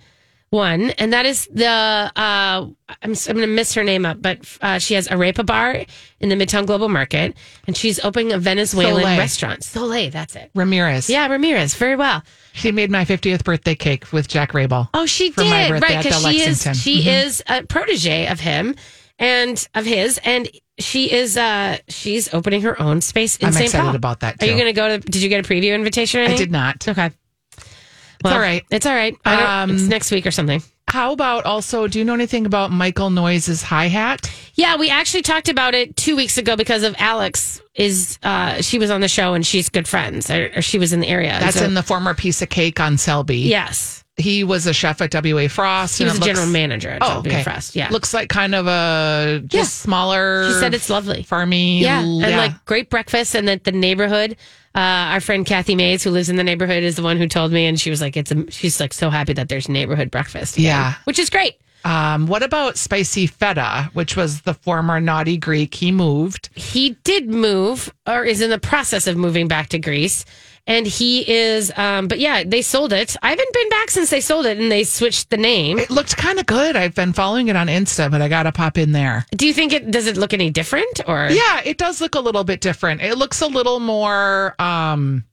one, 0.50 0.90
and 0.90 1.12
that 1.12 1.26
is 1.26 1.48
the 1.52 1.66
uh, 1.66 2.66
I'm 3.02 3.10
I'm 3.12 3.36
going 3.36 3.48
to 3.48 3.54
miss 3.54 3.74
her 3.74 3.82
name 3.84 4.06
up, 4.06 4.22
but 4.22 4.38
uh, 4.60 4.78
she 4.78 4.94
has 4.94 5.06
a 5.08 5.10
Arepa 5.10 5.44
Bar 5.44 5.84
in 6.20 6.28
the 6.28 6.34
Midtown 6.36 6.66
Global 6.66 6.88
Market, 6.88 7.36
and 7.66 7.76
she's 7.76 7.98
opening 8.04 8.32
a 8.32 8.38
Venezuelan 8.38 9.02
Soleil. 9.02 9.18
restaurant. 9.18 9.64
Soleil, 9.64 10.10
that's 10.10 10.36
it. 10.36 10.50
Ramirez. 10.54 11.10
Yeah, 11.10 11.26
Ramirez, 11.28 11.74
very 11.74 11.96
well. 11.96 12.22
She 12.52 12.70
made 12.70 12.90
my 12.90 13.04
50th 13.04 13.44
birthday 13.44 13.74
cake 13.74 14.12
with 14.12 14.28
Jack 14.28 14.52
Riebel. 14.52 14.88
Oh, 14.94 15.06
she 15.06 15.30
For 15.30 15.42
did, 15.42 15.68
birthday 15.70 15.94
right? 15.96 16.04
Because 16.04 16.22
she 16.22 16.40
is 16.42 16.62
she 16.80 17.02
Mhm. 17.04 17.24
is 17.24 17.42
a 17.48 17.62
protege 17.64 18.26
of 18.28 18.40
him 18.40 18.74
and 19.18 19.66
of 19.74 19.84
his, 19.84 20.18
and 20.24 20.48
she 20.78 21.10
is 21.12 21.36
uh 21.36 21.78
she's 21.88 22.32
opening 22.34 22.62
her 22.62 22.80
own 22.80 23.00
space 23.00 23.36
in 23.36 23.46
I'm 23.46 23.52
St. 23.52 23.64
excited 23.66 23.84
Paul. 23.86 23.94
about 23.96 24.20
that, 24.20 24.42
Are 24.42 24.46
you 24.46 24.52
going 24.54 24.66
to 24.66 24.72
go 24.72 24.88
to? 24.88 24.98
Did 24.98 25.22
you 25.22 25.28
get 25.28 25.44
a 25.44 25.48
preview 25.48 25.74
invitation? 25.74 26.20
Or 26.20 26.24
I 26.24 26.36
did 26.36 26.50
not. 26.52 26.86
Okay, 26.88 27.10
It's 27.56 28.30
all 28.30 28.38
right. 28.38 28.64
It's 28.70 28.86
all 28.86 28.94
right. 28.94 29.16
Um, 29.24 29.70
it's 29.70 29.82
next 29.82 30.10
week 30.10 30.26
or 30.26 30.30
something. 30.30 30.62
How 30.92 31.12
about 31.12 31.46
also, 31.46 31.88
do 31.88 31.98
you 31.98 32.04
know 32.04 32.12
anything 32.12 32.44
about 32.44 32.70
Michael 32.70 33.08
Noise's 33.08 33.62
hi 33.62 33.86
hat? 33.88 34.30
Yeah, 34.56 34.76
we 34.76 34.90
actually 34.90 35.22
talked 35.22 35.48
about 35.48 35.74
it 35.74 35.96
two 35.96 36.16
weeks 36.16 36.36
ago 36.36 36.54
because 36.54 36.82
of 36.82 36.94
Alex. 36.98 37.62
Is 37.74 38.18
uh 38.22 38.60
she 38.60 38.78
was 38.78 38.90
on 38.90 39.00
the 39.00 39.08
show 39.08 39.32
and 39.32 39.46
she's 39.46 39.70
good 39.70 39.88
friends, 39.88 40.30
or, 40.30 40.50
or 40.56 40.60
she 40.60 40.78
was 40.78 40.92
in 40.92 41.00
the 41.00 41.08
area. 41.08 41.30
That's 41.40 41.58
so- 41.58 41.64
in 41.64 41.72
the 41.72 41.82
former 41.82 42.12
piece 42.12 42.42
of 42.42 42.50
cake 42.50 42.78
on 42.78 42.98
Selby. 42.98 43.38
yes. 43.38 44.01
He 44.18 44.44
was 44.44 44.66
a 44.66 44.74
chef 44.74 45.00
at 45.00 45.10
W.A. 45.10 45.48
Frost. 45.48 45.96
He 45.96 46.04
was 46.04 46.12
a 46.12 46.16
looks- 46.16 46.26
general 46.26 46.46
manager 46.46 46.90
at 46.90 47.02
Oh, 47.02 47.14
W. 47.22 47.32
okay. 47.32 47.42
Frost. 47.42 47.74
Yeah, 47.74 47.88
Looks 47.90 48.12
like 48.12 48.28
kind 48.28 48.54
of 48.54 48.66
a 48.66 49.40
just 49.46 49.80
Yeah. 49.80 49.84
smaller. 49.84 50.48
He 50.48 50.52
said 50.54 50.74
it's 50.74 50.90
lovely. 50.90 51.24
farmy. 51.24 51.80
Yeah, 51.80 52.00
and 52.00 52.20
like 52.36 52.64
great 52.66 52.90
breakfast, 52.90 53.34
and 53.34 53.48
that 53.48 53.64
the 53.64 53.72
neighborhood. 53.72 54.36
Uh, 54.74 55.12
our 55.12 55.20
friend 55.20 55.44
Kathy 55.44 55.74
Mays, 55.74 56.02
who 56.02 56.10
lives 56.10 56.28
in 56.30 56.36
the 56.36 56.44
neighborhood, 56.44 56.82
is 56.82 56.96
the 56.96 57.02
one 57.02 57.16
who 57.18 57.26
told 57.28 57.52
me, 57.52 57.66
and 57.66 57.78
she 57.80 57.90
was 57.90 58.00
like, 58.00 58.16
"It's 58.16 58.30
a." 58.32 58.50
She's 58.50 58.80
like 58.80 58.92
so 58.94 59.10
happy 59.10 59.32
that 59.34 59.48
there's 59.50 59.68
neighborhood 59.68 60.10
breakfast. 60.10 60.56
again, 60.56 60.64
Yeah. 60.66 60.94
which 61.04 61.18
is 61.18 61.28
great. 61.30 61.56
Um, 61.84 62.26
what 62.26 62.42
about 62.42 62.78
spicy 62.78 63.26
feta, 63.26 63.90
which 63.92 64.16
was 64.16 64.42
the 64.42 64.54
former 64.54 65.00
naughty 65.00 65.36
Greek? 65.36 65.74
He 65.74 65.90
moved. 65.90 66.48
He 66.54 66.96
did 67.04 67.28
move, 67.28 67.92
or 68.06 68.24
is 68.24 68.40
in 68.40 68.50
the 68.50 68.58
process 68.58 69.06
of 69.06 69.16
moving 69.16 69.48
back 69.48 69.68
to 69.70 69.78
Greece, 69.78 70.24
and 70.66 70.86
he 70.86 71.28
is. 71.30 71.72
Um, 71.76 72.08
but 72.08 72.18
yeah, 72.18 72.44
they 72.44 72.62
sold 72.62 72.92
it. 72.92 73.16
I 73.22 73.30
haven't 73.30 73.52
been 73.52 73.68
back 73.68 73.90
since 73.90 74.10
they 74.10 74.20
sold 74.20 74.46
it, 74.46 74.58
and 74.58 74.70
they 74.70 74.84
switched 74.84 75.30
the 75.30 75.36
name. 75.36 75.78
It 75.78 75.90
looked 75.90 76.16
kind 76.16 76.38
of 76.38 76.46
good. 76.46 76.76
I've 76.76 76.94
been 76.94 77.12
following 77.12 77.48
it 77.48 77.56
on 77.56 77.66
Insta, 77.66 78.10
but 78.10 78.22
I 78.22 78.28
got 78.28 78.44
to 78.44 78.52
pop 78.52 78.78
in 78.78 78.92
there. 78.92 79.26
Do 79.36 79.46
you 79.46 79.52
think 79.54 79.72
it 79.72 79.90
does 79.90 80.06
it 80.06 80.16
look 80.16 80.32
any 80.32 80.50
different, 80.50 81.00
or 81.06 81.28
Yeah, 81.30 81.60
it 81.64 81.78
does 81.78 82.00
look 82.00 82.14
a 82.14 82.20
little 82.20 82.44
bit 82.44 82.60
different. 82.60 83.02
It 83.02 83.16
looks 83.16 83.40
a 83.40 83.46
little 83.46 83.80
more. 83.80 84.54
um 84.60 85.24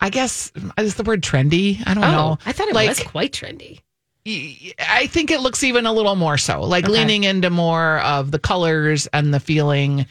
I 0.00 0.10
guess 0.10 0.52
is 0.76 0.96
the 0.96 1.02
word 1.04 1.22
trendy. 1.22 1.80
I 1.86 1.94
don't 1.94 2.04
Oh, 2.04 2.10
know. 2.10 2.38
I 2.44 2.52
thought 2.52 2.68
it 2.68 2.74
Like, 2.74 2.88
was 2.90 3.00
quite 3.00 3.32
trendy. 3.32 3.80
I 4.26 5.06
think 5.06 5.30
it 5.30 5.40
looks 5.40 5.62
even 5.64 5.86
a 5.86 5.92
little 5.92 6.16
more 6.16 6.36
so, 6.36 6.62
like 6.62 6.84
Okay. 6.84 6.92
leaning 6.92 7.24
into 7.24 7.48
more 7.48 8.00
of 8.00 8.30
the 8.30 8.38
colors 8.38 9.06
and 9.14 9.32
the 9.32 9.40
feeling 9.40 10.04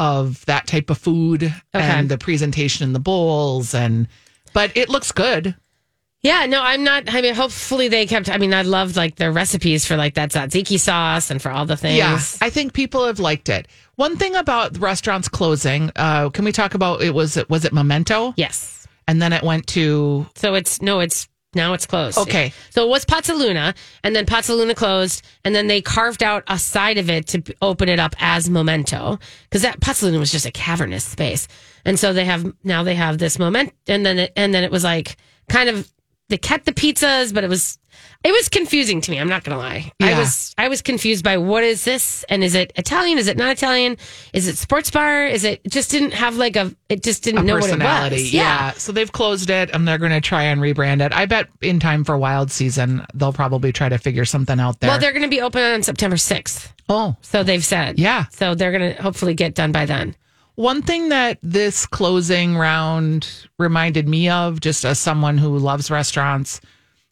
of 0.00 0.44
that 0.46 0.66
type 0.66 0.88
of 0.90 0.98
food 0.98 1.42
Okay. 1.44 1.54
and 1.74 2.08
the 2.08 2.18
presentation 2.18 2.84
in 2.84 2.92
the 2.94 2.98
bowls 2.98 3.74
and 3.74 4.08
but 4.52 4.76
it 4.76 4.88
looks 4.88 5.12
good. 5.12 5.54
Yeah, 6.22 6.44
no, 6.46 6.60
I'm 6.62 6.84
not. 6.84 7.04
I 7.14 7.22
mean, 7.22 7.34
hopefully 7.34 7.88
they 7.88 8.04
kept. 8.04 8.28
I 8.28 8.36
mean, 8.36 8.52
I 8.52 8.60
loved 8.62 8.94
like 8.96 9.16
their 9.16 9.32
recipes 9.32 9.86
for 9.86 9.96
like 9.96 10.14
that 10.14 10.30
tzatziki 10.32 10.78
sauce 10.78 11.30
and 11.30 11.40
for 11.40 11.50
all 11.50 11.64
the 11.64 11.78
things. 11.78 11.96
Yeah, 11.96 12.20
I 12.42 12.50
think 12.50 12.74
people 12.74 13.06
have 13.06 13.20
liked 13.20 13.48
it. 13.48 13.68
One 13.94 14.16
thing 14.18 14.34
about 14.36 14.76
restaurants 14.78 15.28
closing, 15.28 15.90
uh, 15.96 16.28
can 16.28 16.44
we 16.44 16.52
talk 16.52 16.74
about 16.74 17.00
it 17.02 17.14
was 17.14 17.38
it 17.38 17.48
was 17.48 17.64
it 17.64 17.72
Memento? 17.72 18.34
Yes. 18.36 18.86
And 19.08 19.22
then 19.22 19.32
it 19.32 19.42
went 19.42 19.66
to 19.68 20.26
So 20.34 20.54
it's 20.54 20.82
no, 20.82 21.00
it's 21.00 21.26
now 21.54 21.72
it's 21.72 21.86
closed. 21.86 22.16
Okay. 22.16 22.52
So 22.70 22.84
it 22.84 22.88
was 22.88 23.04
Pazzaluna, 23.04 23.76
and 24.04 24.14
then 24.14 24.24
Pazzaluna 24.24 24.76
closed, 24.76 25.26
and 25.44 25.54
then 25.54 25.66
they 25.66 25.82
carved 25.82 26.22
out 26.22 26.44
a 26.46 26.58
side 26.58 26.96
of 26.96 27.10
it 27.10 27.26
to 27.28 27.42
open 27.60 27.88
it 27.88 27.98
up 27.98 28.14
as 28.20 28.48
Memento 28.48 29.18
because 29.44 29.62
that 29.62 29.80
Pazzaluna 29.80 30.18
was 30.18 30.30
just 30.30 30.46
a 30.46 30.52
cavernous 30.52 31.04
space, 31.04 31.48
and 31.84 31.98
so 31.98 32.12
they 32.12 32.24
have 32.24 32.52
now 32.62 32.84
they 32.84 32.94
have 32.94 33.18
this 33.18 33.38
moment, 33.38 33.72
and 33.88 34.06
then 34.06 34.18
it, 34.20 34.32
and 34.36 34.54
then 34.54 34.62
it 34.62 34.70
was 34.70 34.84
like 34.84 35.16
kind 35.48 35.68
of 35.68 35.90
they 36.28 36.38
kept 36.38 36.66
the 36.66 36.72
pizzas, 36.72 37.34
but 37.34 37.42
it 37.42 37.50
was 37.50 37.79
it 38.24 38.32
was 38.32 38.48
confusing 38.48 39.00
to 39.00 39.10
me. 39.10 39.18
I'm 39.18 39.28
not 39.28 39.44
gonna 39.44 39.58
lie. 39.58 39.92
I 40.00 40.18
was 40.18 40.54
I 40.58 40.68
was 40.68 40.82
confused 40.82 41.24
by 41.24 41.36
what 41.38 41.64
is 41.64 41.84
this, 41.84 42.24
and 42.28 42.44
is 42.44 42.54
it 42.54 42.72
Italian? 42.76 43.18
Is 43.18 43.28
it 43.28 43.36
not 43.36 43.50
Italian? 43.50 43.96
Is 44.32 44.46
it 44.48 44.56
sports 44.58 44.90
bar? 44.90 45.26
Is 45.26 45.44
it 45.44 45.60
just 45.68 45.90
didn't 45.90 46.12
have 46.12 46.36
like 46.36 46.56
a 46.56 46.74
it 46.88 47.02
just 47.02 47.22
didn't 47.22 47.40
a 47.40 47.42
know 47.44 47.54
what 47.54 47.70
it 47.70 47.78
was. 47.78 48.32
Yeah. 48.34 48.72
So 48.72 48.92
they've 48.92 49.10
closed 49.10 49.48
it 49.48 49.70
and 49.70 49.86
they're 49.86 49.98
going 49.98 50.10
to 50.10 50.20
try 50.20 50.42
and 50.42 50.60
rebrand 50.60 51.04
it. 51.04 51.12
I 51.12 51.26
bet 51.26 51.48
in 51.62 51.78
time 51.78 52.04
for 52.04 52.18
wild 52.18 52.50
season, 52.50 53.06
they'll 53.14 53.32
probably 53.32 53.72
try 53.72 53.88
to 53.88 53.96
figure 53.98 54.24
something 54.24 54.58
out 54.58 54.80
there. 54.80 54.90
Well, 54.90 54.98
they're 54.98 55.12
going 55.12 55.22
to 55.22 55.28
be 55.28 55.40
open 55.40 55.62
on 55.62 55.82
September 55.84 56.16
6th. 56.16 56.72
oh, 56.88 57.16
So 57.22 57.44
they've 57.44 57.64
said. 57.64 57.98
Yeah. 57.98 58.24
So 58.32 58.54
they're 58.56 58.76
going 58.76 58.94
to 58.94 59.00
hopefully 59.00 59.34
get 59.34 59.54
done 59.54 59.70
by 59.70 59.86
then. 59.86 60.16
One 60.56 60.82
thing 60.82 61.10
that 61.10 61.38
this 61.42 61.86
closing 61.86 62.56
round 62.56 63.48
reminded 63.58 64.08
me 64.08 64.28
of, 64.28 64.60
just 64.60 64.84
as 64.84 64.98
someone 64.98 65.38
who 65.38 65.56
loves 65.56 65.90
restaurants, 65.90 66.60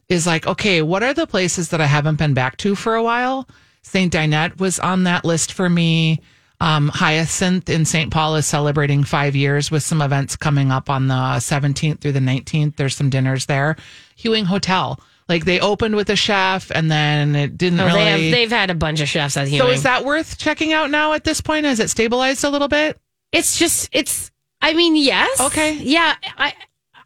is 0.09 0.25
like, 0.27 0.47
okay, 0.47 0.81
what 0.81 1.03
are 1.03 1.13
the 1.13 1.27
places 1.27 1.69
that 1.69 1.79
I 1.81 1.85
haven't 1.85 2.15
been 2.17 2.33
back 2.33 2.57
to 2.57 2.75
for 2.75 2.95
a 2.95 3.03
while? 3.03 3.47
St. 3.83 4.11
Dinette 4.11 4.59
was 4.59 4.79
on 4.79 5.03
that 5.05 5.23
list 5.23 5.53
for 5.53 5.69
me. 5.69 6.19
Um, 6.61 6.89
Hyacinth 6.89 7.69
in 7.69 7.85
St. 7.85 8.11
Paul 8.11 8.35
is 8.35 8.45
celebrating 8.45 9.03
five 9.05 9.33
years 9.35 9.71
with 9.71 9.81
some 9.83 10.01
events 10.01 10.35
coming 10.35 10.71
up 10.71 10.89
on 10.89 11.07
the 11.07 11.13
17th 11.13 12.01
through 12.01 12.11
the 12.11 12.19
19th. 12.19 12.75
There's 12.75 12.95
some 12.95 13.09
dinners 13.09 13.45
there. 13.45 13.77
Hewing 14.17 14.43
Hotel, 14.43 14.99
like 15.29 15.45
they 15.45 15.61
opened 15.61 15.95
with 15.95 16.09
a 16.09 16.17
chef 16.17 16.69
and 16.71 16.91
then 16.91 17.33
it 17.35 17.57
didn't 17.57 17.79
Oh, 17.79 17.85
really. 17.85 17.99
they 18.03 18.09
have, 18.11 18.31
they've 18.31 18.49
had 18.51 18.69
a 18.71 18.75
bunch 18.75 18.99
of 18.99 19.07
chefs 19.07 19.37
at 19.37 19.47
Hewing. 19.47 19.61
so 19.61 19.69
is 19.69 19.83
that 19.83 20.03
worth 20.03 20.37
checking 20.37 20.73
out 20.73 20.91
now 20.91 21.13
at 21.13 21.23
this 21.23 21.39
point? 21.39 21.65
Has 21.65 21.79
it 21.79 21.89
stabilized 21.89 22.43
a 22.43 22.49
little 22.49 22.67
bit? 22.67 22.99
It's 23.31 23.57
just 23.57 23.87
it's. 23.93 24.29
I 24.61 24.73
mean, 24.73 24.97
yes. 24.97 25.39
Okay. 25.39 25.75
Yeah. 25.75 26.15
I. 26.37 26.53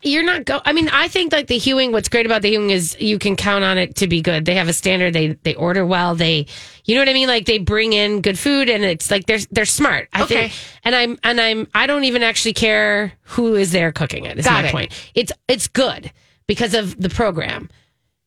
You're 0.03 0.23
not 0.23 0.45
go. 0.45 0.61
I 0.65 0.73
mean, 0.73 0.89
I 0.89 1.07
think 1.07 1.31
like 1.31 1.47
the 1.47 1.57
Hewing. 1.57 1.91
What's 1.91 2.09
great 2.09 2.25
about 2.25 2.41
the 2.41 2.49
Hewing 2.49 2.69
is 2.71 2.95
you 2.99 3.17
can 3.19 3.35
count 3.35 3.63
on 3.63 3.77
it 3.77 3.95
to 3.95 4.07
be 4.07 4.21
good. 4.21 4.45
They 4.45 4.55
have 4.55 4.67
a 4.67 4.73
standard. 4.73 5.13
They 5.13 5.29
they 5.43 5.55
order 5.55 5.85
well. 5.85 6.13
They, 6.15 6.45
you 6.85 6.95
know 6.95 7.01
what 7.01 7.09
I 7.09 7.13
mean. 7.13 7.27
Like 7.27 7.45
they 7.45 7.57
bring 7.57 7.93
in 7.93 8.21
good 8.21 8.37
food, 8.37 8.69
and 8.69 8.83
it's 8.83 9.09
like 9.09 9.25
they're 9.25 9.39
they're 9.51 9.65
smart. 9.65 10.09
I 10.13 10.23
Okay. 10.23 10.49
think. 10.49 10.53
And 10.83 10.95
I'm 10.95 11.17
and 11.23 11.39
I'm. 11.41 11.67
I 11.73 11.87
don't 11.87 12.03
even 12.03 12.23
actually 12.23 12.53
care 12.53 13.13
who 13.21 13.55
is 13.55 13.71
there 13.71 13.91
cooking 13.91 14.25
it. 14.25 14.37
Is 14.39 14.45
Got 14.45 14.63
my 14.63 14.67
it. 14.69 14.71
point. 14.71 15.11
It's 15.15 15.31
it's 15.47 15.67
good 15.67 16.11
because 16.47 16.73
of 16.73 16.99
the 16.99 17.09
program. 17.09 17.69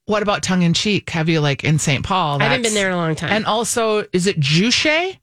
What 0.07 0.23
about 0.23 0.43
tongue 0.45 0.63
in 0.63 0.73
cheek? 0.73 1.11
Have 1.11 1.29
you 1.29 1.41
like 1.41 1.65
in 1.65 1.79
St. 1.81 2.05
Paul? 2.05 2.41
I 2.41 2.45
haven't 2.45 2.63
been 2.63 2.75
there 2.75 2.87
in 2.89 2.93
a 2.95 2.97
long 2.97 3.17
time. 3.17 3.33
And 3.33 3.45
also, 3.45 4.05
is 4.13 4.29
it 4.29 4.39
Juche? 4.39 5.19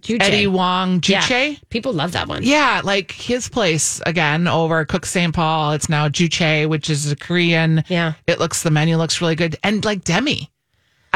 Juche. 0.00 0.20
Eddie 0.20 0.46
Wong 0.46 1.00
Juche? 1.00 1.30
Yeah. 1.30 1.58
People 1.70 1.92
love 1.92 2.12
that 2.12 2.28
one. 2.28 2.42
Yeah, 2.42 2.82
like 2.84 3.12
his 3.12 3.48
place 3.48 4.00
again 4.06 4.46
over 4.46 4.84
Cook 4.84 5.06
St. 5.06 5.34
Paul. 5.34 5.72
It's 5.72 5.88
now 5.88 6.08
Juche, 6.08 6.68
which 6.68 6.90
is 6.90 7.10
a 7.10 7.16
Korean. 7.16 7.82
Yeah. 7.88 8.14
It 8.26 8.38
looks, 8.38 8.62
the 8.62 8.70
menu 8.70 8.96
looks 8.96 9.20
really 9.20 9.36
good. 9.36 9.56
And 9.62 9.84
like 9.84 10.04
Demi. 10.04 10.50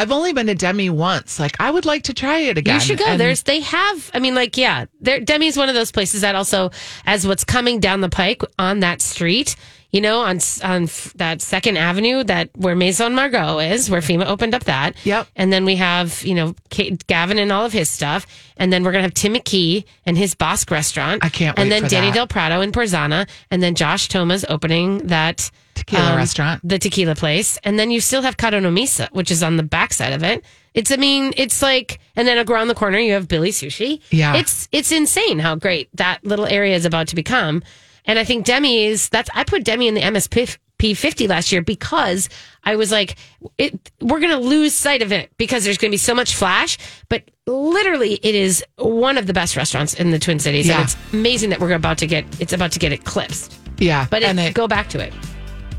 I've 0.00 0.12
only 0.12 0.32
been 0.32 0.46
to 0.46 0.54
Demi 0.54 0.88
once. 0.90 1.38
Like, 1.38 1.56
I 1.60 1.70
would 1.70 1.84
like 1.84 2.04
to 2.04 2.14
try 2.14 2.38
it 2.38 2.56
again. 2.58 2.74
You 2.74 2.80
should 2.80 2.98
go. 2.98 3.04
And- 3.06 3.20
There's 3.20 3.42
they 3.42 3.60
have. 3.60 4.10
I 4.14 4.18
mean, 4.18 4.34
like 4.34 4.56
yeah, 4.56 4.86
there, 5.00 5.20
Demi's 5.20 5.56
one 5.56 5.68
of 5.68 5.74
those 5.74 5.92
places 5.92 6.22
that 6.22 6.34
also, 6.34 6.70
as 7.06 7.26
what's 7.26 7.44
coming 7.44 7.80
down 7.80 8.00
the 8.00 8.08
pike 8.08 8.42
on 8.58 8.80
that 8.80 9.02
street, 9.02 9.56
you 9.90 10.00
know, 10.00 10.20
on 10.20 10.38
on 10.62 10.84
f- 10.84 11.12
that 11.16 11.42
Second 11.42 11.76
Avenue, 11.76 12.22
that 12.24 12.48
where 12.54 12.74
Maison 12.76 13.14
Margot 13.14 13.58
is, 13.58 13.90
where 13.90 14.00
FEMA 14.00 14.24
opened 14.26 14.54
up 14.54 14.64
that. 14.64 14.94
Yep. 15.04 15.26
And 15.36 15.52
then 15.52 15.64
we 15.64 15.76
have 15.76 16.22
you 16.24 16.34
know 16.34 16.54
Kate, 16.70 17.06
Gavin 17.08 17.38
and 17.38 17.50
all 17.52 17.66
of 17.66 17.72
his 17.72 17.90
stuff, 17.90 18.26
and 18.56 18.72
then 18.72 18.84
we're 18.84 18.92
gonna 18.92 19.02
have 19.02 19.14
Tim 19.14 19.34
McKee 19.34 19.84
and 20.06 20.16
his 20.16 20.34
Bosque 20.34 20.70
restaurant. 20.70 21.24
I 21.24 21.28
can't 21.28 21.58
And 21.58 21.70
then 21.70 21.88
Danny 21.88 22.08
that. 22.08 22.14
Del 22.14 22.26
Prado 22.26 22.60
in 22.62 22.72
Porzana, 22.72 23.28
and 23.50 23.62
then 23.62 23.74
Josh 23.74 24.08
Thomas 24.08 24.44
opening 24.48 24.98
that 25.08 25.50
um, 25.80 25.84
Tequila 25.96 26.16
restaurant. 26.16 26.60
the 26.64 26.78
tequila 26.78 27.14
place, 27.14 27.58
and 27.64 27.78
then 27.78 27.90
you 27.90 28.00
still 28.00 28.22
have 28.22 28.36
Kado 28.36 28.62
no 28.62 28.70
Mise, 28.70 29.00
which 29.12 29.30
is 29.30 29.42
on 29.42 29.56
the 29.56 29.62
backside 29.62 30.12
of 30.12 30.22
it. 30.22 30.44
It's, 30.72 30.90
I 30.92 30.96
mean, 30.96 31.32
it's 31.36 31.62
like, 31.62 31.98
and 32.14 32.28
then 32.28 32.48
around 32.48 32.68
the 32.68 32.74
corner 32.74 32.98
you 32.98 33.12
have 33.14 33.26
Billy 33.26 33.50
Sushi. 33.50 34.00
Yeah. 34.10 34.36
it's 34.36 34.68
it's 34.72 34.92
insane 34.92 35.38
how 35.40 35.56
great 35.56 35.88
that 35.96 36.24
little 36.24 36.46
area 36.46 36.76
is 36.76 36.84
about 36.84 37.08
to 37.08 37.16
become. 37.16 37.62
And 38.06 38.18
I 38.18 38.24
think 38.24 38.46
Demi 38.46 38.84
is 38.86 39.08
that's 39.08 39.28
I 39.34 39.44
put 39.44 39.64
Demi 39.64 39.88
in 39.88 39.94
the 39.94 40.00
MSP 40.00 40.56
P50 40.78 41.28
last 41.28 41.52
year 41.52 41.60
because 41.60 42.28
I 42.64 42.76
was 42.76 42.90
like, 42.90 43.16
it, 43.58 43.90
we're 44.00 44.20
going 44.20 44.32
to 44.32 44.38
lose 44.38 44.72
sight 44.72 45.02
of 45.02 45.12
it 45.12 45.30
because 45.36 45.62
there's 45.64 45.76
going 45.76 45.90
to 45.90 45.94
be 45.94 45.98
so 45.98 46.14
much 46.14 46.34
flash. 46.34 46.78
But 47.10 47.24
literally, 47.46 48.14
it 48.22 48.34
is 48.34 48.64
one 48.76 49.18
of 49.18 49.26
the 49.26 49.34
best 49.34 49.56
restaurants 49.56 49.92
in 49.92 50.10
the 50.10 50.18
Twin 50.18 50.38
Cities, 50.38 50.66
Yeah. 50.66 50.76
and 50.76 50.84
it's 50.84 50.96
amazing 51.12 51.50
that 51.50 51.60
we're 51.60 51.72
about 51.74 51.98
to 51.98 52.06
get 52.06 52.24
it's 52.40 52.52
about 52.54 52.72
to 52.72 52.78
get 52.78 52.92
eclipsed. 52.92 53.54
Yeah. 53.78 54.06
But 54.10 54.22
and 54.22 54.38
it, 54.40 54.46
it, 54.50 54.54
go 54.54 54.66
back 54.68 54.88
to 54.90 55.00
it. 55.00 55.12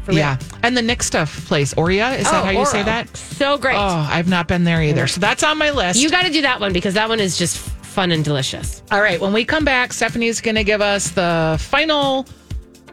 For 0.06 0.12
real. 0.12 0.20
yeah. 0.20 0.40
And 0.64 0.76
the 0.76 0.82
Nixta 0.82 1.28
place, 1.48 1.74
Oria, 1.76 2.12
is 2.14 2.24
that 2.24 2.42
Oh, 2.42 2.46
how 2.46 2.52
you 2.52 2.66
say 2.66 2.82
that? 2.84 3.16
So 3.16 3.58
great. 3.58 3.76
Oh, 3.76 4.08
I've 4.10 4.28
not 4.28 4.48
been 4.48 4.64
there 4.64 4.82
either. 4.82 5.06
So 5.08 5.20
that's 5.22 5.44
on 5.44 5.58
my 5.60 5.70
list. 5.72 6.00
You 6.00 6.10
got 6.10 6.24
to 6.26 6.32
do 6.32 6.42
that 6.42 6.60
one 6.60 6.74
because 6.74 6.96
that 6.96 7.08
one 7.08 7.20
is 7.20 7.38
just 7.38 7.58
fun 7.58 8.12
and 8.12 8.24
delicious. 8.26 8.82
All 8.92 9.02
right. 9.02 9.20
When 9.22 9.32
we 9.34 9.46
come 9.46 9.64
back, 9.64 9.94
Stephanie's 9.94 10.42
going 10.42 10.56
to 10.56 10.64
give 10.64 10.82
us 10.82 11.10
the 11.12 11.58
final 11.60 12.26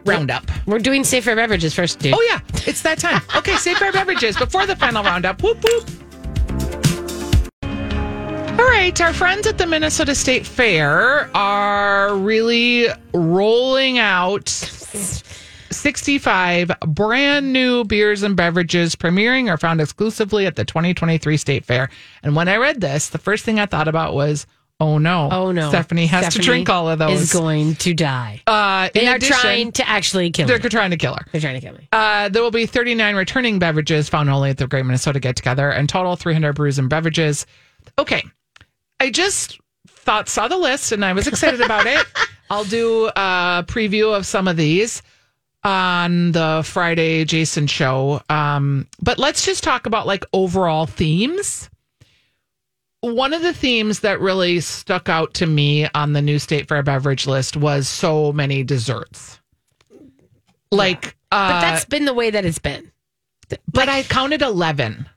roundup. 0.05 0.43
We're 0.67 0.79
doing 0.79 1.03
safer 1.03 1.35
beverages 1.35 1.73
first, 1.73 1.99
dude. 1.99 2.13
Oh, 2.15 2.21
yeah. 2.29 2.39
It's 2.67 2.81
that 2.83 2.99
time. 2.99 3.21
Okay. 3.35 3.55
safer 3.55 3.91
Beverages 3.91 4.37
before 4.37 4.65
the 4.67 4.75
final 4.75 5.03
roundup. 5.03 5.41
Whoop, 5.41 5.63
whoop. 5.63 5.89
All 7.63 8.65
right. 8.67 8.99
Our 9.01 9.13
friends 9.13 9.47
at 9.47 9.57
the 9.57 9.65
Minnesota 9.65 10.13
State 10.13 10.45
Fair 10.45 11.29
are 11.35 12.15
really 12.15 12.87
rolling 13.13 13.97
out 13.99 14.45
65 15.71 16.71
brand 16.87 17.53
new 17.53 17.83
beers 17.83 18.23
and 18.23 18.35
beverages 18.35 18.95
premiering 18.95 19.49
are 19.49 19.57
found 19.57 19.81
exclusively 19.81 20.45
at 20.45 20.55
the 20.55 20.65
2023 20.65 21.37
State 21.37 21.65
Fair. 21.65 21.89
And 22.23 22.35
when 22.35 22.47
I 22.47 22.57
read 22.57 22.81
this, 22.81 23.09
the 23.09 23.17
first 23.17 23.45
thing 23.45 23.59
I 23.59 23.65
thought 23.65 23.87
about 23.87 24.13
was, 24.13 24.45
oh 24.79 24.97
no. 24.97 25.29
Oh 25.31 25.51
no. 25.51 25.69
Stephanie 25.69 26.05
has 26.07 26.33
to 26.33 26.39
drink 26.39 26.69
all 26.69 26.89
of 26.89 26.99
those. 26.99 27.21
Is 27.21 27.33
going 27.33 27.75
to 27.75 27.93
die. 27.93 28.41
uh, 28.47 28.89
They 28.93 29.03
in 29.03 29.07
are 29.09 29.15
addition, 29.15 29.37
trying 29.37 29.71
to 29.73 29.87
actually 29.87 30.31
kill 30.31 30.47
her. 30.47 30.57
They're 30.57 30.63
me. 30.63 30.69
trying 30.69 30.91
to 30.91 30.97
kill 30.97 31.13
her. 31.15 31.25
They're 31.31 31.41
trying 31.41 31.59
to 31.59 31.61
kill 31.61 31.73
me. 31.75 31.87
Uh, 31.91 32.29
there 32.29 32.41
will 32.41 32.51
be 32.51 32.65
39 32.65 33.15
returning 33.15 33.59
beverages 33.59 34.07
found 34.09 34.29
only 34.29 34.49
at 34.51 34.57
the 34.57 34.67
Great 34.67 34.85
Minnesota 34.85 35.19
Get 35.19 35.35
Together, 35.35 35.69
and 35.69 35.89
total 35.89 36.15
300 36.15 36.53
brews 36.53 36.79
and 36.79 36.89
beverages. 36.89 37.45
Okay, 37.97 38.23
I 38.99 39.09
just 39.09 39.59
thought 39.87 40.29
saw 40.29 40.47
the 40.47 40.57
list 40.57 40.91
and 40.91 41.03
I 41.03 41.13
was 41.13 41.27
excited 41.27 41.61
about 41.61 41.85
it. 41.85 42.05
I'll 42.49 42.63
do 42.63 43.07
a 43.15 43.63
preview 43.67 44.15
of 44.15 44.25
some 44.25 44.47
of 44.47 44.57
these 44.57 45.01
on 45.63 46.31
the 46.31 46.61
Friday 46.65 47.25
Jason 47.25 47.67
show. 47.67 48.21
Um, 48.29 48.87
but 49.01 49.17
let's 49.19 49.45
just 49.45 49.63
talk 49.63 49.85
about 49.85 50.07
like 50.07 50.23
overall 50.33 50.85
themes. 50.85 51.69
One 53.01 53.33
of 53.33 53.41
the 53.41 53.53
themes 53.53 54.01
that 54.01 54.19
really 54.19 54.59
stuck 54.59 55.07
out 55.07 55.33
to 55.35 55.45
me 55.45 55.87
on 55.95 56.13
the 56.13 56.21
new 56.21 56.37
State 56.37 56.67
Fair 56.67 56.83
beverage 56.83 57.25
list 57.27 57.55
was 57.55 57.87
so 57.87 58.33
many 58.33 58.63
desserts. 58.63 59.39
Like, 60.71 61.15
uh, 61.31 61.53
But 61.53 61.61
that's 61.61 61.85
been 61.85 62.05
the 62.05 62.13
way 62.13 62.29
that 62.29 62.43
it's 62.45 62.59
been. 62.59 62.91
but 63.71 63.87
I 63.89 64.03
counted 64.03 64.41
11. 64.41 65.07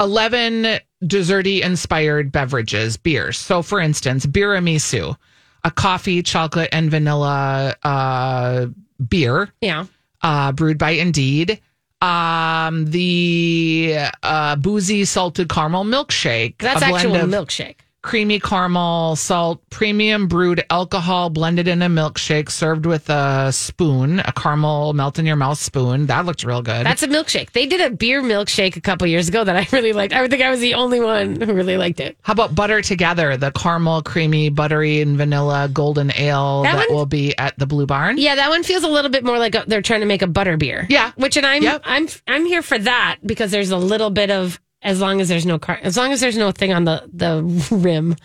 11 0.00 0.78
desserty 1.04 1.62
inspired 1.62 2.32
beverages, 2.32 2.96
beers. 2.96 3.38
So, 3.38 3.62
for 3.62 3.80
instance, 3.80 4.26
biramisu, 4.26 5.16
a 5.64 5.70
coffee, 5.70 6.22
chocolate, 6.22 6.68
and 6.72 6.90
vanilla 6.90 7.74
uh, 7.82 8.66
beer 9.08 9.52
Yeah. 9.60 9.86
uh, 10.22 10.52
brewed 10.52 10.78
by 10.78 10.90
Indeed. 10.90 11.60
Um, 12.00 12.90
the 12.90 13.96
uh, 14.22 14.56
boozy 14.56 15.04
salted 15.04 15.48
caramel 15.48 15.84
milkshake. 15.84 16.58
That's 16.58 16.82
actual 16.82 17.14
of 17.14 17.30
milkshake. 17.30 17.76
Creamy 18.02 18.40
caramel, 18.40 19.14
salt, 19.16 19.60
premium 19.70 20.26
brewed 20.26 20.64
alcohol 20.70 21.30
blended 21.30 21.68
in 21.68 21.82
a 21.82 21.88
milkshake, 21.88 22.50
served 22.50 22.84
with 22.84 23.08
a 23.08 23.52
spoon, 23.52 24.20
a 24.20 24.32
caramel 24.32 24.92
melt 24.92 25.18
in 25.18 25.26
your 25.26 25.36
mouth 25.36 25.58
spoon. 25.58 26.06
That 26.06 26.26
looked 26.26 26.44
real 26.44 26.62
good. 26.62 26.84
That's 26.84 27.02
a 27.02 27.08
milkshake. 27.08 27.52
They 27.52 27.66
did 27.66 27.80
a 27.80 27.90
beer 27.90 28.20
milkshake 28.22 28.76
a 28.76 28.80
couple 28.80 29.06
years 29.06 29.28
ago 29.28 29.44
that 29.44 29.56
I 29.56 29.66
really 29.72 29.92
liked. 29.92 30.12
I 30.12 30.26
think 30.28 30.42
I 30.42 30.50
was 30.50 30.60
the 30.60 30.74
only 30.74 31.00
one 31.00 31.40
who 31.40 31.52
really 31.54 31.76
liked 31.76 32.00
it. 32.00 32.16
How 32.22 32.32
about 32.32 32.54
butter 32.54 32.82
together? 32.82 33.36
The 33.36 33.52
caramel, 33.52 34.02
creamy, 34.02 34.48
buttery, 34.50 35.00
and 35.00 35.16
vanilla 35.16 35.68
golden 35.72 36.12
ale 36.16 36.62
That 36.64 36.72
that, 36.76 36.88
one- 36.88 36.96
will 36.96 37.06
be 37.06 37.36
at 37.38 37.58
the 37.58 37.66
Blue 37.66 37.86
Barn. 37.86 38.18
Yeah, 38.18 38.34
that 38.34 38.48
one 38.48 38.62
feels 38.64 38.82
a 38.84 38.88
little 38.88 39.10
bit 39.10 39.24
more 39.24 39.38
like 39.38 39.54
a, 39.54 39.64
they're 39.66 39.82
trying 39.82 40.00
to 40.00 40.06
make 40.06 40.22
a 40.22 40.26
butter 40.26 40.56
beer. 40.56 40.86
Yeah. 40.88 41.12
which 41.16 41.36
and 41.36 41.46
I'm 41.46 41.62
Yep. 41.62 41.82
I'm 41.84 42.08
I'm 42.26 42.46
here 42.46 42.62
for 42.62 42.78
that 42.78 43.18
because 43.24 43.50
there's 43.50 43.70
a 43.70 43.76
little 43.76 44.10
bit 44.10 44.30
of 44.30 44.60
as 44.82 45.00
long 45.00 45.20
as 45.20 45.28
there's 45.28 45.46
no 45.46 45.58
car 45.58 45.78
as 45.82 45.96
long 45.96 46.12
as 46.12 46.20
there's 46.20 46.36
no 46.36 46.50
thing 46.52 46.72
on 46.72 46.84
the 46.84 47.08
the 47.12 47.42
rim, 47.76 48.16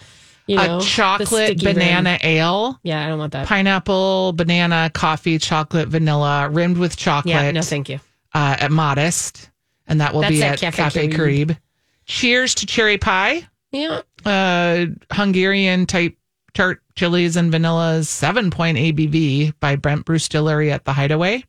you 0.48 0.56
know, 0.58 0.78
a 0.80 0.82
chocolate 0.82 1.30
sticky 1.60 1.65
rim. 1.67 1.76
banana 1.76 2.17
ale, 2.24 2.80
Yeah, 2.84 3.04
I 3.06 3.08
don't 3.10 3.20
want 3.20 3.34
that. 3.34 3.48
pineapple, 3.48 4.34
banana, 4.34 4.89
coffee, 4.93 5.38
chocolate, 5.38 5.88
vanilla, 5.89 6.50
rimmed 6.50 6.78
with 6.78 6.96
chocolate. 6.98 7.34
Yeah, 7.34 7.52
no, 7.52 7.62
thank 7.62 7.89
you. 7.89 8.00
uh, 8.34 8.58
at 8.60 8.72
Modist, 8.72 9.50
and 9.88 10.02
that 10.02 10.13
will 10.13 10.22
That's 10.22 10.32
be 10.32 10.43
at 10.43 10.60
Cafe 10.60 11.08
Cafe. 11.10 11.58
Cheers 12.06 12.56
to 12.56 12.65
cherry 12.65 12.98
pie, 12.98 13.46
Yeah, 13.72 14.02
uh, 14.26 14.86
Hungarian 15.12 15.86
type 15.86 16.15
tart 16.54 16.82
chilies 16.96 17.36
and 17.36 17.52
vanillas, 17.54 18.06
seven 18.06 18.50
point 18.50 18.78
ABV 18.78 19.54
by 19.60 19.76
Bent 19.76 20.06
Brewstillery 20.06 20.72
at 20.72 20.86
the 20.86 20.93
Hideaway. 20.93 21.43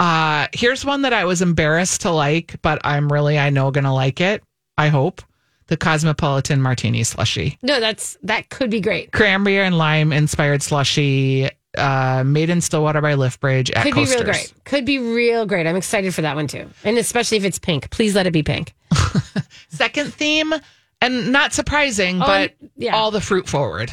Uh, 0.00 0.46
here's 0.54 0.84
one 0.84 1.02
that 1.02 1.12
I 1.12 1.24
was 1.26 1.42
embarrassed 1.42 2.00
to 2.00 2.10
like, 2.10 2.56
but 2.62 2.80
I'm 2.84 3.12
really 3.12 3.38
I 3.38 3.50
know 3.50 3.70
gonna 3.70 3.94
like 3.94 4.20
it. 4.20 4.42
I 4.78 4.88
hope 4.88 5.22
the 5.66 5.76
Cosmopolitan 5.76 6.60
Martini 6.62 7.04
slushy, 7.04 7.58
no, 7.62 7.78
that's 7.78 8.16
that 8.22 8.48
could 8.48 8.70
be 8.70 8.80
great. 8.80 9.12
cranberry 9.12 9.58
and 9.58 9.76
lime 9.78 10.12
inspired 10.12 10.62
slushy, 10.62 11.48
uh, 11.78 12.24
made 12.26 12.48
in 12.50 12.60
Stillwater 12.60 13.00
by 13.00 13.12
Liftbridge 13.14 13.70
at 13.76 13.84
Could 13.84 13.92
Coasters. 13.94 14.16
be 14.16 14.24
real 14.24 14.32
great. 14.32 14.52
Could 14.64 14.84
be 14.86 14.98
real 14.98 15.46
great. 15.46 15.66
I'm 15.66 15.76
excited 15.76 16.14
for 16.14 16.22
that 16.22 16.34
one 16.34 16.46
too, 16.48 16.68
and 16.82 16.96
especially 16.98 17.36
if 17.36 17.44
it's 17.44 17.58
pink. 17.58 17.90
Please 17.90 18.14
let 18.16 18.26
it 18.26 18.32
be 18.32 18.42
pink. 18.42 18.72
second 19.68 20.12
theme 20.14 20.52
and 21.00 21.30
not 21.30 21.52
surprising 21.52 22.22
Oh, 22.22 22.26
but 22.26 22.54
yeah. 22.76 22.96
all 22.96 23.10
the 23.10 23.20
fruit 23.20 23.46
forward 23.48 23.92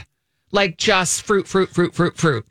like 0.52 0.78
just 0.78 1.22
fruit 1.24 1.48
fruit 1.48 1.70
fruit 1.70 1.94
fruit 1.94 2.18
fruit 2.18 2.46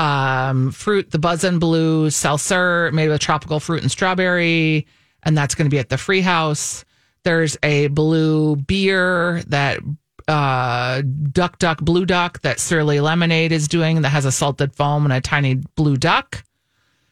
um 0.00 0.70
fruit 0.70 1.10
the 1.10 1.18
buzz 1.18 1.44
and 1.44 1.60
blue 1.60 2.08
seltzer 2.10 2.90
made 2.92 3.08
with 3.08 3.20
tropical 3.20 3.60
fruit 3.60 3.82
and 3.82 3.90
strawberry 3.90 4.86
and 5.22 5.36
that's 5.36 5.54
going 5.54 5.66
to 5.66 5.70
be 5.74 5.78
at 5.78 5.88
the 5.90 5.98
free 5.98 6.22
house 6.22 6.84
there's 7.24 7.58
a 7.62 7.88
blue 7.88 8.56
beer 8.56 9.42
that 9.48 9.78
uh, 10.28 11.02
duck 11.32 11.58
duck 11.58 11.80
blue 11.80 12.06
duck 12.06 12.40
that 12.42 12.60
Surly 12.60 13.00
Lemonade 13.00 13.50
is 13.52 13.66
doing 13.68 14.02
that 14.02 14.10
has 14.10 14.24
a 14.24 14.30
salted 14.32 14.74
foam 14.74 15.04
and 15.04 15.12
a 15.12 15.20
tiny 15.20 15.56
blue 15.74 15.96
duck. 15.96 16.44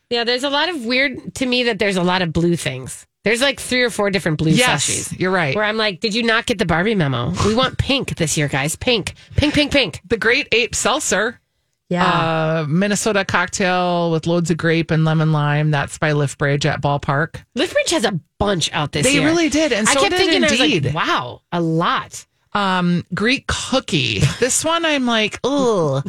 Yeah, 0.09 0.23
there's 0.25 0.45
a 0.45 0.51
lot 0.51 0.69
of 0.69 0.85
weird 0.87 1.35
to 1.37 1.47
me 1.47 1.65
that 1.65 1.79
there's 1.81 1.97
a 1.97 2.03
lot 2.03 2.23
of 2.23 2.33
blue 2.33 2.55
things. 2.57 3.07
There's 3.25 3.43
like 3.43 3.59
three 3.61 3.83
or 3.83 3.91
four 3.91 4.11
different 4.11 4.39
blue 4.39 4.53
Yes, 4.53 4.89
slushies. 4.89 5.19
you're 5.19 5.33
right. 5.33 5.55
Where 5.55 5.65
I'm 5.65 5.77
like, 5.77 5.99
did 6.01 6.15
you 6.15 6.23
not 6.23 6.47
get 6.47 6.59
the 6.59 6.65
Barbie 6.67 6.95
memo? 6.95 7.33
We 7.45 7.55
want 7.57 7.77
pink 7.77 8.17
this 8.17 8.39
year, 8.39 8.47
guys. 8.49 8.77
Pink, 8.77 9.15
pink, 9.37 9.53
pink, 9.53 9.73
pink. 9.73 10.01
The 10.07 10.17
Great 10.17 10.47
Ape 10.53 10.75
Seltzer. 10.75 11.41
Yeah. 11.89 12.05
Uh, 12.07 12.67
Minnesota 12.69 13.25
cocktail 13.25 14.11
with 14.11 14.27
loads 14.27 14.51
of 14.51 14.59
grape 14.59 14.91
and 14.91 15.05
lemon 15.07 15.33
lime. 15.33 15.71
That's 15.71 15.97
by 15.99 16.13
Liftbridge 16.13 16.67
at 16.67 16.83
Ballpark. 16.83 17.43
Liftbridge 17.57 17.91
has 17.93 18.05
a 18.05 18.21
bunch 18.39 18.71
out 18.73 18.93
this 18.93 19.05
They 19.05 19.15
year. 19.15 19.23
They 19.23 19.27
really 19.27 19.49
did, 19.49 19.73
and 19.73 19.89
I 19.89 19.95
kept 19.95 20.11
did 20.11 20.19
thinking, 20.19 20.43
Indeed. 20.43 20.85
like, 20.87 20.95
wow, 20.95 21.41
a 21.51 21.61
lot. 21.61 22.27
Um, 22.53 23.05
Greek 23.15 23.47
cookie. 23.47 24.21
This 24.39 24.65
one 24.65 24.85
I'm 24.85 25.07
like, 25.07 25.41
ugh. 25.45 26.07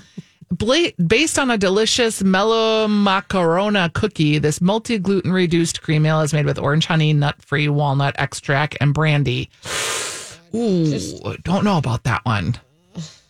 Bla- 0.52 0.92
based 1.06 1.38
on 1.38 1.52
a 1.52 1.58
delicious 1.58 2.24
melomakarona 2.24 3.94
cookie, 3.94 4.40
this 4.40 4.60
multi 4.60 4.98
gluten 4.98 5.32
reduced 5.32 5.82
cream 5.82 6.06
ale 6.06 6.22
is 6.22 6.34
made 6.34 6.46
with 6.46 6.58
orange 6.60 6.88
honey, 6.88 7.14
nut 7.14 7.42
free 7.42 7.70
walnut 7.70 8.16
extract, 8.18 8.76
and 8.82 8.94
brandy. 8.94 9.50
Ooh, 10.56 11.00
don't 11.44 11.64
know 11.64 11.78
about 11.78 12.04
that 12.04 12.26
one. 12.26 12.56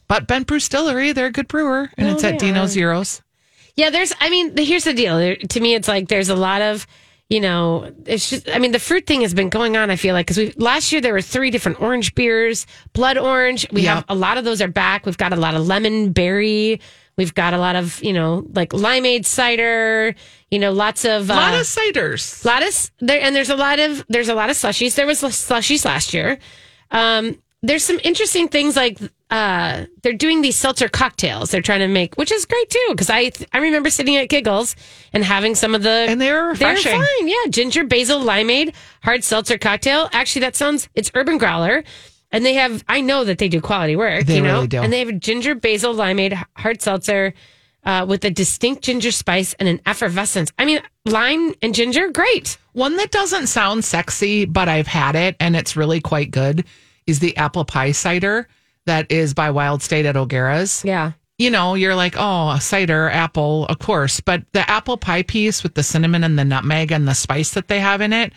But 0.10 0.28
Bent 0.28 0.48
Brewstillery, 0.48 1.14
they're 1.16 1.28
a 1.28 1.32
good 1.32 1.48
brewer, 1.48 1.90
and 1.98 2.10
Oh, 2.10 2.12
it's 2.14 2.24
at 2.26 2.40
they 2.40 2.48
Dino. 2.48 2.66
Zeros. 2.66 3.22
Yeah, 3.78 3.92
there's. 3.92 4.14
I 4.20 4.30
mean, 4.30 4.58
here's 4.58 4.84
the 4.84 4.94
deal. 4.94 5.18
There, 5.18 5.38
to 5.38 5.60
me, 5.62 5.76
it's 5.76 5.88
like 5.88 6.10
there's 6.10 6.28
a 6.28 6.36
lot 6.36 6.62
of, 6.62 6.86
you 7.30 7.40
know, 7.40 7.90
it's 8.06 8.30
just. 8.30 8.50
I 8.50 8.58
mean, 8.60 8.72
the 8.74 8.80
fruit 8.80 9.06
thing 9.08 9.22
has 9.22 9.34
been 9.34 9.48
going 9.50 9.78
on. 9.78 9.90
I 9.90 9.96
feel 9.96 10.14
like 10.16 10.26
because 10.26 10.38
we 10.38 10.52
last 10.58 10.92
year 10.92 11.00
there 11.00 11.14
were 11.14 11.22
three 11.22 11.52
different 11.52 11.80
orange 11.80 12.14
beers, 12.16 12.66
blood 12.94 13.18
orange. 13.18 13.66
We 13.72 13.84
Yeah. 13.84 13.96
have 13.96 14.06
a 14.10 14.16
lot 14.16 14.38
of 14.38 14.44
those 14.44 14.62
are 14.62 14.68
back. 14.68 15.06
We've 15.06 15.16
got 15.18 15.32
a 15.32 15.38
lot 15.38 15.54
of 15.56 15.66
lemon 15.66 16.12
berry. 16.12 16.82
We've 17.16 17.34
got 17.36 17.54
a 17.54 17.58
lot 17.60 17.76
of 17.76 18.04
you 18.04 18.12
know 18.14 18.46
like 18.54 18.72
limeade 18.72 19.26
cider. 19.26 20.16
You 20.50 20.58
know, 20.60 20.72
lots 20.74 21.06
of 21.06 21.30
A 21.30 21.34
lot 21.36 21.54
uh, 21.54 21.60
of 21.60 21.66
ciders. 21.68 22.44
lot 22.44 22.64
of 22.64 22.92
there, 23.00 23.22
and 23.22 23.36
there's 23.36 23.52
a 23.52 23.56
lot 23.56 23.78
of 23.80 24.04
there's 24.10 24.28
a 24.30 24.36
lot 24.36 24.50
of 24.50 24.56
slushies. 24.58 24.96
There 24.96 25.06
was 25.06 25.22
slushies 25.22 25.86
last 25.86 26.14
year. 26.16 26.40
Um, 26.92 27.38
there's 27.62 27.84
some 27.84 28.00
interesting 28.04 28.48
things 28.48 28.76
like 28.76 28.98
uh, 29.30 29.86
they're 30.02 30.14
doing 30.14 30.42
these 30.42 30.56
seltzer 30.56 30.88
cocktails. 30.88 31.52
They're 31.52 31.62
trying 31.62 31.82
to 31.82 31.88
make, 31.88 32.16
which 32.16 32.32
is 32.32 32.46
great 32.46 32.70
too, 32.70 32.88
because 32.92 33.10
I 33.10 33.32
I 33.52 33.60
remember 33.60 33.90
sitting 33.90 34.16
at 34.16 34.30
Giggles 34.30 34.76
and 35.14 35.24
having 35.24 35.56
some 35.56 35.76
of 35.76 35.84
the 35.84 35.90
And 35.90 36.20
they 36.22 36.32
were 36.32 36.56
they're 36.56 36.78
fine. 36.78 37.28
Yeah, 37.28 37.36
ginger 37.50 37.84
basil 37.84 38.22
limeade 38.22 38.74
hard 39.04 39.24
seltzer 39.24 39.58
cocktail. 39.58 40.10
Actually, 40.14 40.42
that 40.42 40.56
sounds 40.56 40.90
it's 40.96 41.12
Urban 41.16 41.38
Growler. 41.38 41.84
And 42.32 42.46
they 42.46 42.54
have, 42.54 42.84
I 42.88 43.02
know 43.02 43.24
that 43.24 43.40
they 43.40 43.50
do 43.50 43.60
quality 43.60 43.96
work, 43.96 44.28
They 44.28 44.36
you 44.36 44.44
know, 44.44 44.54
really 44.58 44.68
do. 44.68 44.82
and 44.84 44.94
they 44.94 45.00
have 45.00 45.10
a 45.10 45.14
ginger 45.14 45.56
basil 45.56 45.96
limeade 45.96 46.40
hard 46.56 46.80
seltzer 46.80 47.34
uh, 47.84 48.06
with 48.08 48.24
a 48.24 48.30
distinct 48.30 48.84
ginger 48.84 49.10
spice 49.10 49.56
and 49.56 49.68
an 49.68 49.82
effervescence. 49.88 50.52
I 50.60 50.66
mean, 50.66 50.80
lime 51.06 51.56
and 51.64 51.74
ginger, 51.74 52.12
great. 52.12 52.60
One 52.74 52.98
that 52.98 53.10
doesn't 53.10 53.48
sound 53.48 53.84
sexy, 53.84 54.46
but 54.46 54.70
I've 54.70 54.86
had 54.86 55.16
it 55.16 55.38
and 55.40 55.56
it's 55.56 55.76
really 55.76 56.02
quite 56.02 56.30
good 56.30 56.66
is 57.10 57.20
the 57.20 57.36
apple 57.38 57.66
pie 57.66 57.92
cider 57.92 58.48
that 58.86 59.12
is 59.12 59.34
by 59.34 59.52
Wild 59.52 59.82
State 59.82 60.06
at 60.06 60.18
O'Gara's. 60.18 60.84
Yeah. 60.86 61.14
You 61.38 61.50
know, 61.50 61.76
you're 61.76 61.96
like, 61.96 62.16
oh, 62.18 62.58
cider, 62.60 63.10
apple, 63.10 63.66
of 63.68 63.80
course. 63.80 64.20
But 64.20 64.44
the 64.52 64.70
apple 64.70 64.98
pie 64.98 65.24
piece 65.24 65.64
with 65.64 65.76
the 65.76 65.84
cinnamon 65.84 66.24
and 66.24 66.38
the 66.38 66.46
nutmeg 66.46 66.92
and 66.92 67.08
the 67.08 67.14
spice 67.14 67.52
that 67.52 67.68
they 67.68 67.80
have 67.80 68.02
in 68.02 68.12
it, 68.12 68.34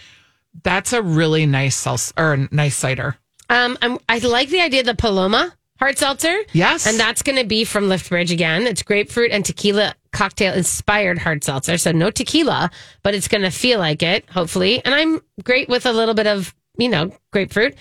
that's 0.62 0.92
a 0.92 1.02
really 1.02 1.46
nice 1.46 1.82
salsa 1.82 2.12
or 2.16 2.48
nice 2.52 2.76
cider. 2.76 3.16
Um, 3.50 3.76
I'm, 3.82 3.98
I 4.08 4.18
like 4.18 4.50
the 4.50 4.60
idea 4.60 4.80
of 4.80 4.86
the 4.86 4.94
Paloma 4.94 5.52
hard 5.82 5.98
seltzer. 5.98 6.36
Yes. 6.52 6.86
And 6.86 6.98
that's 6.98 7.22
going 7.22 7.38
to 7.38 7.44
be 7.44 7.64
from 7.64 7.88
Liftbridge 7.88 8.30
again. 8.30 8.68
It's 8.68 8.84
grapefruit 8.84 9.32
and 9.32 9.44
tequila 9.44 9.96
cocktail 10.12 10.54
inspired 10.54 11.18
hard 11.18 11.42
seltzer. 11.42 11.76
So 11.76 11.90
no 11.90 12.10
tequila, 12.12 12.70
but 13.02 13.16
it's 13.16 13.26
going 13.26 13.42
to 13.42 13.50
feel 13.50 13.80
like 13.80 14.00
it, 14.00 14.30
hopefully. 14.30 14.84
And 14.84 14.94
I'm 14.94 15.20
great 15.42 15.68
with 15.68 15.84
a 15.84 15.92
little 15.92 16.14
bit 16.14 16.28
of, 16.28 16.54
you 16.78 16.88
know, 16.88 17.12
grapefruit. 17.32 17.74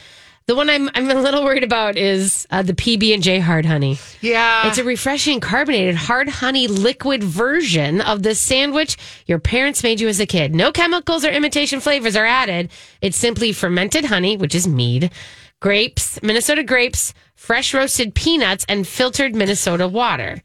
The 0.47 0.55
one 0.55 0.69
I'm 0.69 0.89
I'm 0.95 1.09
a 1.09 1.15
little 1.15 1.43
worried 1.43 1.63
about 1.63 1.97
is 1.97 2.47
uh, 2.51 2.61
the 2.61 2.73
PB 2.73 3.13
and 3.13 3.23
J 3.23 3.39
hard 3.39 3.65
honey. 3.65 3.99
Yeah. 4.21 4.67
It's 4.67 4.77
a 4.77 4.83
refreshing 4.83 5.39
carbonated 5.39 5.95
hard 5.95 6.27
honey 6.27 6.67
liquid 6.67 7.23
version 7.23 8.01
of 8.01 8.23
the 8.23 8.35
sandwich 8.35 8.97
your 9.27 9.39
parents 9.39 9.83
made 9.83 9.99
you 9.99 10.07
as 10.07 10.19
a 10.19 10.25
kid. 10.25 10.53
No 10.53 10.71
chemicals 10.71 11.23
or 11.23 11.29
imitation 11.29 11.79
flavors 11.79 12.15
are 12.15 12.25
added. 12.25 12.69
It's 13.01 13.17
simply 13.17 13.53
fermented 13.53 14.05
honey, 14.05 14.35
which 14.35 14.55
is 14.55 14.67
mead, 14.67 15.11
grapes, 15.59 16.21
Minnesota 16.21 16.63
grapes, 16.63 17.13
fresh 17.35 17.73
roasted 17.73 18.13
peanuts, 18.15 18.65
and 18.67 18.87
filtered 18.87 19.35
Minnesota 19.35 19.87
water. 19.87 20.41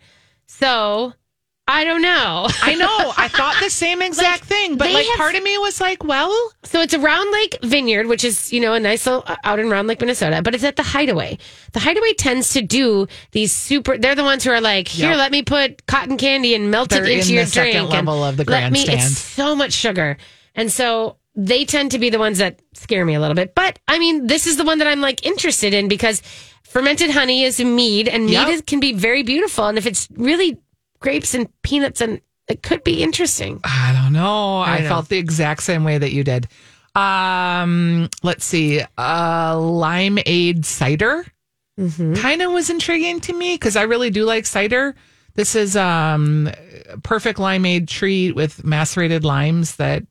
So 0.47 1.15
I 1.69 1.83
don't 1.85 2.01
know. 2.03 2.47
I 2.63 2.75
know. 2.77 3.13
I 3.17 3.27
thought 3.37 3.57
the 3.61 3.71
same 3.71 4.01
exact 4.01 4.43
Like, 4.43 4.49
thing, 4.49 4.77
but 4.77 4.91
like 4.93 5.05
have- 5.07 5.17
part 5.17 5.35
of 5.35 5.43
me 5.43 5.59
was 5.59 5.81
like, 5.81 6.05
well, 6.05 6.31
So 6.63 6.81
it's 6.81 6.95
a 6.95 6.99
Round 7.01 7.29
Lake 7.33 7.59
Vineyard, 7.63 8.07
which 8.07 8.23
is, 8.23 8.53
you 8.53 8.61
know, 8.61 8.75
a 8.75 8.79
nice 8.81 9.05
little 9.05 9.25
uh, 9.27 9.35
out 9.43 9.59
in 9.59 9.69
Round 9.69 9.89
Lake, 9.89 10.01
Minnesota, 10.01 10.43
but 10.43 10.55
it's 10.55 10.63
at 10.63 10.77
the 10.77 10.85
Hideaway. 10.85 11.39
The 11.73 11.81
Hideaway 11.81 12.13
tends 12.15 12.53
to 12.53 12.63
do 12.63 13.09
these 13.33 13.53
super, 13.53 13.99
they're 13.99 14.15
the 14.15 14.23
ones 14.23 14.45
who 14.45 14.51
are 14.53 14.61
like, 14.61 14.87
here, 14.87 15.11
Yep. 15.11 15.19
let 15.19 15.33
me 15.33 15.43
put 15.43 15.85
cotton 15.87 16.17
candy 16.17 16.55
and 16.55 16.71
melt 16.71 16.91
They're 16.91 17.05
it 17.05 17.11
into 17.11 17.29
in 17.31 17.35
your 17.35 17.45
the 17.45 17.51
second 17.51 17.73
drink. 17.73 17.95
and 17.95 18.07
level 18.07 18.25
of 18.25 18.37
the 18.37 18.45
let 18.45 18.71
me- 18.71 18.85
It's 18.89 19.19
so 19.19 19.57
much 19.57 19.73
sugar. 19.73 20.19
And 20.55 20.71
so 20.71 21.17
they 21.35 21.65
tend 21.65 21.91
to 21.91 21.99
be 21.99 22.11
the 22.11 22.19
ones 22.21 22.39
that 22.39 22.61
scare 22.75 23.05
me 23.05 23.15
a 23.15 23.21
little 23.21 23.35
bit. 23.35 23.55
But 23.57 23.79
I 23.89 23.99
mean, 23.99 24.29
this 24.29 24.47
is 24.47 24.57
the 24.57 24.65
one 24.65 24.79
that 24.79 24.87
I'm 24.87 25.01
like 25.01 25.27
interested 25.27 25.75
in 25.75 25.89
because 25.89 26.23
fermented 26.63 27.11
honey 27.11 27.43
is 27.43 27.59
mead 27.61 28.09
and 28.09 28.25
mead 28.27 28.33
Yep. 28.35 28.49
is, 28.51 28.63
can 28.63 28.81
be 28.81 28.93
very 28.93 29.23
beautiful. 29.25 29.67
And 29.67 29.77
if 29.79 29.85
it's 29.87 30.09
really 30.17 30.59
grapes 31.01 31.35
and 31.35 31.49
peanuts 31.63 32.01
and 32.01 32.21
it 32.49 32.63
could 32.63 32.85
be 32.85 33.03
interesting. 33.03 33.61
I 33.65 33.93
don't 34.01 34.13
know. 34.13 34.59
I, 34.61 34.81
know. 34.81 34.89
felt 34.89 35.09
the 35.09 35.19
exact 35.19 35.63
same 35.63 35.83
way 35.85 35.99
that 35.99 36.13
you 36.13 36.23
did. 36.23 36.47
Um, 36.95 38.09
let's 38.23 38.45
see. 38.45 38.81
Uh, 38.97 39.55
limeade 39.57 40.65
cider 40.65 41.27
Mm-hmm. 41.79 42.15
kind 42.15 42.41
of 42.41 42.53
was 42.53 42.71
intriguing 42.71 43.21
to 43.21 43.35
me 43.35 43.53
because 43.53 43.77
I 43.77 43.83
really 43.83 44.09
do 44.09 44.25
like 44.25 44.47
cider. 44.47 44.95
This 45.35 45.55
is 45.55 45.77
um 45.77 46.49
a 46.89 46.97
perfect 47.03 47.39
limeade 47.39 47.87
treat 47.87 48.33
with 48.35 48.65
macerated 48.65 49.27
limes 49.27 49.77
that 49.77 50.03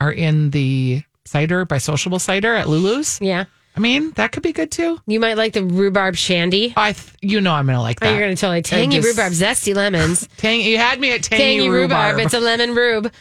are 0.00 0.10
in 0.10 0.50
the 0.50 1.04
cider 1.24 1.64
by 1.64 1.78
Sociable 1.78 2.18
Cider 2.18 2.56
at 2.56 2.68
Lulu's. 2.68 3.20
Yeah. 3.20 3.44
I 3.76 3.80
mean, 3.80 4.12
that 4.12 4.32
could 4.32 4.42
be 4.42 4.52
good 4.52 4.70
too. 4.70 4.98
You 5.06 5.20
might 5.20 5.36
like 5.36 5.52
the 5.52 5.62
rhubarb 5.62 6.16
shandy. 6.16 6.72
I, 6.76 6.92
th- 6.92 7.12
you 7.20 7.40
know, 7.42 7.52
I'm 7.52 7.66
gonna 7.66 7.82
like 7.82 7.98
Oh, 8.00 8.06
that. 8.06 8.12
you're 8.12 8.20
going 8.22 8.34
to 8.34 8.40
totally 8.40 8.62
tangy 8.62 8.96
just- 8.96 9.08
rhubarb, 9.08 9.32
zesty 9.32 9.74
lemons. 9.74 10.26
Tang, 10.38 10.60
you 10.62 10.78
had 10.78 10.98
me 10.98 11.12
at 11.12 11.22
tangy, 11.24 11.42
tangy 11.42 11.68
rhubarb. 11.68 12.14
rhubarb. 12.14 12.24
It's 12.26 12.34
a 12.34 12.40
lemon 12.40 12.74
rube. 12.74 13.12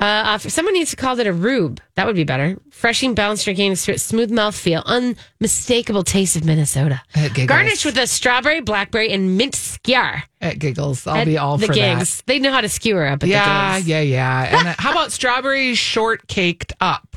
Uh, 0.00 0.04
uh, 0.04 0.38
someone 0.38 0.74
needs 0.74 0.90
to 0.90 0.96
call 0.96 1.18
it 1.20 1.26
a 1.28 1.32
rube. 1.32 1.80
That 1.94 2.06
would 2.06 2.16
be 2.16 2.24
better. 2.24 2.58
Freshing, 2.70 3.14
balanced 3.14 3.44
drinking, 3.44 3.76
smooth 3.76 4.30
mouth 4.32 4.54
feel, 4.56 4.82
unmistakable 4.84 6.02
taste 6.02 6.34
of 6.34 6.44
Minnesota. 6.44 7.00
Garnished 7.46 7.84
with 7.84 7.96
a 7.98 8.06
strawberry, 8.06 8.60
blackberry, 8.60 9.12
and 9.12 9.36
mint 9.36 9.54
skewer. 9.54 10.22
at 10.40 10.58
giggles. 10.58 11.06
I'll 11.06 11.16
At 11.16 11.26
be 11.26 11.38
all 11.38 11.56
the 11.56 11.66
for 11.68 11.74
that. 11.74 12.22
They 12.26 12.38
know 12.38 12.50
how 12.50 12.62
to 12.62 12.68
skewer 12.68 13.06
up 13.06 13.22
at 13.22 13.28
Yeah, 13.28 13.72
the 13.74 13.76
gigs. 13.78 13.88
yeah, 13.88 14.00
yeah. 14.00 14.58
And 14.58 14.68
uh, 14.68 14.74
how 14.78 14.90
about 14.90 15.12
strawberry 15.12 15.72
shortcaked 15.72 16.72
up? 16.80 17.16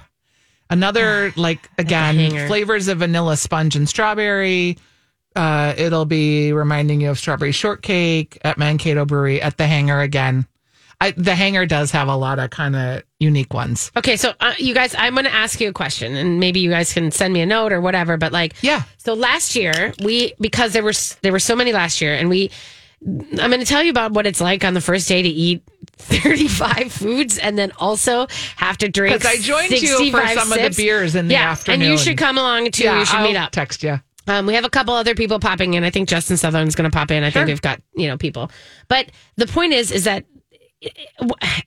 Another 0.69 1.33
like 1.35 1.69
again 1.77 2.47
flavors 2.47 2.87
of 2.87 2.99
vanilla 2.99 3.37
sponge 3.37 3.75
and 3.75 3.87
strawberry. 3.87 4.77
Uh, 5.35 5.73
it'll 5.77 6.05
be 6.05 6.53
reminding 6.53 7.01
you 7.01 7.09
of 7.09 7.19
strawberry 7.19 7.51
shortcake 7.51 8.37
at 8.43 8.57
Mankato 8.57 9.03
Brewery 9.05 9.41
at 9.41 9.57
the 9.57 9.67
Hangar 9.67 9.99
again. 9.99 10.47
I, 11.01 11.11
the 11.11 11.35
Hangar 11.35 11.65
does 11.65 11.91
have 11.91 12.07
a 12.07 12.15
lot 12.15 12.39
of 12.39 12.49
kind 12.51 12.75
of 12.75 13.03
unique 13.19 13.53
ones. 13.53 13.91
Okay, 13.97 14.15
so 14.15 14.33
uh, 14.39 14.53
you 14.57 14.73
guys, 14.73 14.95
I'm 14.97 15.13
going 15.13 15.25
to 15.25 15.33
ask 15.33 15.59
you 15.59 15.67
a 15.67 15.73
question, 15.73 16.15
and 16.15 16.39
maybe 16.39 16.61
you 16.61 16.69
guys 16.69 16.93
can 16.93 17.11
send 17.11 17.33
me 17.33 17.41
a 17.41 17.45
note 17.45 17.73
or 17.73 17.81
whatever. 17.81 18.15
But 18.15 18.31
like, 18.31 18.53
Yeah. 18.61 18.83
So 18.97 19.13
last 19.13 19.55
year, 19.57 19.93
we 20.01 20.33
because 20.39 20.71
there 20.71 20.83
were 20.83 20.93
there 21.21 21.33
were 21.33 21.39
so 21.39 21.55
many 21.55 21.73
last 21.73 21.99
year, 21.99 22.13
and 22.13 22.29
we, 22.29 22.49
I'm 23.03 23.51
going 23.51 23.59
to 23.59 23.65
tell 23.65 23.83
you 23.83 23.91
about 23.91 24.13
what 24.13 24.25
it's 24.25 24.41
like 24.41 24.63
on 24.63 24.73
the 24.73 24.81
first 24.81 25.07
day 25.07 25.21
to 25.21 25.27
eat 25.27 25.63
35 25.97 26.91
foods, 26.91 27.37
and 27.37 27.57
then 27.57 27.71
also 27.77 28.27
have 28.55 28.77
to 28.79 28.89
drink. 28.89 29.17
Because 29.17 29.39
I 29.39 29.41
joined 29.41 29.71
you 29.71 30.11
for 30.11 30.19
65 30.25 30.39
some 30.39 30.51
of 30.51 30.59
the 30.59 30.83
beers 30.83 31.15
in 31.15 31.27
the 31.27 31.33
yeah, 31.33 31.55
and 31.67 31.81
you 31.81 31.97
should 31.97 32.17
come 32.17 32.37
along 32.37 32.71
too. 32.71 32.83
you 32.83 33.05
should 33.05 33.15
I'll 33.15 33.27
meet 33.27 33.35
up. 33.37 33.51
Text 33.51 33.83
you. 33.83 33.99
Um, 34.27 34.47
we 34.47 34.55
have 34.55 34.65
a 34.65 34.69
couple 34.69 34.93
other 34.93 35.13
people 35.13 35.39
popping 35.39 35.75
in. 35.75 35.83
I 35.83 35.91
think 35.91 36.09
Justin 36.09 36.37
Sutherland's 36.37 36.75
going 36.75 36.89
to 36.89 36.95
pop 36.95 37.11
in. 37.11 37.23
I 37.23 37.29
think 37.29 37.47
we've 37.47 37.61
got 37.61 37.81
you 37.95 38.07
know 38.07 38.17
people. 38.17 38.49
But 38.87 39.11
the 39.35 39.47
point 39.47 39.73
is, 39.73 39.91
is 39.91 40.05
that 40.05 40.25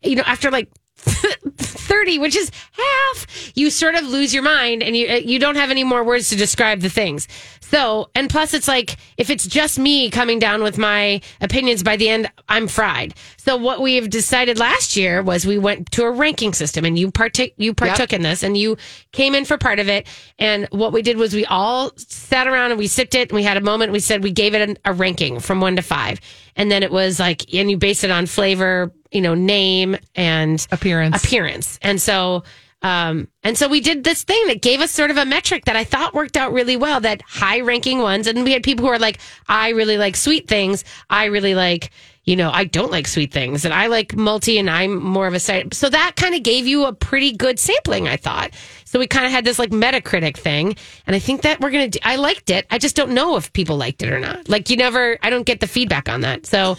you 0.02 0.16
know 0.16 0.24
after 0.26 0.50
like 0.50 0.70
30, 0.98 2.18
which 2.18 2.37
is 2.37 2.50
half, 2.72 3.52
you 3.56 3.70
sort 3.70 3.94
of 3.94 4.04
lose 4.04 4.34
your 4.34 4.42
mind 4.42 4.82
and 4.82 4.96
you 4.96 5.08
uh, 5.08 5.14
you 5.14 5.38
don't 5.38 5.56
have 5.56 5.70
any 5.70 5.84
more 5.84 6.04
words 6.04 6.28
to 6.30 6.37
describe 6.37 6.80
the 6.80 6.90
things. 6.90 7.28
So, 7.61 8.08
and 8.14 8.30
plus 8.30 8.54
it's 8.54 8.68
like 8.68 8.96
if 9.18 9.28
it's 9.28 9.46
just 9.46 9.78
me 9.78 10.11
coming 10.11 10.38
down 10.38 10.62
with 10.62 10.78
my 10.78 11.20
opinions 11.40 11.82
by 11.82 11.96
the 11.96 12.08
end, 12.08 12.30
I'm 12.48 12.66
fried. 12.66 13.14
So 13.37 13.56
what 13.56 13.80
we've 13.82 14.08
decided 14.08 14.58
last 14.58 14.96
year 14.96 15.22
was 15.22 15.46
we 15.46 15.58
went 15.58 15.90
to 15.92 16.04
a 16.04 16.11
ranking 16.11 16.52
system 16.52 16.84
and 16.84 16.98
you 16.98 17.11
partook 17.11 17.50
you 17.56 17.74
partook 17.74 18.12
in 18.12 18.22
this 18.22 18.42
and 18.42 18.56
you 18.56 18.76
came 19.12 19.34
in 19.34 19.44
for 19.44 19.58
part 19.58 19.78
of 19.78 19.88
it 19.88 20.06
and 20.38 20.66
what 20.70 20.92
we 20.92 21.02
did 21.02 21.16
was 21.16 21.34
we 21.34 21.44
all 21.46 21.92
sat 21.96 22.46
around 22.46 22.70
and 22.70 22.78
we 22.78 22.87
sipped 22.87 23.14
it 23.14 23.30
and 23.30 23.37
we 23.37 23.42
had 23.42 23.56
a 23.56 23.61
moment 23.61 23.92
we 23.92 24.00
said 24.00 24.22
we 24.22 24.30
gave 24.30 24.54
it 24.54 24.70
a, 24.70 24.90
a 24.90 24.92
ranking 24.92 25.40
from 25.40 25.61
1 25.61 25.76
to 25.76 25.82
5 25.82 26.20
and 26.56 26.70
then 26.70 26.82
it 26.82 26.90
was 26.90 27.18
like 27.18 27.52
and 27.54 27.70
you 27.70 27.76
base 27.78 28.04
it 28.04 28.11
on 28.11 28.26
flavor 28.26 28.92
you 29.11 29.20
know 29.20 29.34
name 29.34 29.96
and 30.14 30.66
Appearance. 30.70 30.70
Appearance. 31.14 31.79
And 31.83 32.01
so 32.01 32.44
um 32.83 33.27
and 33.42 33.59
so 33.59 33.68
we 33.68 33.81
did 33.81 34.05
this 34.05 34.22
thing 34.22 34.46
that 34.46 34.62
gave 34.62 34.81
us 34.81 34.92
sort 34.92 35.11
of 35.11 35.16
a 35.16 35.24
metric 35.24 35.64
that 35.64 35.74
i 35.74 35.83
thought 35.83 36.14
worked 36.14 36.37
out 36.37 36.53
really 36.53 36.77
well 36.77 37.01
that 37.01 37.20
high 37.22 37.61
ranking 37.61 37.98
ones 37.98 38.29
and 38.29 38.44
we 38.44 38.53
had 38.53 38.62
people 38.62 38.87
who 38.87 38.92
are 38.92 39.01
like 39.01 39.18
i 39.48 39.70
really 39.70 39.98
like 39.98 40.14
sweet 40.14 40.46
things. 40.46 40.85
I 41.11 41.24
really 41.27 41.55
like 41.55 41.90
you 42.22 42.37
know 42.37 42.51
i 42.53 42.64
don't 42.64 42.92
like 42.92 43.09
sweet 43.09 43.33
things 43.33 43.64
and 43.64 43.74
i 43.74 43.88
like 43.88 44.14
multi 44.14 44.59
and 44.59 44.70
i'm 44.70 45.03
more 45.03 45.27
of 45.27 45.35
a 45.35 45.40
so 45.40 45.88
that 45.88 46.12
kind 46.14 46.35
of 46.37 46.42
gave 46.44 46.68
you 46.68 46.85
a 46.85 46.92
pretty 46.92 47.33
good 47.33 47.59
sampling 47.59 48.07
i 48.07 48.16
thought. 48.16 48.53
So 48.85 48.98
we 48.98 49.07
kind 49.07 49.27
of 49.27 49.33
had 49.33 49.44
this 49.44 49.59
like 49.59 49.70
metacritic 49.70 50.37
thing 50.37 50.77
and 51.07 51.16
i 51.16 51.18
think 51.18 51.42
that 51.42 51.61
we're 51.61 51.70
gonna 51.70 51.88
do 51.88 51.98
i 52.05 52.14
liked 52.14 52.48
it. 52.48 52.64
I 52.70 52.79
just 52.79 52.94
don't 52.94 53.11
know 53.11 53.37
if 53.37 53.53
people 53.55 53.77
liked 53.77 54.05
it 54.05 54.12
or 54.12 54.20
not. 54.20 54.48
Like 54.48 54.70
you 54.70 54.77
never 54.77 55.18
i 55.22 55.31
don't 55.31 55.46
get 55.46 55.59
the 55.59 55.66
feedback 55.66 56.09
on 56.09 56.20
that. 56.20 56.46
So 56.46 56.77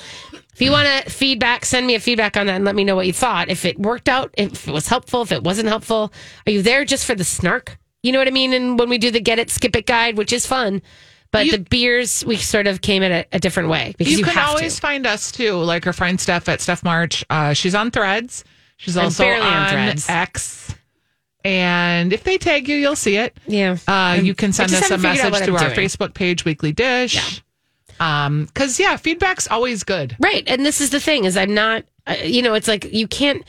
if 0.59 0.65
you 0.65 0.71
want 0.71 0.87
to 1.05 1.09
feedback, 1.09 1.63
send 1.63 1.87
me 1.87 1.95
a 1.95 1.99
feedback 2.01 2.35
on 2.35 2.47
that 2.47 2.55
and 2.57 2.65
let 2.65 2.75
me 2.75 2.83
know 2.83 2.95
what 2.95 3.07
you 3.07 3.13
thought. 3.13 3.47
If 3.47 3.63
it 3.63 3.79
worked 3.79 4.09
out, 4.09 4.33
if 4.37 4.67
it 4.67 4.71
was 4.71 4.87
helpful, 4.87 5.21
if 5.21 5.31
it 5.31 5.41
wasn't 5.41 5.69
helpful. 5.69 6.11
Are 6.45 6.51
you 6.51 6.61
there 6.61 6.83
just 6.83 7.05
for 7.05 7.15
the 7.15 7.23
snark? 7.23 7.77
You 8.03 8.11
know 8.11 8.19
what 8.19 8.27
I 8.27 8.31
mean? 8.31 8.51
And 8.53 8.77
when 8.77 8.89
we 8.89 8.97
do 8.97 9.09
the 9.09 9.21
get 9.21 9.39
it, 9.39 9.49
skip 9.49 9.75
it 9.75 9.85
guide, 9.85 10.17
which 10.17 10.33
is 10.33 10.45
fun, 10.45 10.81
but 11.31 11.45
You- 11.45 11.53
the 11.53 11.59
beers, 11.59 12.25
we 12.25 12.35
sort 12.35 12.67
of 12.67 12.81
came 12.81 13.03
at 13.03 13.11
a, 13.11 13.25
a 13.37 13.39
different 13.39 13.69
way 13.69 13.93
because 13.97 14.11
you, 14.11 14.19
you 14.19 14.25
can 14.25 14.37
always 14.37 14.75
to. 14.75 14.81
find 14.81 15.07
us 15.07 15.31
too, 15.31 15.53
like 15.53 15.87
our 15.87 15.93
friend 15.93 16.19
Steph 16.19 16.49
at 16.49 16.59
Steph 16.59 16.83
March. 16.83 17.23
Uh, 17.29 17.53
she's 17.53 17.73
on 17.75 17.89
Threads. 17.91 18.43
She's 18.77 18.97
also 18.97 19.25
on 19.25 19.41
on, 19.41 19.69
Threads. 19.69 20.09
X. 20.09 20.75
And 21.45 22.11
if 22.11 22.23
they 22.23 22.37
tag 22.37 22.67
you, 22.67 22.75
you'll 22.75 22.95
see 22.97 23.15
it. 23.15 23.37
Yeah. 23.47 23.77
Uh, 23.87 24.19
you 24.21 24.35
can 24.35 24.51
send 24.51 24.73
us 24.73 24.79
a 24.81 24.83
haven't 24.83 24.99
figured 25.01 25.25
out 25.25 25.31
message 25.31 25.47
to 25.47 25.53
our 25.53 25.73
doing. 25.73 25.87
Facebook 25.87 26.13
page, 26.13 26.43
Weekly 26.45 26.73
Dish. 26.73 27.41
Um, 27.99 28.45
because 28.45 28.79
yeah, 28.79 28.95
feedback's 28.97 29.47
always 29.47 29.83
good. 29.83 30.15
Right. 30.19 30.43
And 30.47 30.65
this 30.65 30.81
is 30.81 30.89
the 30.89 30.99
thing 30.99 31.25
is 31.25 31.35
I'm 31.37 31.53
not, 31.53 31.83
uh, 32.07 32.15
you 32.23 32.41
know, 32.41 32.53
it's 32.53 32.67
like 32.67 32.85
you 32.93 33.07
can't, 33.07 33.43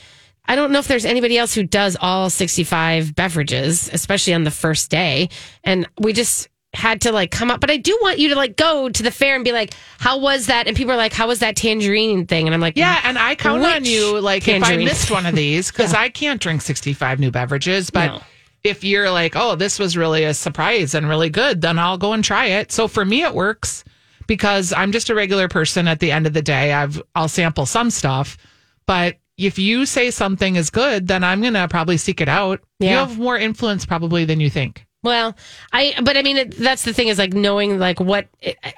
I 0.46 0.56
don't 0.56 0.72
know 0.72 0.80
if 0.80 0.88
there's 0.88 1.04
anybody 1.04 1.38
else 1.38 1.54
who 1.54 1.62
does 1.62 1.96
all 2.00 2.30
65 2.30 3.14
beverages, 3.14 3.88
especially 3.92 4.34
on 4.34 4.44
the 4.44 4.50
first 4.50 4.90
day. 4.90 5.28
And 5.62 5.88
we 5.98 6.12
just 6.12 6.48
had 6.72 7.00
to 7.02 7.12
like 7.12 7.30
come 7.30 7.50
up, 7.50 7.60
but 7.60 7.70
I 7.70 7.76
do 7.76 7.98
want 8.00 8.18
you 8.18 8.28
to 8.30 8.36
like 8.36 8.56
go 8.56 8.88
to 8.88 9.02
the 9.02 9.10
fair 9.10 9.34
and 9.34 9.44
be 9.44 9.52
like, 9.52 9.74
how 9.98 10.18
was 10.18 10.46
that? 10.46 10.66
And 10.66 10.76
people 10.76 10.92
are 10.92 10.96
like, 10.96 11.12
how 11.12 11.26
was 11.28 11.40
that 11.40 11.56
tangerine 11.56 12.26
thing? 12.26 12.46
And 12.46 12.54
I'm 12.54 12.60
like, 12.60 12.76
Yeah, 12.76 13.00
and 13.04 13.18
I 13.18 13.34
count 13.34 13.64
on 13.64 13.84
you. 13.84 14.20
Like 14.20 14.46
if 14.46 14.62
I 14.62 14.76
missed 14.76 15.10
one 15.10 15.26
of 15.26 15.34
these, 15.34 15.70
because 15.72 15.94
I 15.94 16.08
can't 16.08 16.40
drink 16.40 16.62
sixty-five 16.62 17.18
new 17.20 17.30
beverages, 17.30 17.90
but. 17.90 18.06
No. 18.06 18.22
If 18.62 18.84
you're 18.84 19.10
like, 19.10 19.36
oh, 19.36 19.56
this 19.56 19.78
was 19.78 19.96
really 19.96 20.24
a 20.24 20.34
surprise 20.34 20.94
and 20.94 21.08
really 21.08 21.30
good, 21.30 21.62
then 21.62 21.78
I'll 21.78 21.96
go 21.96 22.12
and 22.12 22.22
try 22.22 22.44
it. 22.44 22.70
So 22.70 22.88
for 22.88 23.06
me, 23.06 23.22
it 23.22 23.32
works 23.32 23.84
because 24.30 24.72
I'm 24.72 24.92
just 24.92 25.10
a 25.10 25.14
regular 25.16 25.48
person. 25.48 25.88
At 25.88 25.98
the 25.98 26.12
end 26.12 26.24
of 26.24 26.32
the 26.32 26.40
day, 26.40 26.72
I've 26.72 27.02
I'll 27.16 27.26
sample 27.26 27.66
some 27.66 27.90
stuff, 27.90 28.38
but 28.86 29.16
if 29.36 29.58
you 29.58 29.86
say 29.86 30.12
something 30.12 30.54
is 30.54 30.70
good, 30.70 31.08
then 31.08 31.24
I'm 31.24 31.42
gonna 31.42 31.66
probably 31.66 31.96
seek 31.96 32.20
it 32.20 32.28
out. 32.28 32.60
You 32.78 32.90
have 32.90 33.18
more 33.18 33.36
influence 33.36 33.84
probably 33.84 34.24
than 34.24 34.38
you 34.38 34.48
think. 34.48 34.86
Well, 35.02 35.34
I 35.72 35.94
but 36.00 36.16
I 36.16 36.22
mean 36.22 36.36
it, 36.36 36.56
that's 36.56 36.84
the 36.84 36.92
thing 36.92 37.08
is 37.08 37.18
like 37.18 37.32
knowing 37.32 37.80
like 37.80 37.98
what 37.98 38.28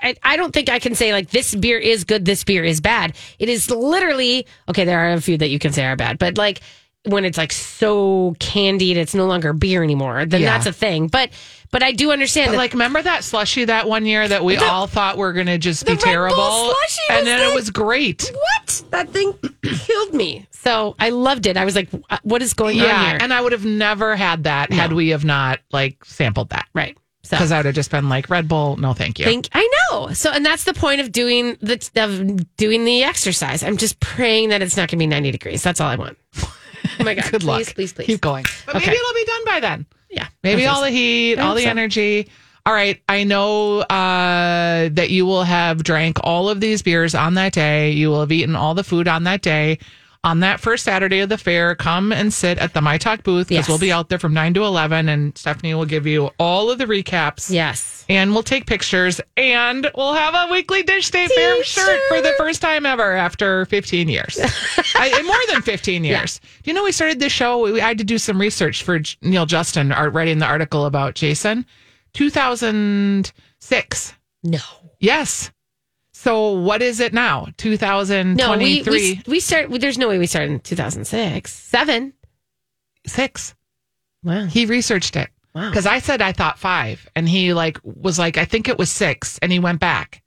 I, 0.02 0.14
I 0.22 0.38
don't 0.38 0.54
think 0.54 0.70
I 0.70 0.78
can 0.78 0.94
say 0.94 1.12
like 1.12 1.28
this 1.28 1.54
beer 1.54 1.78
is 1.78 2.04
good, 2.04 2.24
this 2.24 2.44
beer 2.44 2.64
is 2.64 2.80
bad. 2.80 3.14
It 3.38 3.50
is 3.50 3.70
literally 3.70 4.46
okay. 4.70 4.86
There 4.86 5.00
are 5.00 5.12
a 5.12 5.20
few 5.20 5.36
that 5.36 5.48
you 5.48 5.58
can 5.58 5.74
say 5.74 5.84
are 5.84 5.96
bad, 5.96 6.18
but 6.18 6.38
like 6.38 6.62
when 7.04 7.24
it's 7.24 7.36
like 7.38 7.52
so 7.52 8.34
candied, 8.38 8.96
it's 8.96 9.14
no 9.14 9.26
longer 9.26 9.52
beer 9.52 9.82
anymore. 9.82 10.24
Then 10.24 10.40
Yeah. 10.42 10.52
that's 10.52 10.66
a 10.66 10.72
thing. 10.72 11.08
But 11.08 11.30
but 11.72 11.82
I 11.82 11.92
do 11.92 12.12
understand 12.12 12.48
But 12.48 12.52
that. 12.52 12.58
like, 12.58 12.72
remember 12.74 13.00
that 13.00 13.24
slushy 13.24 13.64
that 13.64 13.88
one 13.88 14.04
year 14.04 14.28
that 14.28 14.44
we 14.44 14.56
The- 14.56 14.64
all 14.66 14.86
thought 14.86 15.16
were 15.16 15.32
going 15.32 15.46
to 15.46 15.56
just 15.56 15.86
be 15.86 15.94
the 15.94 15.96
Red 15.96 16.04
Bull 16.04 16.36
terrible, 16.36 16.74
and 17.10 17.26
then 17.26 17.38
the- 17.40 17.50
it 17.50 17.54
was 17.54 17.70
great. 17.70 18.30
what 18.34 18.82
that 18.90 19.10
thing 19.10 19.32
killed 19.62 20.12
me. 20.12 20.46
So 20.50 20.94
I 20.98 21.08
loved 21.10 21.46
it. 21.46 21.56
I 21.56 21.64
was 21.64 21.74
like, 21.74 21.88
uh, 22.10 22.18
what 22.24 22.42
is 22.42 22.52
going 22.54 22.78
on 22.80 22.86
Yeah, 22.86 23.08
here? 23.10 23.18
and 23.22 23.32
I 23.32 23.40
would 23.40 23.52
have 23.52 23.64
never 23.64 24.14
had 24.16 24.44
that 24.44 24.70
had 24.72 24.92
we 24.92 25.08
have 25.08 25.24
not 25.24 25.60
like 25.72 26.04
sampled 26.04 26.50
that. 26.50 26.66
right. 26.74 26.96
So 27.24 27.36
Because 27.36 27.52
I 27.52 27.56
would 27.58 27.66
have 27.66 27.74
just 27.76 27.90
been 27.92 28.08
like 28.08 28.28
Red 28.28 28.48
Bull, 28.48 28.76
no, 28.76 28.92
thank 28.94 29.18
you. 29.20 29.24
Think 29.24 29.48
I 29.54 29.66
know. 29.90 30.08
So, 30.12 30.30
and 30.30 30.44
that's 30.44 30.64
the 30.64 30.74
point 30.74 31.00
of 31.00 31.10
doing 31.12 31.56
the 31.62 31.80
of 31.96 32.56
doing 32.56 32.84
the 32.84 33.04
exercise. 33.04 33.62
I'm 33.62 33.76
just 33.76 33.98
praying 34.00 34.48
that 34.50 34.60
it's 34.60 34.76
not 34.76 34.82
going 34.90 34.98
to 34.98 35.02
be 35.04 35.06
90 35.06 35.30
degrees. 35.30 35.62
That's 35.62 35.80
all 35.80 35.88
I 35.88 35.96
want. 35.96 36.18
Oh 37.00 37.04
my 37.04 37.14
god! 37.14 37.24
Good 37.30 37.40
please, 37.40 37.46
luck. 37.46 37.56
please, 37.58 37.72
please. 37.74 37.92
please. 37.92 38.06
Keep 38.06 38.20
going. 38.20 38.44
But 38.66 38.76
Okay. 38.76 38.86
maybe 38.86 38.96
it'll 38.96 39.14
be 39.14 39.24
done 39.24 39.44
by 39.46 39.60
then. 39.60 39.86
Yeah, 40.10 40.26
Maybe 40.42 40.66
all 40.66 40.82
the 40.82 40.90
heat, 40.90 41.38
all 41.38 41.54
the 41.54 41.62
so. 41.64 41.70
energy. 41.70 42.28
All 42.66 42.72
right. 42.74 43.00
I 43.08 43.24
know 43.24 43.78
uh, 43.80 44.88
that 44.92 45.08
you 45.10 45.24
will 45.26 45.42
have 45.42 45.82
drank 45.82 46.18
all 46.22 46.48
of 46.48 46.60
these 46.60 46.82
beers 46.82 47.14
on 47.14 47.34
that 47.34 47.52
day. 47.54 47.90
You 47.92 48.10
will 48.10 48.20
have 48.20 48.30
eaten 48.30 48.54
all 48.54 48.74
the 48.74 48.84
food 48.84 49.08
on 49.08 49.24
that 49.24 49.40
day. 49.42 49.78
On 50.24 50.38
that 50.38 50.60
first 50.60 50.84
Saturday 50.84 51.18
of 51.18 51.30
the 51.30 51.36
fair, 51.36 51.74
come 51.74 52.12
and 52.12 52.32
sit 52.32 52.56
at 52.58 52.74
the 52.74 52.80
My 52.80 52.96
Talk 52.96 53.24
booth 53.24 53.48
because 53.48 53.62
Yes. 53.64 53.68
we'll 53.68 53.80
be 53.80 53.90
out 53.90 54.08
there 54.08 54.20
from 54.20 54.32
9 54.32 54.54
to 54.54 54.62
11 54.64 55.08
and 55.08 55.36
Stephanie 55.36 55.74
will 55.74 55.84
give 55.84 56.06
you 56.06 56.30
all 56.38 56.70
of 56.70 56.78
the 56.78 56.84
recaps. 56.84 57.50
Yes. 57.50 58.04
And 58.08 58.32
we'll 58.32 58.44
take 58.44 58.66
pictures 58.66 59.20
and 59.36 59.90
we'll 59.96 60.12
have 60.14 60.34
a 60.36 60.46
weekly 60.52 60.84
Dish 60.84 61.06
State 61.06 61.28
Fair 61.32 61.64
shirt 61.64 62.00
for 62.08 62.20
the 62.20 62.32
first 62.38 62.62
time 62.62 62.86
ever 62.86 63.16
after 63.16 63.64
15 63.66 64.08
years. 64.08 64.38
I, 64.94 65.22
more 65.22 65.34
than 65.52 65.60
15 65.62 66.04
years. 66.04 66.40
Do 66.62 66.70
you 66.70 66.74
know 66.74 66.84
we 66.84 66.92
started 66.92 67.18
this 67.18 67.32
show? 67.32 67.58
We, 67.58 67.80
I 67.80 67.88
had 67.88 67.98
to 67.98 68.04
do 68.04 68.16
some 68.18 68.40
research 68.40 68.84
for 68.84 69.00
Neal 69.22 69.46
Justin, 69.46 69.90
art, 69.90 70.12
writing 70.12 70.38
the 70.38 70.46
article 70.46 70.86
about 70.86 71.16
Jason. 71.16 71.66
2006. 72.12 74.14
No. 74.44 74.58
Yes. 75.00 75.50
So 76.22 76.52
what 76.52 76.82
is 76.82 77.00
it 77.00 77.12
now? 77.12 77.48
No. 78.36 78.56
We 78.56 78.84
we, 78.86 79.20
we 79.26 79.40
start. 79.40 79.68
There's 79.80 79.98
no 79.98 80.06
way 80.06 80.18
we 80.18 80.28
started 80.28 80.52
in 80.52 80.60
2006. 80.60 81.52
Seven. 81.52 82.12
Six. 83.04 83.56
Wow. 84.22 84.44
He 84.44 84.66
researched 84.66 85.16
it. 85.16 85.30
Wow. 85.52 85.68
Because 85.68 85.84
I 85.84 85.98
said 85.98 86.22
I 86.22 86.30
thought 86.30 86.60
five, 86.60 87.08
and 87.16 87.28
he 87.28 87.52
like 87.52 87.80
was 87.82 88.20
like, 88.20 88.38
I 88.38 88.44
think 88.44 88.68
it 88.68 88.78
was 88.78 88.88
six, 88.88 89.40
and 89.42 89.50
he 89.50 89.58
went 89.58 89.80
back. 89.80 90.22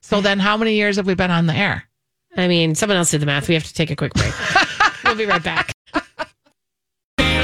So 0.00 0.20
then, 0.20 0.40
how 0.40 0.56
many 0.56 0.74
years 0.74 0.96
have 0.96 1.06
we 1.06 1.14
been 1.14 1.30
on 1.30 1.46
the 1.46 1.54
air? 1.54 1.84
I 2.36 2.48
mean, 2.48 2.74
someone 2.74 2.98
else 2.98 3.12
did 3.12 3.22
the 3.22 3.26
math. 3.26 3.46
We 3.46 3.54
have 3.54 3.62
to 3.62 3.72
take 3.72 3.92
a 3.92 3.96
quick 3.96 4.14
break. 4.14 4.34
we'll 5.04 5.14
be 5.14 5.26
right 5.26 5.44
back. 5.44 5.70
okay, 7.20 7.36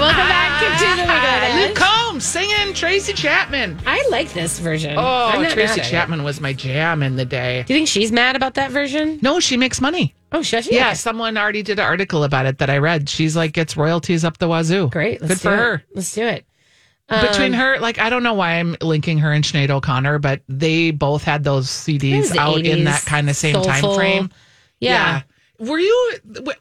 welcome 0.00 0.26
back 0.26 0.58
to 0.58 0.84
the 0.84 1.68
Luke. 1.68 2.01
Singing 2.22 2.72
Tracy 2.72 3.12
Chapman. 3.12 3.80
I 3.84 4.06
like 4.10 4.32
this 4.32 4.58
version. 4.60 4.94
Oh, 4.96 5.32
Tracy 5.50 5.80
at 5.80 5.86
it. 5.86 5.90
Chapman 5.90 6.22
was 6.22 6.40
my 6.40 6.52
jam 6.52 7.02
in 7.02 7.16
the 7.16 7.24
day. 7.24 7.64
Do 7.66 7.74
you 7.74 7.78
think 7.80 7.88
she's 7.88 8.12
mad 8.12 8.36
about 8.36 8.54
that 8.54 8.70
version? 8.70 9.18
No, 9.22 9.40
she 9.40 9.56
makes 9.56 9.80
money. 9.80 10.14
Oh, 10.30 10.40
she? 10.40 10.60
Yeah, 10.70 10.92
someone 10.92 11.36
already 11.36 11.62
did 11.62 11.78
an 11.78 11.84
article 11.84 12.22
about 12.24 12.46
it 12.46 12.58
that 12.58 12.70
I 12.70 12.78
read. 12.78 13.08
She's 13.08 13.34
like 13.36 13.52
gets 13.52 13.76
royalties 13.76 14.24
up 14.24 14.38
the 14.38 14.46
wazoo. 14.48 14.88
Great. 14.88 15.20
Good 15.20 15.40
for 15.40 15.52
it. 15.52 15.56
her. 15.56 15.84
Let's 15.94 16.14
do 16.14 16.22
it. 16.22 16.46
Between 17.08 17.52
Um, 17.54 17.60
her, 17.60 17.78
like 17.80 17.98
I 17.98 18.08
don't 18.08 18.22
know 18.22 18.34
why 18.34 18.52
I'm 18.52 18.76
linking 18.80 19.18
her 19.18 19.32
and 19.32 19.44
Sinead 19.44 19.68
O'Connor, 19.70 20.20
but 20.20 20.40
they 20.48 20.92
both 20.92 21.24
had 21.24 21.42
those 21.44 21.66
CDs 21.68 22.34
out 22.36 22.64
in 22.64 22.84
that 22.84 23.04
kind 23.04 23.28
of 23.28 23.36
same 23.36 23.60
time 23.62 23.82
frame. 23.94 24.30
Yeah. 24.78 25.22
Were 25.58 25.78
you? 25.80 26.12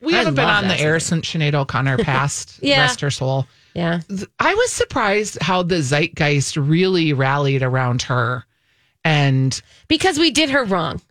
We 0.02 0.14
I 0.16 0.18
haven't 0.18 0.36
been 0.36 0.50
on 0.50 0.68
the 0.68 0.78
air 0.80 1.00
since 1.00 1.28
Sinead 1.32 1.54
O'Connor 1.54 1.98
passed. 2.04 2.60
Yeah. 2.62 2.82
Rest 2.82 3.00
her 3.02 3.12
soul. 3.12 3.46
Yeah. 3.74 4.02
I 4.40 4.54
was 4.54 4.72
surprised 4.72 5.38
how 5.42 5.64
the 5.64 5.82
zeitgeist 5.82 6.58
really 6.58 7.14
rallied 7.14 7.64
around 7.64 8.02
her, 8.04 8.46
and 9.04 9.60
Because 9.88 10.20
we 10.20 10.32
did 10.32 10.50
her 10.50 10.64
wrong. 10.66 11.02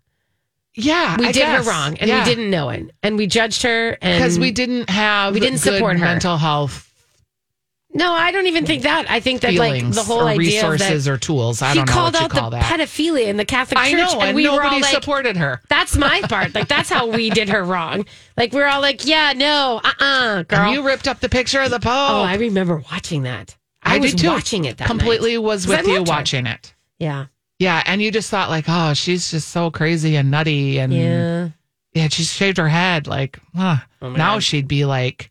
yeah, 0.74 1.16
We 1.18 1.26
I 1.28 1.32
did 1.32 1.40
guess. 1.40 1.64
her 1.64 1.70
wrong 1.70 1.96
and 1.98 2.08
Yeah. 2.08 2.18
we 2.20 2.24
didn't 2.34 2.50
know 2.50 2.68
it. 2.68 2.90
And 3.02 3.16
we 3.16 3.26
judged 3.26 3.62
her 3.62 3.96
and 4.02 4.22
because 4.22 4.38
we 4.38 4.50
didn't 4.50 4.90
have 4.90 5.34
we 5.34 5.40
didn't 5.40 5.58
support 5.60 5.98
her. 5.98 6.04
mental 6.04 6.36
health 6.36 6.89
No, 7.92 8.12
I 8.12 8.31
don't 8.31 8.46
even 8.46 8.66
think 8.66 8.85
that. 8.85 9.11
I 9.11 9.18
think 9.18 9.40
that 9.40 9.55
like 9.55 9.90
the 9.90 10.03
whole 10.05 10.20
or 10.20 10.29
idea 10.29 10.64
of 10.64 10.70
resources 10.72 11.07
that 11.07 11.11
or 11.11 11.18
tools. 11.18 11.61
I 11.61 11.74
don't 11.74 11.87
know 11.87 11.92
called 11.92 12.14
what 12.14 12.20
you 12.20 12.24
out 12.26 12.31
call 12.31 12.50
the 12.50 12.59
that. 12.59 12.64
pedophilia 12.81 13.26
in 13.26 13.37
the 13.37 13.44
Catholic 13.44 13.79
Church, 13.79 13.92
I 13.94 13.96
know, 13.96 14.12
and, 14.20 14.22
and 14.29 14.37
we 14.37 14.44
were 14.48 14.57
nobody 14.57 14.76
all 14.76 14.81
like 14.83 14.94
supported 14.94 15.37
her. 15.37 15.61
That's 15.68 15.96
my 15.96 16.20
part. 16.29 16.55
Like 16.55 16.68
that's 16.68 16.88
how 16.88 17.09
we 17.09 17.31
did 17.31 17.48
her 17.48 17.64
wrong. 17.64 18.07
Like 18.37 18.53
we're 18.53 18.66
all 18.68 18.81
like, 18.81 19.07
yeah, 19.07 19.33
no, 19.35 19.81
uh, 19.83 19.92
uh 19.98 20.42
girl. 20.44 20.61
And 20.61 20.72
you 20.74 20.87
ripped 20.87 21.09
up 21.09 21.18
the 21.18 21.29
picture 21.29 21.61
of 21.61 21.70
the 21.70 21.81
Pope. 21.81 21.92
oh, 21.92 22.22
I 22.22 22.37
remember 22.37 22.83
watching 22.92 23.24
that. 23.24 23.57
I, 23.83 23.98
was 23.98 24.12
did 24.12 24.20
too. 24.20 24.29
watching 24.29 24.66
it 24.66 24.76
that 24.76 24.87
completely. 24.87 25.33
night. 25.35 25.42
Was 25.42 25.66
'Cause 25.66 25.74
I 25.74 25.79
with 25.79 25.87
you 25.88 25.94
loved 25.96 26.09
her. 26.09 26.14
watching 26.14 26.46
it. 26.46 26.74
Yeah, 26.98 27.26
Yeah, 27.59 27.83
and 27.87 28.00
you 28.00 28.11
just 28.12 28.31
thought 28.31 28.50
like, 28.50 28.66
oh, 28.68 28.94
she's 28.94 29.31
just 29.33 29.48
so 29.48 29.70
crazy 29.70 30.16
and 30.16 30.31
nutty, 30.31 30.79
and 30.79 30.92
yeah. 30.92 31.48
Yeah, 31.92 32.07
she 32.09 32.22
shaved 32.22 32.59
her 32.59 32.68
head. 32.68 33.09
Like, 33.09 33.40
huh. 33.57 33.79
Oh 34.00 34.12
now 34.12 34.38
she'd 34.38 34.68
be 34.68 34.85
like 34.85 35.31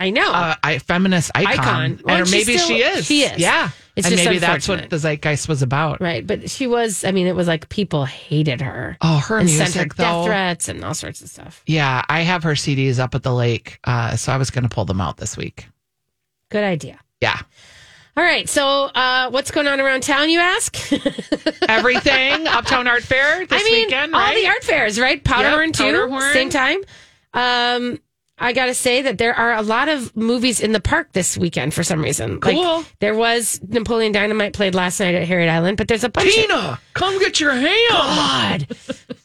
I 0.00 0.10
know. 0.10 0.32
a, 0.32 0.56
a 0.64 0.78
feminist 0.80 1.30
icon, 1.34 1.52
Icon. 1.58 2.00
Well, 2.04 2.22
or 2.22 2.24
maybe 2.24 2.56
still- 2.58 2.66
she 2.68 2.82
is. 2.82 3.06
she 3.06 3.22
is. 3.22 3.38
Yeah, 3.38 3.70
It's 3.94 4.06
and 4.06 4.16
maybe 4.16 4.38
that's 4.38 4.66
what 4.66 4.90
the 4.90 4.98
zeitgeist 4.98 5.48
was 5.48 5.62
about. 5.62 6.00
right. 6.00 6.26
But 6.26 6.50
she 6.50 6.66
was, 6.66 7.04
I 7.04 7.12
mean, 7.12 7.26
it 7.28 7.36
was 7.36 7.46
like 7.46 7.68
people 7.68 8.04
hated 8.04 8.60
her. 8.62 8.96
Oh, 9.00 9.18
her 9.18 9.38
and 9.38 9.48
sent 9.48 9.74
her 9.74 9.80
music 9.82 9.94
death 9.94 10.06
though. 10.12 10.24
threats 10.24 10.68
and 10.68 10.84
all 10.84 10.94
sorts 10.94 11.20
of 11.20 11.28
stuff. 11.28 11.62
Yeah, 11.66 12.04
I 12.08 12.20
have 12.22 12.42
her 12.42 12.52
CDs 12.54 12.98
up 12.98 13.14
at 13.14 13.22
the 13.22 13.32
lake, 13.32 13.78
uh, 13.84 14.16
so 14.16 14.32
I 14.32 14.38
was 14.38 14.50
going 14.50 14.64
to 14.64 14.68
pull 14.68 14.84
them 14.86 15.00
out 15.00 15.18
this 15.18 15.36
week. 15.36 15.68
Good 16.48 16.64
idea. 16.64 16.98
Yeah, 17.20 17.38
All 18.16 18.24
right. 18.24 18.48
So, 18.48 18.86
uh, 18.86 19.30
what's 19.30 19.52
going 19.52 19.68
on 19.68 19.80
around 19.80 20.02
town, 20.02 20.28
you 20.30 20.40
ask? 20.40 20.76
everything 21.68 22.46
Uptown 22.48 22.88
Art 22.88 23.02
Fair 23.04 23.46
this 23.46 23.62
I 23.62 23.64
mean, 23.64 23.86
weekend, 23.86 24.14
all 24.14 24.34
the 24.34 24.46
art 24.48 24.64
fairs, 24.64 24.98
right? 24.98 25.22
Powderhorn 25.22 25.68
Yep, 25.68 25.74
too, 25.74 25.84
Powderhorn. 25.84 26.32
same 26.32 26.50
time. 26.50 26.78
Um, 27.34 28.00
I 28.42 28.52
gotta 28.52 28.74
say 28.74 29.02
that 29.02 29.18
there 29.18 29.34
are 29.34 29.54
a 29.54 29.62
lot 29.62 29.88
of 29.88 30.14
movies 30.16 30.60
in 30.60 30.72
the 30.72 30.80
park 30.80 31.12
this 31.12 31.38
weekend 31.38 31.72
for 31.72 31.84
some 31.84 32.02
reason. 32.02 32.40
Cool. 32.40 32.78
Like, 32.78 32.98
there 32.98 33.14
was 33.14 33.60
Napoleon 33.68 34.10
Dynamite 34.12 34.52
played 34.52 34.74
last 34.74 34.98
night 34.98 35.14
at 35.14 35.28
Harriet 35.28 35.48
Island, 35.48 35.76
but 35.76 35.86
there's 35.86 36.02
a 36.02 36.08
bunch. 36.08 36.26
Of, 36.26 36.34
Tina, 36.34 36.80
come 36.94 37.18
get 37.20 37.38
your 37.38 37.52
ham. 37.52 37.88
God, 37.90 38.66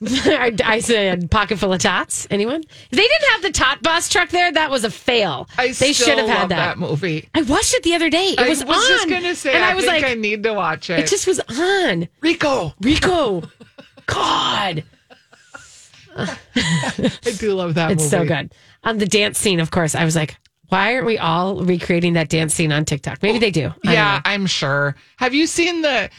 I, 0.08 0.56
I 0.64 0.80
said 0.80 1.32
pocket 1.32 1.58
full 1.58 1.74
of 1.74 1.80
tots. 1.82 2.28
Anyone? 2.30 2.64
They 2.92 2.98
didn't 2.98 3.30
have 3.32 3.42
the 3.42 3.52
tot 3.52 3.82
bus 3.82 4.08
truck 4.08 4.30
there. 4.30 4.52
That 4.52 4.70
was 4.70 4.84
a 4.84 4.92
fail. 4.92 5.50
I 5.58 5.72
they 5.72 5.94
should 5.94 6.20
have 6.20 6.28
love 6.28 6.38
had 6.38 6.50
that. 6.50 6.78
movie. 6.78 7.28
I 7.34 7.42
watched 7.42 7.74
it 7.74 7.82
the 7.84 7.96
other 7.96 8.12
day. 8.12 8.30
It 8.30 8.40
I 8.40 8.50
was, 8.50 8.64
was 8.64 8.88
just 8.88 9.04
on, 9.06 9.10
going 9.10 9.24
to 9.24 9.36
say, 9.36 9.54
and 9.56 9.64
I, 9.64 9.72
I, 9.72 9.74
was 9.74 9.86
think 9.86 10.04
like, 10.04 10.12
I 10.12 10.14
need 10.14 10.44
to 10.44 10.54
watch 10.54 10.92
it. 10.92 11.00
it 11.00 11.08
just 11.08 11.26
was 11.26 11.40
on. 11.58 12.08
Rico. 12.22 12.76
Rico, 12.82 13.42
God. 14.06 14.84
I 16.20 17.08
do 17.38 17.54
love 17.54 17.76
that 17.76 17.92
It's 17.92 18.04
movie. 18.04 18.10
so 18.10 18.26
good. 18.26 18.54
Um, 18.88 18.98
the 18.98 19.06
dance 19.06 19.38
scene, 19.38 19.60
of 19.60 19.70
course. 19.72 19.94
I 19.96 20.04
was 20.06 20.16
like, 20.16 20.38
why 20.70 20.94
aren't 20.96 21.06
we 21.06 21.18
all 21.18 21.64
recreating 21.64 22.14
that 22.14 22.30
dance 22.30 22.54
scene 22.54 22.72
on 22.72 22.86
TikTok? 22.86 23.22
Maybe 23.22 23.38
they 23.40 23.52
do. 23.52 23.74
I 23.86 23.94
Yeah. 23.94 24.22
I'm 24.26 24.46
sure. 24.48 24.96
Have 25.18 25.34
you 25.34 25.46
seen 25.48 25.82
the 25.82 26.10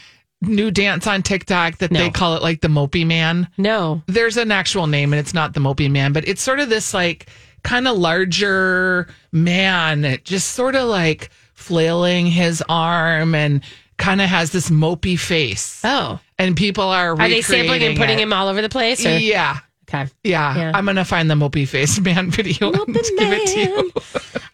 new 0.41 0.71
dance 0.71 1.05
on 1.07 1.21
TikTok 1.21 1.79
that 1.79 1.89
they 1.91 2.09
call 2.09 2.35
it 2.35 2.41
like 2.41 2.61
the 2.61 2.67
Mopey 2.67 3.05
Man? 3.05 3.47
No. 3.57 4.01
There's 4.07 4.37
an 4.37 4.51
actual 4.51 4.87
name 4.87 5.13
and 5.13 5.19
it's 5.19 5.33
not 5.33 5.53
the 5.53 5.59
Mopey 5.59 5.89
Man, 5.91 6.13
but 6.13 6.27
it's 6.27 6.41
sort 6.41 6.59
of 6.59 6.69
this 6.69 6.93
like 6.93 7.27
kind 7.63 7.87
of 7.87 7.97
larger 7.97 9.07
man, 9.31 10.17
just 10.23 10.49
sort 10.53 10.75
of 10.75 10.87
like 10.87 11.29
flailing 11.53 12.25
his 12.25 12.63
arm 12.69 13.35
and 13.35 13.61
kind 13.97 14.21
of 14.21 14.29
has 14.29 14.51
this 14.51 14.69
mopey 14.69 15.19
face. 15.19 15.81
Oh. 15.83 16.19
And 16.37 16.55
people 16.55 16.85
are 16.85 17.11
Are 17.11 17.17
they 17.29 17.41
sampling 17.41 17.61
and 17.65 17.71
recreating 17.81 17.97
putting 17.97 18.19
it. 18.19 18.21
him 18.21 18.33
all 18.33 18.47
over 18.47 18.61
the 18.61 18.69
place? 18.69 19.05
Or? 19.05 19.17
Yeah. 19.17 19.57
Okay. 19.89 20.07
Yeah, 20.23 20.55
Yeah. 20.55 20.71
I'm 20.73 20.85
gonna 20.85 21.03
find 21.05 21.29
the 21.29 21.35
mopey 21.35 21.67
face 21.67 21.99
man 22.01 22.29
video 22.31 22.71
and 22.71 22.93
give 22.93 23.03
it 23.17 23.47
to 23.53 23.59
you. 23.59 23.91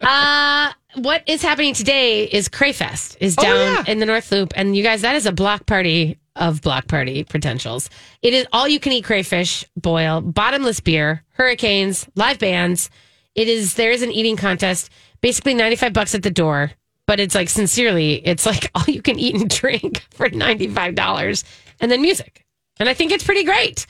Uh, 0.00 0.70
what 0.96 1.22
is 1.26 1.42
happening 1.42 1.74
today 1.74 2.24
is 2.24 2.48
Crayfest 2.48 3.16
is 3.18 3.34
Oh, 3.38 3.42
down 3.42 3.56
yeah. 3.56 3.84
in 3.92 3.98
the 3.98 4.06
North 4.06 4.30
Loop, 4.30 4.52
and 4.54 4.76
you 4.76 4.82
guys, 4.84 5.00
that 5.02 5.16
is 5.16 5.26
a 5.26 5.32
block 5.32 5.66
party 5.66 6.18
of 6.36 6.60
block 6.62 6.86
party 6.86 7.24
potentials. 7.24 7.90
It 8.22 8.32
is 8.34 8.46
all 8.52 8.68
you 8.68 8.78
can 8.78 8.92
eat 8.92 9.04
crayfish 9.04 9.64
boil, 9.76 10.20
bottomless 10.20 10.78
beer, 10.80 11.24
hurricanes, 11.30 12.06
live 12.14 12.38
bands. 12.38 12.88
It 13.34 13.48
is 13.48 13.74
there 13.74 13.90
is 13.90 14.02
an 14.02 14.12
eating 14.12 14.36
contest, 14.36 14.90
basically 15.22 15.54
ninety 15.54 15.76
five 15.76 15.92
bucks 15.92 16.14
at 16.14 16.22
the 16.22 16.30
door, 16.30 16.70
but 17.06 17.18
it's 17.18 17.34
like 17.34 17.48
sincerely, 17.48 18.14
it's 18.24 18.46
like 18.46 18.70
all 18.74 18.84
you 18.86 19.02
can 19.02 19.18
eat 19.18 19.34
and 19.34 19.48
drink 19.50 20.04
for 20.10 20.28
ninety 20.28 20.68
five 20.68 20.94
dollars, 20.94 21.42
and 21.80 21.90
then 21.90 22.00
music, 22.00 22.44
and 22.78 22.88
I 22.88 22.94
think 22.94 23.10
it's 23.12 23.24
pretty 23.24 23.44
great. 23.44 23.86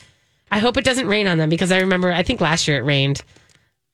I 0.51 0.59
hope 0.59 0.77
it 0.77 0.85
doesn't 0.85 1.09
rain 1.09 1.27
on 1.27 1.39
them 1.39 1.51
because 1.51 1.73
I 1.73 1.81
remember 1.81 2.13
I 2.13 2.23
think 2.23 2.41
last 2.41 2.69
year 2.69 2.79
it 2.79 2.85
rained 2.85 3.23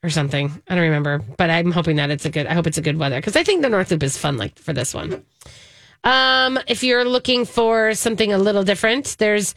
or 0.03 0.11
something. 0.11 0.63
I 0.69 0.75
don't 0.75 0.85
remember, 0.85 1.23
but 1.37 1.51
I'm 1.51 1.71
hoping 1.71 1.97
that 1.97 2.11
it's 2.11 2.25
a 2.25 2.31
good. 2.31 2.47
I 2.47 2.55
hope 2.55 2.67
it's 2.67 2.79
a 2.79 2.83
good 2.83 2.99
weather 2.99 3.17
because 3.17 3.37
I 3.37 3.45
think 3.45 3.63
the 3.63 3.69
North 3.69 3.91
Loop 3.91 4.03
is 4.03 4.19
fun, 4.19 4.37
like 4.37 4.59
for 4.59 4.73
this 4.73 4.93
one. 4.93 5.25
Um, 6.05 6.59
if 6.67 6.83
you're 6.83 7.05
looking 7.05 7.45
for 7.45 7.95
something 7.95 8.33
a 8.33 8.39
little 8.39 8.65
different, 8.65 9.17
there's 9.19 9.55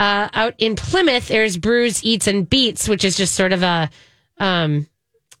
uh, 0.00 0.28
out 0.32 0.54
in 0.58 0.74
Plymouth. 0.74 1.28
There's 1.28 1.56
Brews, 1.56 2.02
Eats, 2.04 2.26
and 2.26 2.48
Beats, 2.48 2.88
which 2.88 3.04
is 3.04 3.16
just 3.16 3.34
sort 3.34 3.52
of 3.52 3.62
a, 3.62 3.90
um, 4.38 4.88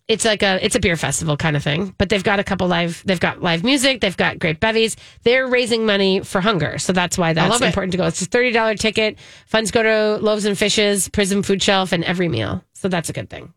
it's 0.06 0.24
like 0.24 0.42
a 0.42 0.64
it's 0.64 0.74
a 0.74 0.80
beer 0.80 0.96
festival 0.96 1.36
kind 1.36 1.56
of 1.56 1.62
thing. 1.62 1.94
But 1.96 2.08
they've 2.08 2.22
got 2.22 2.38
a 2.38 2.44
couple 2.44 2.68
live. 2.68 3.02
They've 3.06 3.20
got 3.20 3.42
live 3.42 3.64
music. 3.64 4.00
They've 4.00 4.16
got 4.16 4.38
great 4.38 4.60
bevies. 4.60 4.96
They're 5.22 5.46
raising 5.46 5.86
money 5.86 6.20
for 6.20 6.40
hunger, 6.40 6.78
so 6.78 6.92
that's 6.92 7.16
why 7.16 7.32
that's 7.32 7.60
important 7.60 7.92
to 7.92 7.98
go. 7.98 8.06
It's 8.06 8.20
a 8.20 8.26
thirty 8.26 8.50
dollar 8.50 8.74
ticket. 8.74 9.18
Funds 9.46 9.70
go 9.70 9.82
to 9.82 10.22
Loaves 10.22 10.44
and 10.44 10.58
Fishes, 10.58 11.08
Prism 11.08 11.42
Food 11.42 11.62
Shelf, 11.62 11.92
and 11.92 12.04
every 12.04 12.28
meal. 12.28 12.62
So 12.74 12.88
that's 12.88 13.08
a 13.08 13.12
good 13.12 13.30
thing. 13.30 13.52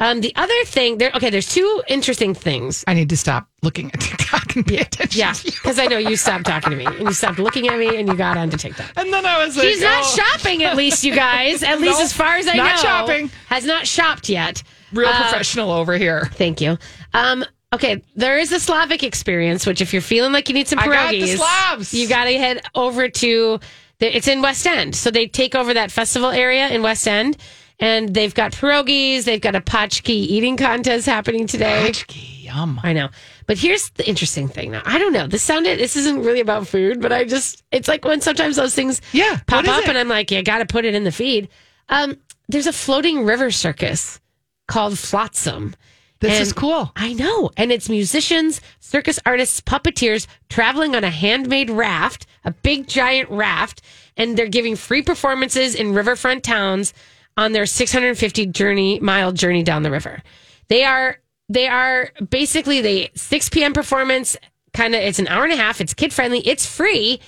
Um, 0.00 0.20
the 0.20 0.34
other 0.34 0.64
thing 0.64 0.98
there, 0.98 1.12
okay, 1.14 1.30
there's 1.30 1.48
two 1.48 1.82
interesting 1.86 2.34
things. 2.34 2.82
I 2.88 2.94
need 2.94 3.08
to 3.10 3.16
stop 3.16 3.46
looking 3.62 3.92
at 3.92 4.00
TikTok 4.00 4.56
and 4.56 4.66
pay 4.66 4.78
attention. 4.78 5.20
Yeah, 5.20 5.34
because 5.44 5.78
I 5.78 5.86
know 5.86 5.98
you 5.98 6.16
stopped 6.16 6.46
talking 6.46 6.70
to 6.70 6.76
me 6.76 6.84
and 6.84 7.02
you 7.02 7.12
stopped 7.12 7.38
looking 7.38 7.68
at 7.68 7.78
me 7.78 7.96
and 7.96 8.08
you 8.08 8.16
got 8.16 8.36
onto 8.36 8.56
TikTok. 8.56 8.90
And 8.96 9.12
then 9.12 9.24
I 9.24 9.44
was 9.44 9.56
like, 9.56 9.68
She's 9.68 9.80
not 9.80 10.02
oh, 10.04 10.16
shopping, 10.16 10.64
at 10.64 10.76
least, 10.76 11.04
you 11.04 11.14
guys. 11.14 11.62
At 11.62 11.80
least 11.80 11.92
Nope, 11.98 12.02
as 12.02 12.12
far 12.12 12.36
as 12.36 12.48
I 12.48 12.54
know. 12.54 12.64
not 12.64 12.76
know. 12.76 12.82
shopping. 12.82 13.30
Has 13.46 13.64
not 13.64 13.86
shopped 13.86 14.28
yet. 14.28 14.64
Real 14.94 15.08
Uh, 15.08 15.20
professional 15.22 15.70
over 15.70 15.96
here. 15.98 16.28
Thank 16.34 16.60
you. 16.60 16.78
Um, 17.12 17.44
okay, 17.72 18.02
there 18.16 18.38
is 18.38 18.52
a 18.52 18.60
Slavic 18.60 19.02
experience, 19.02 19.66
which 19.66 19.80
if 19.80 19.92
you're 19.92 20.02
feeling 20.02 20.32
like 20.32 20.48
you 20.48 20.54
need 20.54 20.68
some 20.68 20.78
I 20.78 20.86
got 20.86 21.12
pierogies, 21.14 21.92
you 21.92 22.08
got 22.08 22.24
to 22.24 22.38
head 22.38 22.62
over 22.74 23.08
to. 23.08 23.60
The, 24.00 24.16
it's 24.16 24.26
in 24.26 24.42
West 24.42 24.66
End, 24.66 24.94
so 24.96 25.10
they 25.10 25.26
take 25.28 25.54
over 25.54 25.72
that 25.74 25.90
festival 25.92 26.30
area 26.30 26.68
in 26.68 26.82
West 26.82 27.06
End, 27.06 27.36
and 27.78 28.12
they've 28.12 28.34
got 28.34 28.50
pierogies. 28.52 29.22
They've 29.24 29.40
got 29.40 29.54
a 29.54 29.60
potchki 29.60 30.08
eating 30.10 30.56
contest 30.56 31.06
happening 31.06 31.46
today. 31.46 31.90
Potchki, 31.90 32.42
yum. 32.44 32.80
I 32.82 32.92
know. 32.92 33.10
But 33.46 33.58
here's 33.58 33.90
the 33.90 34.08
interesting 34.08 34.48
thing. 34.48 34.72
Now, 34.72 34.82
I 34.84 34.98
don't 34.98 35.12
know. 35.12 35.26
This 35.28 35.42
sounded, 35.42 35.78
this 35.78 35.94
isn't 35.96 36.22
really 36.24 36.40
about 36.40 36.66
food, 36.66 37.00
but 37.02 37.12
I 37.12 37.24
just, 37.24 37.62
it's 37.70 37.86
like 37.86 38.04
when 38.04 38.20
sometimes 38.20 38.56
those 38.56 38.74
things 38.74 39.00
Yeah, 39.12 39.38
pop 39.46 39.68
up 39.68 39.82
it? 39.84 39.88
and 39.88 39.96
I'm 39.98 40.08
like, 40.08 40.30
you 40.32 40.42
got 40.42 40.58
to 40.58 40.66
put 40.66 40.84
it 40.86 40.94
in 40.94 41.04
the 41.04 41.12
feed. 41.12 41.48
Um, 41.90 42.16
there's 42.48 42.66
a 42.66 42.72
floating 42.72 43.24
river 43.26 43.50
circus 43.50 44.18
called 44.66 44.98
Flotsam. 44.98 45.74
This 46.20 46.32
And 46.32 46.42
is 46.42 46.52
cool. 46.52 46.90
I 46.96 47.12
know. 47.12 47.50
And 47.56 47.70
it's 47.70 47.88
musicians, 47.88 48.60
circus 48.80 49.18
artists, 49.26 49.60
puppeteers 49.60 50.26
traveling 50.48 50.94
on 50.94 51.04
a 51.04 51.10
handmade 51.10 51.70
raft, 51.70 52.26
a 52.44 52.50
big 52.50 52.86
giant 52.86 53.28
raft, 53.30 53.82
and 54.16 54.36
they're 54.36 54.48
giving 54.48 54.76
free 54.76 55.02
performances 55.02 55.74
in 55.74 55.92
riverfront 55.92 56.44
towns 56.44 56.94
on 57.36 57.52
their 57.52 57.66
650 57.66 58.46
journey 58.46 59.00
mile 59.00 59.32
journey 59.32 59.62
down 59.62 59.82
the 59.82 59.90
river. 59.90 60.22
They 60.68 60.84
are 60.84 61.18
they 61.48 61.68
are 61.68 62.10
basically 62.30 62.80
the 62.80 63.10
6 63.14 63.48
p.m. 63.50 63.72
performance 63.74 64.36
kind 64.72 64.94
of 64.94 65.02
it's 65.02 65.18
an 65.18 65.28
hour 65.28 65.44
and 65.44 65.52
a 65.52 65.56
half, 65.56 65.80
it's 65.80 65.94
kid 65.94 66.12
friendly, 66.12 66.40
it's 66.40 66.64
free, 66.64 67.20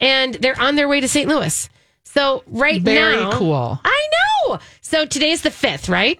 and 0.00 0.34
they're 0.34 0.58
on 0.60 0.76
their 0.76 0.88
way 0.88 1.00
to 1.00 1.08
St. 1.08 1.28
Louis. 1.28 1.68
So 2.04 2.42
right 2.46 2.80
Very 2.80 3.16
now 3.16 3.32
cool. 3.32 3.80
I 3.84 4.08
know. 4.48 4.58
So 4.80 5.04
today's 5.04 5.42
the 5.42 5.50
5th, 5.50 5.90
right? 5.90 6.18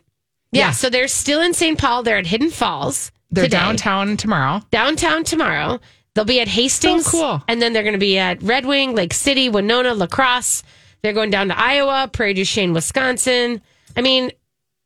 Yeah, 0.53 0.67
Yeah. 0.67 0.71
so 0.73 0.89
they're 0.91 1.09
still 1.09 1.41
in 1.41 1.55
St. 1.55 1.79
Paul. 1.79 2.03
They're 2.03 2.19
at 2.19 2.27
Hidden 2.27 2.51
Falls. 2.51 3.11
They're 3.31 3.45
today. 3.45 3.59
downtown 3.59 4.17
tomorrow. 4.17 4.63
Downtown 4.71 5.25
tomorrow. 5.25 5.81
They'll 6.15 6.25
be 6.25 6.41
at 6.41 6.49
Hastings. 6.49 7.05
So 7.05 7.11
cool. 7.11 7.45
And 7.47 7.61
then 7.61 7.73
they're 7.73 7.83
going 7.83 7.93
to 7.93 7.99
be 7.99 8.19
at 8.19 8.43
Red 8.43 8.65
Wing, 8.67 8.95
Lake 8.95 9.13
City, 9.13 9.49
Winona, 9.49 9.95
La 9.95 10.07
Crosse. 10.07 10.63
They're 11.03 11.13
going 11.13 11.31
down 11.31 11.49
to 11.49 11.59
Iowa, 11.59 12.09
Prairie 12.13 12.35
du 12.35 12.45
Chien, 12.45 12.73
Wisconsin. 12.73 13.61
I 13.97 14.01
mean, 14.01 14.33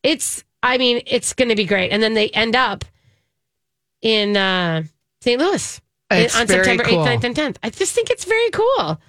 it's 0.03 0.45
I 0.63 0.79
mean, 0.79 1.03
it's 1.07 1.33
going 1.33 1.49
to 1.49 1.57
be 1.57 1.65
great. 1.65 1.91
And 1.91 2.03
then 2.03 2.15
they 2.15 2.29
end 2.31 2.55
up 2.57 2.85
in 4.03 4.37
uh, 4.37 4.83
St. 5.23 5.41
Louis 5.41 5.81
It's 6.11 6.39
on 6.39 6.47
September 6.49 6.83
cool. 6.85 6.99
8th, 7.05 7.21
9th, 7.21 7.25
and 7.25 7.37
10th. 7.37 7.57
I 7.63 7.71
just 7.71 7.95
think 7.95 8.11
it's 8.11 8.25
very 8.25 8.51
cool. 8.51 9.01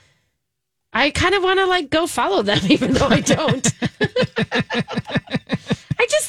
I 0.94 1.10
kind 1.10 1.34
of 1.36 1.44
want 1.44 1.60
to 1.60 1.66
like 1.66 1.90
go 1.90 2.06
follow 2.08 2.42
them, 2.44 2.60
even 2.70 2.94
though 2.94 3.08
I 3.08 3.20
don't. 3.20 3.68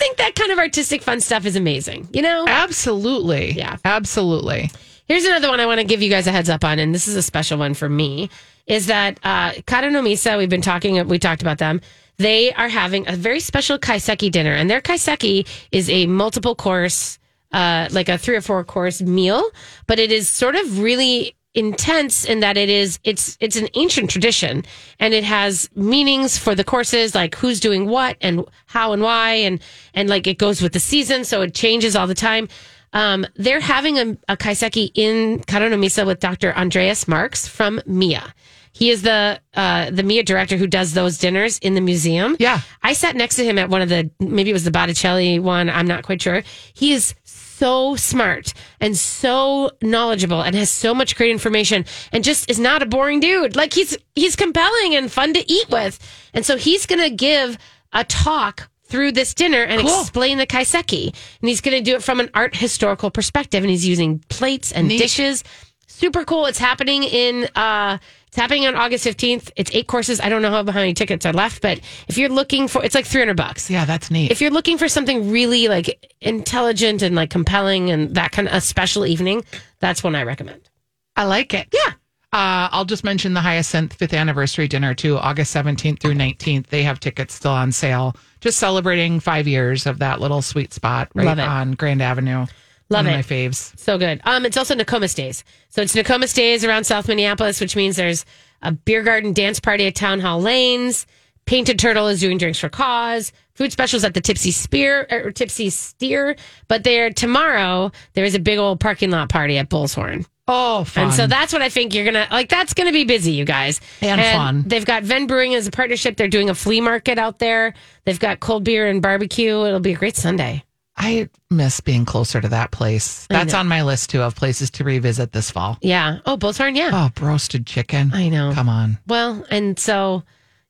I 0.05 0.07
think 0.07 0.19
that 0.19 0.35
kind 0.35 0.53
of 0.53 0.59
artistic 0.59 1.01
fun 1.01 1.23
stuff 1.23 1.47
is 1.47 1.57
amazing. 1.57 2.11
You 2.13 2.21
know? 2.21 2.45
Absolutely. 2.47 3.53
Yeah. 3.53 3.79
Absolutely. 3.87 4.71
Here's 5.07 5.25
another 5.25 5.49
one 5.49 5.61
I 5.61 5.67
want 5.67 5.81
to 5.81 5.87
give 5.87 6.03
you 6.03 6.11
guys 6.11 6.27
a 6.27 6.31
heads 6.31 6.51
up 6.51 6.63
on, 6.63 6.79
and 6.79 6.95
this 6.95 7.09
is 7.09 7.17
a 7.17 7.23
special 7.23 7.59
one 7.59 7.73
for 7.73 7.89
me. 7.89 8.29
Is 8.67 8.87
that 8.89 9.19
uh, 9.23 9.53
Kado 9.63 9.91
no 9.91 10.03
Mise? 10.03 10.27
We've 10.37 10.51
been 10.51 10.61
talking, 10.61 11.09
we 11.09 11.19
talked 11.19 11.41
about 11.41 11.57
them. 11.57 11.81
They 12.19 12.53
are 12.53 12.69
having 12.69 13.09
a 13.09 13.17
very 13.17 13.41
special 13.41 13.79
kaiseki 13.79 14.31
dinner, 14.31 14.53
and 14.53 14.69
their 14.69 14.83
kaiseki 14.83 15.49
is 15.73 15.89
a 15.89 16.05
multiple 16.05 16.55
course, 16.55 17.19
uh, 17.53 17.89
like 17.91 18.11
a 18.11 18.19
three 18.19 18.37
or 18.37 18.43
four 18.43 18.63
course 18.63 19.01
meal, 19.01 19.43
but 19.87 19.99
it 19.99 20.13
is 20.13 20.29
sort 20.29 20.55
of 20.55 20.81
really 20.81 21.35
intense 21.55 22.25
in 22.25 22.41
that 22.41 22.57
it 22.57 22.69
is 22.69 22.99
it's 23.05 23.37
it's 23.41 23.57
an 23.57 23.69
ancient 23.75 24.11
tradition 24.11 24.65
and 24.99 25.15
it 25.15 25.23
has 25.23 25.71
meanings 25.77 26.37
for 26.37 26.55
the 26.55 26.65
courses 26.65 27.15
like 27.15 27.37
who's 27.37 27.61
doing 27.61 27.87
what 27.87 28.17
and 28.21 28.45
how 28.67 28.93
and 28.93 29.03
why 29.03 29.35
and 29.35 29.61
and 29.95 30.09
like 30.09 30.27
it 30.27 30.37
goes 30.37 30.61
with 30.61 30.73
the 30.73 30.81
season 30.81 31.25
so 31.25 31.43
it 31.43 31.55
changes 31.55 31.95
all 31.95 32.09
the 32.09 32.15
time 32.15 32.49
um, 32.93 33.27
they're 33.35 33.61
having 33.61 33.99
a, 33.99 34.17
a 34.29 34.37
kaiseki 34.37 34.93
in 34.95 35.41
Kado 35.41 35.69
no 35.69 35.77
Mise 35.77 36.05
with 36.05 36.21
Dr. 36.21 36.55
Andreas 36.57 37.09
Marks 37.09 37.47
from 37.47 37.83
Mia. 37.87 38.33
He 38.73 38.91
is 38.91 39.03
the 39.03 39.41
uh, 39.55 39.91
the 39.91 40.03
Mia 40.03 40.23
director 40.23 40.57
who 40.57 40.67
does 40.67 40.95
those 40.95 41.19
dinners 41.19 41.59
in 41.59 41.75
the 41.75 41.81
museum. 41.81 42.37
Yeah. 42.39 42.61
I 42.83 42.93
sat 42.93 43.15
next 43.15 43.37
to 43.37 43.45
him 43.45 43.59
at 43.59 43.69
one 43.69 43.83
of 43.83 43.89
the 43.89 44.11
maybe 44.21 44.51
it 44.51 44.53
was 44.53 44.65
the 44.65 44.71
Botticelli 44.71 45.39
one. 45.39 45.71
I'm 45.71 45.87
not 45.87 46.05
quite 46.05 46.23
sure. 46.23 46.43
He 46.73 46.93
is 46.93 47.15
so 47.59 47.97
smart 47.97 48.53
and 48.81 48.97
so 48.97 49.71
knowledgeable 49.83 50.43
and 50.43 50.55
has 50.57 50.71
so 50.71 50.95
much 50.95 51.17
great 51.17 51.31
information 51.31 51.85
and 52.13 52.25
just 52.25 52.51
is 52.51 52.59
not 52.59 52.83
a 52.83 52.87
boring 52.87 53.21
dude. 53.21 53.57
Like 53.57 53.73
he's 53.75 53.97
he's 54.15 54.37
compelling 54.37 54.95
and 54.95 55.11
fun 55.11 55.33
to 55.35 55.53
eat 55.53 55.69
with. 55.71 55.99
And 56.35 56.45
so 56.45 56.57
he's 56.57 56.87
going 56.87 57.01
to 57.01 57.11
give 57.11 57.57
a 57.93 58.05
talk 58.05 58.69
through 58.87 59.13
this 59.13 59.35
dinner 59.35 59.63
and 59.63 59.81
Cool. 59.83 60.01
explain 60.01 60.39
the 60.39 60.47
kaiseki. 60.47 61.07
And 61.41 61.49
he's 61.49 61.61
going 61.61 61.77
to 61.77 61.83
do 61.83 61.97
it 61.97 62.03
from 62.03 62.21
an 62.21 62.31
art 62.35 62.55
historical 62.57 63.11
perspective 63.11 63.63
and 63.63 63.71
he's 63.71 63.87
using 63.87 64.19
plates 64.29 64.73
and 64.73 64.89
Neat. 64.89 64.99
dishes. 64.99 65.43
Super 65.87 66.25
cool. 66.25 66.47
It's 66.47 66.59
happening 66.59 67.03
in 67.05 67.49
uh 67.57 67.99
it's 68.35 68.41
happening 68.41 68.67
on 68.67 68.75
August 68.75 69.07
15th. 69.07 69.53
It's 69.55 69.71
eight 69.73 69.87
courses. 69.87 70.21
I 70.21 70.29
don't 70.29 70.43
know 70.43 70.51
how, 70.51 70.65
many 70.65 70.93
tickets 70.93 71.25
are 71.25 71.33
left, 71.33 71.63
but 71.63 71.79
if 72.09 72.19
you're 72.19 72.29
looking 72.29 72.67
for 72.67 72.85
it's 72.85 72.97
like 72.97 73.07
300 73.07 73.37
bucks 73.37 73.71
Yeah, 73.71 73.85
that's 73.85 74.11
neat. 74.11 74.33
if 74.33 74.41
you're 74.41 74.51
looking 74.51 74.77
for 74.77 74.89
something 74.89 75.31
really 75.31 75.69
like 75.69 76.05
intelligent 76.21 77.03
and 77.03 77.15
like 77.15 77.31
compelling 77.31 77.93
and 77.93 78.17
that 78.17 78.33
kind 78.33 78.49
of 78.49 78.55
a 78.55 78.61
special 78.61 79.07
evening, 79.07 79.45
that's 79.79 80.03
one 80.03 80.17
I 80.17 80.25
recommend. 80.25 80.69
I 81.15 81.27
like 81.27 81.55
it. 81.55 81.69
Yeah. 81.73 81.93
Uh, 82.33 82.69
I'll 82.73 82.85
just 82.85 83.05
mention 83.05 83.35
the 83.35 83.41
Hyacinth 83.41 83.95
fifth 83.95 84.13
anniversary 84.13 84.67
dinner 84.67 84.95
too, 84.95 85.17
August 85.17 85.55
17th 85.55 86.01
through 86.01 86.15
19th. 86.15 86.67
They 86.67 86.83
have 86.83 86.99
tickets 86.99 87.35
still 87.35 87.53
on 87.53 87.71
sale. 87.71 88.17
Just 88.41 88.59
celebrating 88.59 89.21
five 89.21 89.47
years 89.47 89.87
of 89.87 90.01
that 90.01 90.19
little 90.21 90.43
sweet 90.43 90.75
spot 90.75 91.09
right 91.15 91.39
on 91.39 91.75
Grand 91.75 92.03
Avenue. 92.03 92.47
Love 92.91 93.07
One 93.07 93.15
it. 93.15 93.17
my 93.17 93.23
faves. 93.23 93.77
So 93.79 93.99
good. 93.99 94.21
Um, 94.25 94.45
it's 94.45 94.57
also 94.57 94.75
Nokomis 94.75 95.15
Days. 95.15 95.43
So 95.71 95.83
it's 95.83 95.95
Nokomis 95.95 96.35
Days 96.35 96.65
around 96.65 96.85
South 96.85 97.09
Minneapolis, 97.09 97.61
which 97.61 97.77
means 97.77 97.97
there's 97.97 98.25
a 98.63 98.73
beer 98.73 99.03
garden 99.03 99.33
dance 99.33 99.59
party 99.61 99.87
at 99.87 99.95
Town 99.95 100.21
Hall 100.21 100.41
Lanes. 100.41 101.07
Painted 101.47 101.79
Turtle 101.79 102.09
is 102.09 102.21
doing 102.21 102.39
drinks 102.39 102.59
for 102.59 102.69
cause. 102.69 103.33
Food 103.55 103.71
specials 103.71 104.03
at 104.05 104.15
the 104.15 104.21
Tipsy 104.21 104.51
Spear 104.51 105.07
or 105.11 105.31
Tipsy 105.31 105.71
Steer. 105.71 106.37
But 106.69 106.85
there 106.85 107.11
tomorrow 107.11 107.93
there 108.15 108.25
is 108.25 108.35
a 108.35 108.39
big 108.39 108.59
old 108.59 108.81
parking 108.81 109.11
lot 109.11 109.29
party 109.29 109.59
at 109.59 109.69
Bullshorn. 109.69 110.27
Oh, 110.47 110.85
fun. 110.85 111.05
And 111.05 111.15
so 111.15 111.27
that's 111.27 111.53
what 111.53 111.63
I 111.63 111.69
think 111.71 111.95
you're 111.95 112.05
gonna 112.05 112.27
like. 112.31 112.49
That's 112.49 112.75
gonna 112.75 112.93
be 112.93 113.05
busy, 113.05 113.33
you 113.33 113.45
guys. 113.45 113.81
And 114.03 114.21
fun. 114.21 114.65
They've 114.67 114.85
got 114.85 115.03
Venn 115.03 115.27
Brewing 115.27 115.55
as 115.55 115.67
a 115.67 115.71
partnership. 115.71 116.17
They're 116.17 116.29
doing 116.29 116.51
a 116.51 116.55
flea 116.55 116.81
market 116.81 117.19
out 117.19 117.39
there. 117.39 117.73
They've 118.05 118.19
got 118.19 118.41
cold 118.41 118.65
beer 118.65 118.87
and 118.87 119.01
barbecue. 119.01 119.65
It'll 119.65 119.81
be 119.81 119.93
a 119.93 119.97
great 119.97 120.17
Sunday. 120.17 120.65
I 120.97 121.29
miss 121.51 121.81
being 121.81 122.05
closer 122.05 122.41
to 122.41 122.49
that 122.49 122.71
place. 122.71 123.27
That's 123.29 123.55
on 123.55 123.67
my 123.67 123.83
list 123.83 124.11
too 124.11 124.23
of 124.23 124.37
places 124.37 124.71
to 124.73 124.85
revisit 124.85 125.33
this 125.33 125.51
fall. 125.51 125.79
Yeah. 125.83 126.19
Oh, 126.25 126.37
Bullshorn. 126.37 126.77
Yeah. 126.77 126.91
Oh, 126.93 127.25
roasted 127.25 127.67
chicken. 127.67 128.13
I 128.15 128.29
know. 128.29 128.53
Come 128.55 128.69
on. 128.69 128.99
Well, 129.07 129.45
and 129.51 129.79
so 129.79 130.23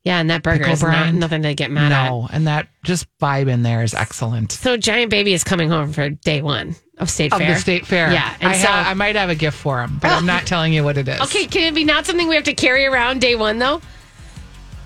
yeah, 0.04 0.20
and 0.20 0.28
that 0.28 0.42
burger 0.42 0.58
Pickle 0.58 0.72
is 0.74 0.82
not, 0.82 0.90
brine? 0.90 1.18
nothing 1.18 1.42
to 1.42 1.54
get 1.54 1.70
mad 1.70 1.90
at. 1.90 2.10
No, 2.10 2.28
and 2.30 2.46
that 2.46 2.68
just 2.84 3.06
vibe 3.18 3.48
in 3.48 3.62
there 3.62 3.82
is 3.82 3.94
excellent. 3.94 4.52
So 4.52 4.76
Giant 4.76 5.10
Baby 5.10 5.32
is 5.32 5.42
coming 5.42 5.70
home 5.70 5.92
for 5.92 6.10
day 6.10 6.42
one 6.42 6.76
of 6.98 7.08
State 7.08 7.30
Fair. 7.30 7.40
Of 7.40 7.46
Fair. 7.46 7.54
the 7.54 7.60
state 7.60 7.86
fair. 7.86 8.12
Yeah. 8.12 8.36
And 8.40 8.52
I, 8.52 8.56
so 8.58 8.66
ha- 8.68 8.84
I 8.86 8.94
might 8.94 9.16
have 9.16 9.30
a 9.30 9.34
gift 9.34 9.56
for 9.56 9.80
him, 9.82 9.98
but 10.02 10.10
I'm 10.10 10.24
oh. 10.24 10.26
not 10.26 10.46
telling 10.46 10.74
you 10.74 10.84
what 10.84 10.98
it 10.98 11.08
is. 11.08 11.20
okay, 11.22 11.46
can 11.46 11.64
it 11.64 11.74
be 11.74 11.84
not 11.84 12.04
something 12.04 12.28
we 12.28 12.34
have 12.34 12.44
to 12.44 12.54
carry 12.54 12.84
around 12.84 13.22
day 13.22 13.34
one 13.34 13.58
though? 13.58 13.80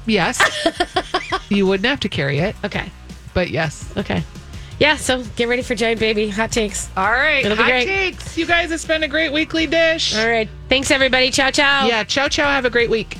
Yes. 0.06 0.40
you 1.48 1.66
wouldn't 1.66 1.86
have 1.86 2.00
to 2.00 2.08
carry 2.08 2.38
it, 2.38 2.54
Okay. 2.64 2.88
but 3.34 3.50
yes. 3.50 3.92
Okay. 3.96 4.22
Yeah. 4.78 4.96
So 4.96 5.22
get 5.36 5.48
ready 5.48 5.62
for 5.62 5.74
Giant 5.74 6.00
Baby 6.00 6.28
hot 6.28 6.52
takes. 6.52 6.88
All 6.96 7.10
right. 7.10 7.44
It'll 7.44 7.56
be 7.56 7.62
hot 7.62 7.70
great. 7.70 7.86
takes. 7.86 8.36
You 8.36 8.46
guys, 8.46 8.70
it's 8.70 8.84
been 8.84 9.02
a 9.02 9.08
great 9.08 9.32
weekly 9.32 9.66
dish. 9.66 10.16
All 10.16 10.28
right. 10.28 10.48
Thanks 10.68 10.90
everybody. 10.90 11.30
Ciao 11.30 11.50
ciao. 11.50 11.86
Yeah. 11.86 12.04
Ciao, 12.04 12.28
ciao. 12.28 12.46
Have 12.48 12.64
a 12.64 12.70
great 12.70 12.90
week. 12.90 13.18